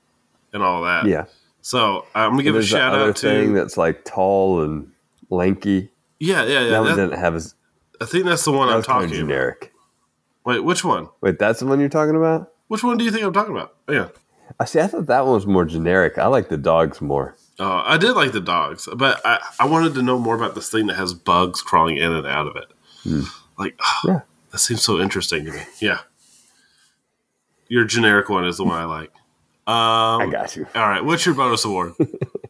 and 0.52 0.62
all 0.62 0.82
that. 0.82 1.06
yeah. 1.06 1.26
So 1.62 2.06
I'm 2.14 2.30
gonna 2.32 2.42
give 2.42 2.56
a 2.56 2.62
shout 2.62 2.94
other 2.94 3.10
out 3.10 3.18
thing 3.18 3.52
that's 3.54 3.76
like 3.76 4.04
tall 4.04 4.62
and 4.62 4.90
lanky. 5.30 5.90
yeah, 6.18 6.42
yeah, 6.44 6.60
yeah. 6.62 6.70
that 6.70 6.80
one 6.80 6.96
that- 6.96 6.96
didn't 7.08 7.18
have 7.20 7.36
I 8.00 8.06
think 8.06 8.24
that's 8.24 8.44
the 8.44 8.50
one 8.52 8.66
that 8.68 8.72
I'm 8.72 8.78
was 8.78 8.86
kind 8.86 9.04
of 9.04 9.10
talking 9.10 9.20
about. 9.22 9.28
generic. 9.28 9.72
Wait, 10.46 10.64
which 10.64 10.84
one? 10.84 11.08
Wait, 11.20 11.38
that's 11.38 11.60
the 11.60 11.66
one 11.66 11.78
you're 11.80 11.88
talking 11.90 12.16
about? 12.16 12.50
Which 12.68 12.82
one 12.82 12.96
do 12.96 13.04
you 13.04 13.10
think 13.10 13.24
I'm 13.24 13.32
talking 13.32 13.54
about? 13.54 13.74
Yeah. 13.88 14.08
I 14.58 14.64
see. 14.64 14.80
I 14.80 14.86
thought 14.88 15.06
that 15.06 15.24
one 15.26 15.34
was 15.34 15.46
more 15.46 15.64
generic. 15.66 16.16
I 16.18 16.26
like 16.26 16.48
the 16.48 16.56
dogs 16.56 17.00
more. 17.00 17.36
Uh, 17.60 17.82
I 17.84 17.98
did 17.98 18.12
like 18.14 18.32
the 18.32 18.40
dogs, 18.40 18.88
but 18.96 19.20
I, 19.24 19.38
I 19.60 19.66
wanted 19.66 19.94
to 19.94 20.02
know 20.02 20.18
more 20.18 20.34
about 20.34 20.54
this 20.54 20.70
thing 20.70 20.86
that 20.86 20.94
has 20.96 21.12
bugs 21.14 21.60
crawling 21.60 21.98
in 21.98 22.10
and 22.10 22.26
out 22.26 22.46
of 22.46 22.56
it. 22.56 23.24
Like, 23.58 23.76
ah, 23.80 24.00
Yeah. 24.06 24.20
that 24.50 24.58
seems 24.58 24.82
so 24.82 24.98
interesting 24.98 25.44
to 25.44 25.52
me. 25.52 25.60
Yeah. 25.80 25.98
Your 27.68 27.84
generic 27.84 28.28
one 28.30 28.46
is 28.46 28.56
the 28.56 28.64
one 28.64 28.76
I 28.80 28.84
like. 28.84 29.10
Um, 29.66 30.22
I 30.22 30.28
got 30.32 30.56
you. 30.56 30.66
All 30.74 30.88
right. 30.88 31.04
What's 31.04 31.24
your 31.26 31.34
bonus 31.34 31.64
award? 31.64 31.92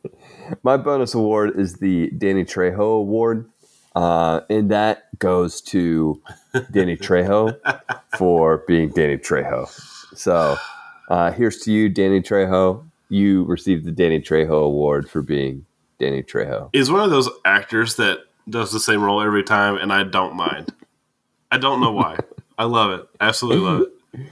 My 0.62 0.76
bonus 0.76 1.12
award 1.14 1.58
is 1.58 1.74
the 1.74 2.10
Danny 2.16 2.44
Trejo 2.44 2.98
Award, 3.00 3.48
uh, 3.94 4.40
and 4.48 4.70
that 4.70 5.16
goes 5.18 5.60
to 5.62 6.20
Danny 6.72 6.96
Trejo 6.96 7.58
for 8.16 8.58
being 8.66 8.90
Danny 8.90 9.16
Trejo. 9.18 9.68
So 10.16 10.56
uh, 11.08 11.32
here's 11.32 11.58
to 11.62 11.72
you, 11.72 11.88
Danny 11.88 12.20
Trejo. 12.20 12.84
You 13.10 13.44
received 13.44 13.84
the 13.84 13.92
Danny 13.92 14.20
Trejo 14.20 14.64
Award 14.64 15.10
for 15.10 15.20
being 15.20 15.66
Danny 15.98 16.22
Trejo. 16.22 16.70
He's 16.72 16.90
one 16.90 17.02
of 17.02 17.10
those 17.10 17.28
actors 17.44 17.96
that 17.96 18.20
does 18.48 18.72
the 18.72 18.80
same 18.80 19.02
role 19.02 19.20
every 19.20 19.42
time, 19.42 19.76
and 19.76 19.92
I 19.92 20.04
don't 20.04 20.34
mind. 20.34 20.74
I 21.50 21.58
don't 21.58 21.80
know 21.80 21.92
why. 21.92 22.18
I 22.56 22.64
love 22.64 22.92
it. 22.92 23.06
Absolutely 23.20 23.64
love 23.64 23.80
it. 23.82 23.88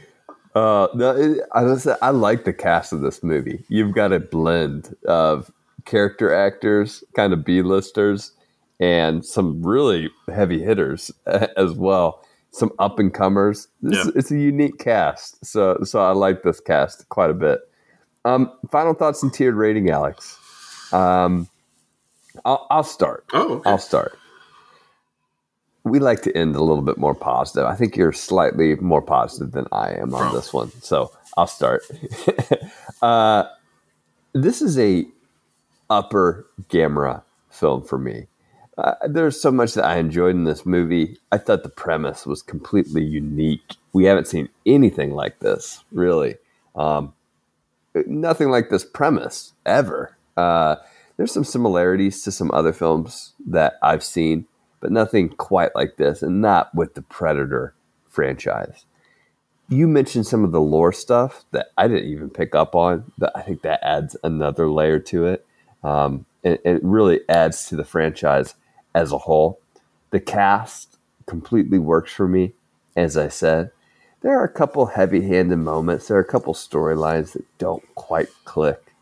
Uh, 0.55 0.89
no, 0.93 1.15
it, 1.15 1.41
I, 1.53 1.77
say, 1.77 1.95
I 2.03 2.11
like 2.11 2.45
the 2.45 2.53
cast 2.53 2.93
of 2.93 3.01
this 3.01 3.23
movie. 3.23 3.65
You've 3.69 3.95
got 3.95 4.13
a 4.13 4.19
blend 4.19 4.97
of 5.07 5.53
character 5.85 6.35
actors, 6.35 7.05
kind 7.15 7.33
of 7.33 7.45
B-listers, 7.45 8.33
and 8.81 9.25
some 9.25 9.63
really 9.65 10.11
heavy 10.33 10.61
hitters 10.63 11.13
as 11.57 11.73
well. 11.75 12.25
Some 12.51 12.73
up 12.81 12.99
and 12.99 13.13
comers. 13.13 13.69
Yeah. 13.83 14.05
It's 14.17 14.33
a 14.33 14.39
unique 14.39 14.79
cast, 14.79 15.45
so 15.45 15.79
so 15.85 16.01
I 16.01 16.13
like 16.13 16.43
this 16.43 16.61
cast 16.61 17.09
quite 17.11 17.31
a 17.31 17.35
bit. 17.35 17.61
Um, 18.25 18.53
final 18.71 18.95
thoughts 18.95 19.23
and 19.23 19.33
tiered 19.33 19.55
rating, 19.55 19.91
Alex. 19.91 20.39
Um, 20.93 21.49
I'll, 22.45 22.67
I'll 22.71 22.85
start. 22.85 23.25
Oh, 23.33 23.55
okay. 23.55 23.71
I'll 23.71 23.79
start. 23.79 24.19
We 25.85 25.99
like 25.99 26.23
to 26.23 26.37
end 26.37 26.55
a 26.55 26.63
little 26.63 26.83
bit 26.83 26.99
more 26.99 27.15
positive. 27.15 27.65
I 27.65 27.75
think 27.75 27.97
you're 27.97 28.13
slightly 28.13 28.75
more 28.77 29.01
positive 29.01 29.53
than 29.53 29.67
I 29.73 29.93
am 29.93 30.15
on 30.15 30.31
Bro. 30.31 30.33
this 30.33 30.53
one. 30.53 30.71
So 30.83 31.13
I'll 31.37 31.47
start. 31.47 31.83
uh, 33.03 33.45
this 34.33 34.61
is 34.61 34.79
a 34.79 35.07
upper 35.89 36.47
Gamera 36.69 37.23
film 37.51 37.83
for 37.83 37.99
me. 37.99 38.27
Uh, 38.77 38.95
there's 39.09 39.41
so 39.41 39.51
much 39.51 39.75
that 39.75 39.85
I 39.85 39.97
enjoyed 39.97 40.37
in 40.37 40.45
this 40.45 40.65
movie. 40.65 41.19
I 41.33 41.39
thought 41.39 41.65
the 41.65 41.69
premise 41.69 42.27
was 42.27 42.43
completely 42.43 43.05
unique. 43.05 43.75
We 43.93 44.05
haven't 44.05 44.29
seen 44.29 44.49
anything 44.67 45.15
like 45.15 45.41
this, 45.41 45.83
really. 45.91 46.37
Um, 46.77 47.13
nothing 48.07 48.51
like 48.51 48.71
this 48.71 48.85
premise 48.85 49.53
ever. 49.67 50.17
Uh, 50.37 50.77
there's 51.17 51.33
some 51.33 51.45
similarities 51.45 52.23
to 52.23 52.33
some 52.33 52.51
other 52.53 52.73
films 52.73 53.35
that 53.47 53.75
I've 53.83 54.05
seen, 54.05 54.47
but 54.81 54.93
nothing 54.93 55.31
quite 55.31 55.75
like 55.75 55.97
this, 55.97 56.23
and 56.23 56.41
not 56.41 56.75
with 56.75 56.95
the 56.95 57.03
Predator 57.03 57.75
franchise. 58.09 58.85
you 59.69 59.87
mentioned 59.87 60.27
some 60.27 60.45
of 60.45 60.53
the 60.53 60.61
lore 60.61 60.93
stuff 60.93 61.45
that 61.51 61.67
I 61.77 61.89
didn't 61.89 62.11
even 62.11 62.31
pick 62.31 62.55
up 62.55 62.75
on. 62.75 63.13
but 63.19 63.37
I 63.37 63.43
think 63.43 63.63
that 63.63 63.85
adds 63.85 64.17
another 64.25 64.71
layer 64.71 64.99
to 65.01 65.27
it, 65.27 65.47
um, 65.85 66.25
it 66.43 66.83
really 66.83 67.21
adds 67.29 67.69
to 67.69 67.77
the 67.77 67.85
franchise 67.85 68.55
as 68.95 69.13
a 69.13 69.19
whole. 69.19 69.61
The 70.11 70.21
cast 70.21 70.97
completely 71.27 71.79
works 71.79 72.13
for 72.13 72.27
me. 72.27 72.55
As 72.97 73.17
I 73.17 73.29
said, 73.29 73.71
there 74.21 74.39
are 74.39 74.45
a 74.45 74.53
couple 74.53 74.87
heavy-handed 74.87 75.57
moments. 75.57 76.09
There 76.09 76.17
are 76.17 76.21
a 76.21 76.25
couple 76.25 76.55
storylines 76.55 77.33
that 77.33 77.45
don't 77.59 77.83
quite 77.95 78.29
click, 78.45 78.95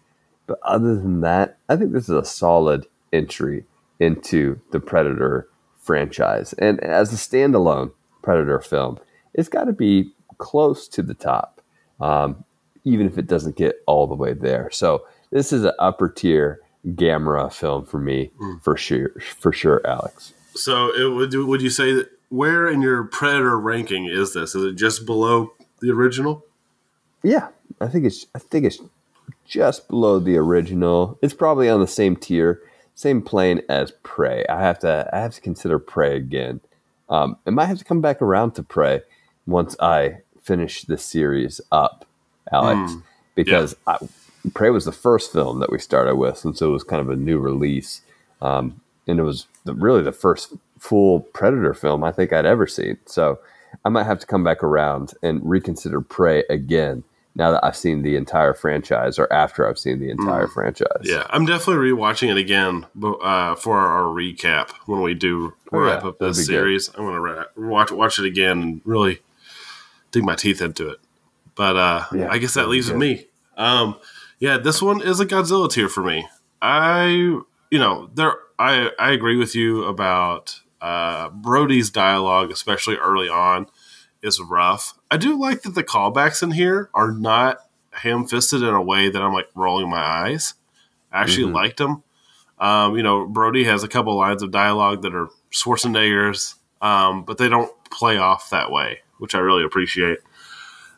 but 0.46 0.58
other 0.62 0.94
than 0.94 1.20
that, 1.22 1.58
I 1.68 1.76
think 1.76 1.92
this 1.92 2.04
is 2.04 2.16
a 2.16 2.24
solid 2.24 2.86
entry 3.12 3.64
into 3.98 4.60
the 4.72 4.80
Predator 4.80 5.48
franchise. 5.80 6.52
And 6.54 6.80
as 6.80 7.12
a 7.12 7.16
standalone 7.16 7.92
Predator 8.22 8.60
film, 8.60 8.98
it's 9.34 9.48
got 9.48 9.64
to 9.64 9.72
be 9.72 10.12
close 10.38 10.88
to 10.88 11.02
the 11.02 11.14
top, 11.14 11.60
um, 12.00 12.44
even 12.84 13.06
if 13.06 13.18
it 13.18 13.26
doesn't 13.26 13.56
get 13.56 13.76
all 13.86 14.06
the 14.06 14.14
way 14.14 14.32
there. 14.32 14.70
So 14.70 15.06
this 15.30 15.52
is 15.52 15.64
an 15.64 15.72
upper 15.78 16.08
tier 16.08 16.60
Gamera 16.86 17.52
film 17.52 17.84
for 17.84 17.98
me, 17.98 18.30
mm. 18.40 18.62
for 18.62 18.76
sure, 18.76 19.10
for 19.38 19.52
sure, 19.52 19.80
Alex. 19.84 20.34
So 20.54 20.94
it, 20.94 21.14
would 21.14 21.34
would 21.34 21.62
you 21.62 21.70
say 21.70 21.92
that 21.94 22.10
where 22.28 22.68
in 22.68 22.82
your 22.82 23.04
Predator 23.04 23.58
ranking 23.58 24.06
is 24.06 24.34
this? 24.34 24.54
Is 24.54 24.64
it 24.64 24.74
just 24.76 25.06
below 25.06 25.52
the 25.80 25.90
original? 25.90 26.44
Yeah, 27.22 27.48
I 27.80 27.88
think 27.88 28.04
it's 28.04 28.26
I 28.34 28.38
think 28.38 28.64
it's 28.64 28.78
just 29.44 29.88
below 29.88 30.18
the 30.18 30.36
original. 30.36 31.18
It's 31.22 31.34
probably 31.34 31.68
on 31.68 31.80
the 31.80 31.86
same 31.86 32.16
tier, 32.16 32.62
same 32.94 33.22
plane 33.22 33.62
as 33.68 33.92
Prey. 34.02 34.44
I 34.48 34.60
have 34.60 34.78
to 34.80 35.08
I 35.12 35.18
have 35.18 35.34
to 35.34 35.40
consider 35.40 35.78
Prey 35.78 36.16
again. 36.16 36.60
Um, 37.08 37.36
I 37.46 37.50
might 37.50 37.66
have 37.66 37.78
to 37.78 37.84
come 37.84 38.00
back 38.00 38.20
around 38.20 38.52
to 38.52 38.62
Prey 38.62 39.02
once 39.46 39.76
I 39.80 40.18
finish 40.42 40.82
this 40.82 41.04
series 41.04 41.60
up, 41.70 42.04
Alex, 42.52 42.92
mm, 42.92 43.02
because 43.34 43.76
yeah. 43.86 43.98
I, 44.00 44.08
Prey 44.54 44.70
was 44.70 44.84
the 44.84 44.92
first 44.92 45.32
film 45.32 45.60
that 45.60 45.70
we 45.70 45.78
started 45.78 46.16
with, 46.16 46.44
and 46.44 46.56
so 46.56 46.70
it 46.70 46.72
was 46.72 46.84
kind 46.84 47.00
of 47.00 47.08
a 47.08 47.16
new 47.16 47.38
release, 47.38 48.02
um, 48.40 48.80
and 49.06 49.18
it 49.18 49.22
was 49.22 49.46
the, 49.64 49.74
really 49.74 50.02
the 50.02 50.12
first 50.12 50.52
full 50.86 51.20
Predator 51.20 51.74
film 51.74 52.04
I 52.04 52.12
think 52.12 52.32
I'd 52.32 52.46
ever 52.46 52.66
seen. 52.66 52.98
So 53.06 53.38
I 53.84 53.88
might 53.88 54.04
have 54.04 54.18
to 54.20 54.26
come 54.26 54.44
back 54.44 54.62
around 54.62 55.14
and 55.22 55.40
reconsider 55.44 56.00
Prey 56.00 56.44
again 56.48 57.02
now 57.34 57.50
that 57.50 57.62
I've 57.62 57.76
seen 57.76 58.00
the 58.00 58.16
entire 58.16 58.54
franchise, 58.54 59.18
or 59.18 59.30
after 59.30 59.68
I've 59.68 59.78
seen 59.78 60.00
the 60.00 60.08
entire 60.08 60.46
mm. 60.46 60.52
franchise. 60.54 61.02
Yeah, 61.02 61.26
I'm 61.28 61.44
definitely 61.44 61.90
rewatching 61.90 62.30
it 62.30 62.38
again 62.38 62.86
uh, 63.02 63.54
for 63.56 63.76
our, 63.76 64.04
recap 64.04 64.70
when 64.86 65.02
we 65.02 65.12
do 65.12 65.52
oh, 65.70 65.78
wrap 65.78 66.02
yeah, 66.02 66.08
up 66.08 66.18
this 66.18 66.46
series. 66.46 66.88
Good. 66.88 66.98
I'm 66.98 67.06
going 67.06 67.36
to 67.36 67.46
watch 67.60 67.92
watch 67.92 68.18
it 68.18 68.24
again 68.24 68.62
and 68.62 68.80
really 68.86 69.20
dig 70.12 70.24
my 70.24 70.34
teeth 70.34 70.62
into 70.62 70.88
it. 70.88 70.98
But 71.56 71.76
uh, 71.76 72.04
yeah, 72.14 72.30
I 72.30 72.38
guess 72.38 72.54
that 72.54 72.68
leaves 72.68 72.88
with 72.88 72.96
me. 72.96 73.26
Um, 73.58 73.98
yeah, 74.38 74.56
this 74.56 74.80
one 74.80 75.02
is 75.02 75.20
a 75.20 75.26
Godzilla 75.26 75.70
tier 75.70 75.90
for 75.90 76.02
me. 76.02 76.26
I, 76.62 77.08
you 77.70 77.78
know, 77.78 78.08
there. 78.14 78.36
I 78.58 78.90
I 78.98 79.10
agree 79.10 79.36
with 79.36 79.54
you 79.54 79.84
about 79.84 80.62
uh, 80.80 81.30
Brody's 81.30 81.90
dialogue, 81.90 82.50
especially 82.50 82.96
early 82.96 83.28
on, 83.28 83.66
is 84.22 84.40
rough. 84.40 84.94
I 85.10 85.16
do 85.16 85.38
like 85.38 85.62
that 85.62 85.74
the 85.74 85.84
callbacks 85.84 86.42
in 86.42 86.52
here 86.52 86.90
are 86.94 87.12
not 87.12 87.58
ham 87.90 88.26
fisted 88.26 88.62
in 88.62 88.74
a 88.74 88.82
way 88.82 89.08
that 89.08 89.22
I'm 89.22 89.32
like 89.32 89.48
rolling 89.54 89.88
my 89.88 90.02
eyes. 90.02 90.54
I 91.12 91.20
actually 91.20 91.46
mm-hmm. 91.46 91.54
liked 91.54 91.76
them. 91.78 92.02
Um, 92.58 92.96
you 92.96 93.02
know, 93.02 93.26
Brody 93.26 93.64
has 93.64 93.82
a 93.82 93.88
couple 93.88 94.16
lines 94.16 94.42
of 94.42 94.50
dialogue 94.50 95.02
that 95.02 95.14
are 95.14 95.28
Schwarzenegger's, 95.50 96.54
um, 96.80 97.24
but 97.24 97.38
they 97.38 97.48
don't 97.48 97.72
play 97.90 98.16
off 98.16 98.50
that 98.50 98.70
way 98.70 99.00
which 99.18 99.34
I 99.34 99.38
really 99.38 99.64
appreciate. 99.64 100.18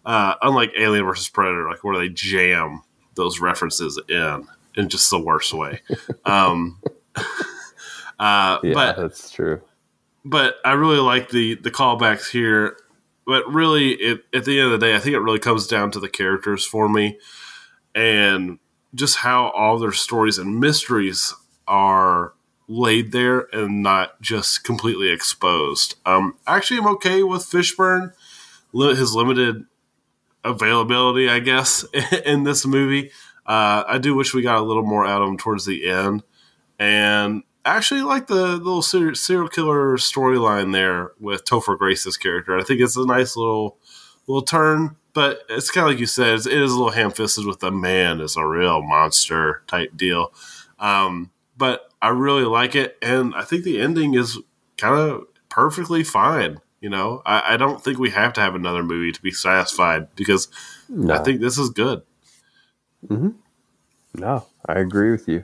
Uh, 0.04 0.34
unlike 0.42 0.72
Alien 0.78 1.04
versus 1.04 1.28
Predator, 1.28 1.68
like 1.68 1.84
where 1.84 1.98
they 1.98 2.08
jam 2.08 2.82
those 3.14 3.40
references 3.40 4.00
in 4.08 4.46
in 4.76 4.88
just 4.88 5.10
the 5.10 5.18
worst 5.18 5.52
way. 5.52 5.80
um, 6.24 6.78
uh, 8.18 8.58
yeah, 8.62 8.74
but 8.74 8.96
that's 8.96 9.30
true. 9.30 9.62
But 10.24 10.56
I 10.64 10.72
really 10.72 10.98
like 10.98 11.30
the 11.30 11.54
the 11.56 11.70
callbacks 11.70 12.30
here. 12.30 12.76
But 13.26 13.46
really, 13.52 13.90
it, 13.92 14.24
at 14.32 14.46
the 14.46 14.58
end 14.58 14.72
of 14.72 14.80
the 14.80 14.86
day, 14.86 14.94
I 14.94 14.98
think 14.98 15.14
it 15.14 15.20
really 15.20 15.38
comes 15.38 15.66
down 15.66 15.90
to 15.90 16.00
the 16.00 16.08
characters 16.08 16.64
for 16.64 16.88
me, 16.88 17.18
and 17.94 18.58
just 18.94 19.18
how 19.18 19.50
all 19.50 19.78
their 19.78 19.92
stories 19.92 20.38
and 20.38 20.58
mysteries 20.58 21.34
are 21.66 22.32
laid 22.68 23.12
there 23.12 23.48
and 23.52 23.82
not 23.82 24.20
just 24.20 24.64
completely 24.64 25.10
exposed. 25.10 25.96
Um, 26.06 26.36
actually, 26.46 26.80
I'm 26.80 26.86
okay 26.88 27.22
with 27.22 27.42
Fishburne, 27.42 28.12
his 28.72 29.14
limited 29.14 29.64
availability, 30.44 31.28
I 31.28 31.40
guess, 31.40 31.84
in 32.24 32.44
this 32.44 32.66
movie. 32.66 33.10
Uh, 33.46 33.84
I 33.86 33.98
do 33.98 34.14
wish 34.14 34.34
we 34.34 34.42
got 34.42 34.58
a 34.58 34.64
little 34.64 34.84
more 34.84 35.06
out 35.06 35.22
of 35.22 35.28
him 35.28 35.38
towards 35.38 35.64
the 35.64 35.88
end, 35.88 36.22
and 36.78 37.42
actually 37.76 38.02
like 38.02 38.26
the 38.26 38.56
little 38.56 38.82
serial 38.82 39.48
killer 39.48 39.96
storyline 39.96 40.72
there 40.72 41.12
with 41.20 41.44
Topher 41.44 41.78
Grace's 41.78 42.16
character. 42.16 42.58
I 42.58 42.62
think 42.62 42.80
it's 42.80 42.96
a 42.96 43.06
nice 43.06 43.36
little 43.36 43.78
little 44.26 44.42
turn, 44.42 44.96
but 45.14 45.40
it's 45.48 45.70
kind 45.70 45.86
of 45.86 45.92
like 45.92 46.00
you 46.00 46.06
said, 46.06 46.34
it 46.34 46.46
is 46.46 46.72
a 46.72 46.76
little 46.76 46.92
ham 46.92 47.10
fisted 47.10 47.46
with 47.46 47.60
the 47.60 47.70
man 47.70 48.20
is 48.20 48.36
a 48.36 48.46
real 48.46 48.82
monster 48.82 49.62
type 49.66 49.96
deal. 49.96 50.32
Um, 50.78 51.30
but 51.56 51.92
I 52.00 52.08
really 52.08 52.44
like 52.44 52.74
it, 52.74 52.96
and 53.02 53.34
I 53.34 53.42
think 53.42 53.64
the 53.64 53.80
ending 53.80 54.14
is 54.14 54.38
kind 54.76 54.94
of 54.94 55.26
perfectly 55.48 56.04
fine. 56.04 56.60
You 56.80 56.90
know, 56.90 57.22
I, 57.26 57.54
I, 57.54 57.56
don't 57.56 57.82
think 57.82 57.98
we 57.98 58.10
have 58.10 58.32
to 58.34 58.40
have 58.40 58.54
another 58.54 58.84
movie 58.84 59.10
to 59.10 59.20
be 59.20 59.32
satisfied 59.32 60.14
because 60.14 60.46
no. 60.88 61.12
I 61.12 61.18
think 61.18 61.40
this 61.40 61.58
is 61.58 61.70
good. 61.70 62.02
Mm-hmm. 63.04 63.30
No, 64.14 64.46
I 64.64 64.74
agree 64.74 65.10
with 65.10 65.26
you, 65.26 65.42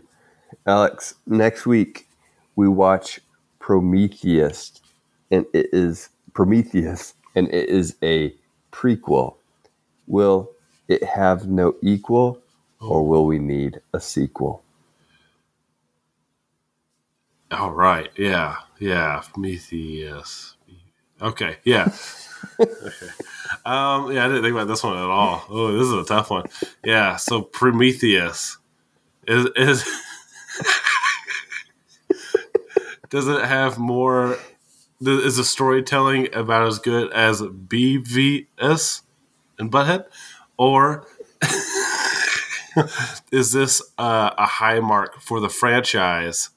Alex. 0.65 1.17
Next 1.27 1.67
week 1.67 2.04
we 2.57 2.69
watch 2.69 3.21
Prometheus, 3.59 4.73
and 5.31 5.47
it 5.53 5.69
is 5.73 6.11
Prometheus, 6.33 7.15
and 7.35 7.49
it 7.49 7.69
is 7.69 7.97
a 8.03 8.35
prequel. 8.73 9.37
Will 10.07 10.51
it 10.89 11.03
have 11.03 11.47
no 11.49 11.75
equal, 11.83 12.41
or 12.81 13.07
will 13.07 13.27
we 13.27 13.39
need 13.39 13.81
a 13.93 14.01
sequel? 14.01 14.63
All 17.51 17.71
right. 17.71 18.11
Yeah. 18.17 18.57
Yeah. 18.79 19.23
Prometheus. 19.33 20.57
Okay. 21.23 21.57
Yeah. 21.65 21.93
okay. 22.61 23.09
Um, 23.65 24.13
yeah, 24.13 24.25
I 24.25 24.29
didn't 24.29 24.43
think 24.43 24.55
about 24.55 24.69
this 24.69 24.83
one 24.83 24.97
at 24.97 25.05
all. 25.05 25.45
Oh, 25.49 25.73
this 25.73 25.87
is 25.87 25.93
a 25.93 26.05
tough 26.05 26.31
one. 26.31 26.47
Yeah. 26.85 27.17
So 27.17 27.43
Prometheus 27.43 28.59
is 29.27 29.47
is 29.57 29.85
does 33.15 33.29
it 33.29 33.45
have 33.45 33.79
more? 33.79 34.39
Is 35.01 35.37
the 35.37 35.45
storytelling 35.45 36.35
about 36.35 36.67
as 36.67 36.81
good 36.81 37.13
as 37.13 37.41
Beavis 37.43 39.03
and 39.57 39.71
Butthead, 39.71 40.07
or 40.57 41.07
is 43.31 43.53
this 43.53 43.81
a 43.99 44.47
high 44.47 44.81
mark 44.81 45.21
for 45.21 45.39
the 45.39 45.49
franchise? 45.49 46.51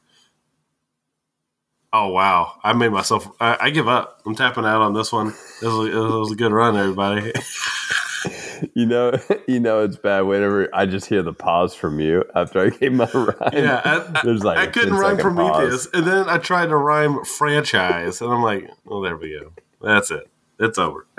Oh 1.93 2.07
wow! 2.07 2.53
I 2.63 2.73
made 2.73 2.91
myself. 2.91 3.29
I, 3.39 3.57
I, 3.59 3.69
give 3.69 3.87
up. 3.87 4.21
I'm 4.25 4.35
tapping 4.35 4.65
out 4.65 4.81
on 4.81 4.95
this 4.95 5.11
one. 5.11 5.27
It 5.61 5.67
was, 5.67 5.89
it 5.89 5.95
was 5.95 6.31
a 6.31 6.35
good 6.35 6.51
run, 6.51 6.75
everybody. 6.75 7.33
you 8.77 8.85
know, 8.85 9.11
you 9.47 9.59
know 9.59 9.83
it's 9.83 9.97
bad 9.97 10.21
whenever 10.21 10.69
I 10.73 10.85
just 10.85 11.07
hear 11.07 11.23
the 11.23 11.33
pause 11.33 11.73
from 11.73 11.99
you 11.99 12.23
after 12.35 12.61
I 12.61 12.69
gave 12.69 12.93
my 12.93 13.09
rhyme. 13.13 13.49
Yeah, 13.51 13.81
I, 13.83 14.21
There's 14.23 14.43
like 14.43 14.59
I 14.59 14.67
couldn't 14.67 14.93
rhyme 14.93 15.17
Prometheus, 15.17 15.87
and 15.93 16.05
then 16.05 16.29
I 16.29 16.37
tried 16.37 16.67
to 16.67 16.77
rhyme 16.77 17.25
franchise, 17.25 18.21
and 18.21 18.31
I'm 18.31 18.43
like, 18.43 18.69
oh, 18.87 19.03
there 19.03 19.17
we 19.17 19.31
go. 19.39 19.51
That's 19.81 20.11
it. 20.11 20.29
It's 20.59 20.77
over. 20.77 21.07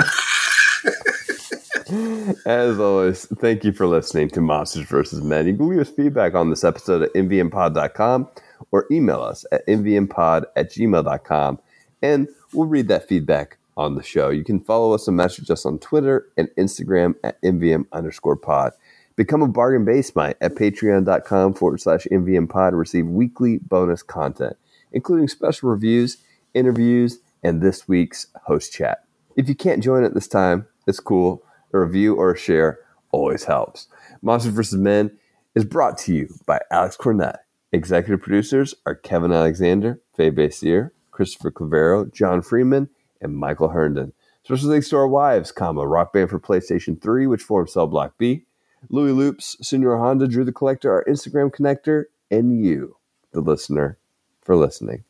As 2.47 2.79
always, 2.79 3.27
thank 3.41 3.65
you 3.65 3.73
for 3.73 3.89
listening 3.89 4.29
to 4.31 4.41
Monsters 4.41 4.87
vs. 4.87 5.23
Men. 5.23 5.49
You 5.49 5.57
can 5.57 5.69
leave 5.69 5.81
us 5.81 5.91
feedback 5.91 6.35
on 6.35 6.51
this 6.51 6.63
episode 6.63 7.03
at 7.03 7.13
mvmpod.com 7.15 8.29
or 8.71 8.87
email 8.93 9.21
us 9.21 9.45
at 9.51 9.67
mvmpod 9.67 10.45
at 10.55 10.71
gmail.com 10.71 11.59
and 12.03 12.29
we'll 12.53 12.67
read 12.67 12.89
that 12.89 13.09
feedback 13.09 13.58
on 13.79 13.95
the 13.95 14.03
show. 14.03 14.29
You 14.29 14.45
can 14.45 14.61
follow 14.61 14.93
us 14.93 15.09
and 15.09 15.17
message 15.17 15.51
us 15.51 15.65
on 15.65 15.79
Twitter 15.79 16.29
and 16.37 16.51
Instagram 16.59 17.15
at 17.25 17.41
mvm 17.43 17.87
underscore 17.93 18.37
pod. 18.37 18.73
Become 19.17 19.41
a 19.41 19.49
bargain 19.49 19.87
basemite 19.87 20.35
at 20.43 20.55
patreon.com 20.55 21.55
forward 21.55 21.81
slash 21.81 22.07
MVM 22.13 22.49
pod 22.49 22.73
to 22.73 22.77
receive 22.77 23.07
weekly 23.07 23.59
bonus 23.59 24.03
content, 24.03 24.57
including 24.93 25.27
special 25.29 25.71
reviews, 25.71 26.19
interviews, 26.53 27.19
and 27.43 27.63
this 27.63 27.89
week's 27.89 28.27
host 28.45 28.73
chat. 28.73 29.05
If 29.37 29.49
you 29.49 29.55
can't 29.55 29.83
join 29.83 30.05
it 30.05 30.13
this 30.13 30.29
time, 30.29 30.67
it's 30.87 31.01
cool. 31.01 31.43
A 31.73 31.79
review 31.79 32.15
or 32.15 32.33
a 32.33 32.39
share 32.39 32.81
always 33.11 33.45
helps. 33.45 33.89
Monsters 34.23 34.53
vs. 34.53 34.79
Men 34.79 35.17
is 35.55 35.65
brought 35.65 35.97
to 35.99 36.15
you 36.15 36.29
by 36.47 36.61
Alex 36.71 36.97
Cornett 36.97 37.39
Executive 37.71 38.23
producers 38.23 38.75
are 38.87 38.95
Kevin 38.95 39.31
Alexander, 39.31 40.01
Faye 40.17 40.31
Basier, 40.31 40.95
Christopher 41.11 41.51
Clavero, 41.51 42.11
John 42.11 42.41
Freeman, 42.41 42.89
and 43.21 43.37
Michael 43.37 43.69
Herndon. 43.69 44.13
Special 44.45 44.71
thanks 44.71 44.89
to 44.89 44.97
our 44.97 45.09
wives, 45.09 45.53
comma, 45.53 45.87
Rock 45.87 46.13
Band 46.13 46.31
for 46.31 46.41
PlayStation 46.41 47.01
3, 47.01 47.27
which 47.27 47.43
formed 47.43 47.71
Cell 47.71 47.87
Block 47.87 48.15
B, 48.19 48.47
Louis 48.89 49.13
Loops, 49.13 49.57
Senor 49.61 49.99
Honda, 49.99 50.29
Drew 50.29 50.45
the 50.45 50.53
Collector, 50.53 50.93
our 50.93 51.05
Instagram 51.05 51.51
connector, 51.51 52.05
and 52.31 52.65
you, 52.65 52.97
the 53.33 53.41
listener, 53.41 53.99
for 54.41 54.57
listening. 54.57 55.05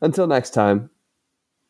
Until 0.00 0.26
next 0.26 0.50
time, 0.50 0.90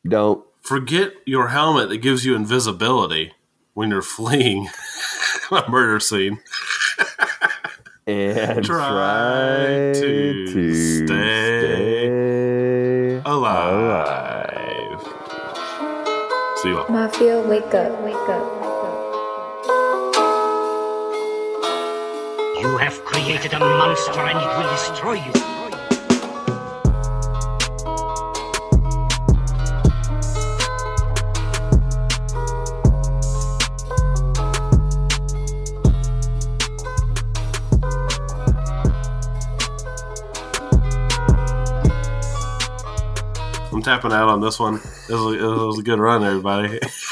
don't 0.09 0.45
Forget 0.63 1.13
your 1.25 1.49
helmet 1.49 1.89
that 1.89 1.99
gives 1.99 2.25
you 2.25 2.35
invisibility 2.35 3.33
when 3.75 3.91
you're 3.91 4.03
fleeing 4.03 4.69
a 5.51 5.65
murder 5.69 6.01
scene. 6.01 6.39
and 8.07 8.65
Try 8.65 8.89
try, 8.89 9.93
to 9.95 10.47
to, 10.53 10.75
stay 10.75 11.07
stay 11.07 13.21
Alive. 13.25 14.20
See 16.63 16.69
you 16.69 16.79
all. 16.79 16.89
Mafia, 16.91 17.41
wake 17.41 17.73
up, 17.73 18.03
wake 18.03 18.15
up. 18.29 18.45
You 22.61 22.77
have 22.77 23.03
created 23.03 23.55
a 23.55 23.59
monster 23.59 24.21
and 24.21 24.39
it 24.39 24.59
will 24.59 24.71
destroy 24.71 25.15
you. 25.15 25.60
Tapping 43.83 44.13
out 44.13 44.29
on 44.29 44.41
this 44.41 44.59
one. 44.59 44.81
A, 45.09 45.13
it 45.13 45.67
was 45.67 45.79
a 45.79 45.83
good 45.83 45.99
run, 45.99 46.23
everybody. 46.23 46.81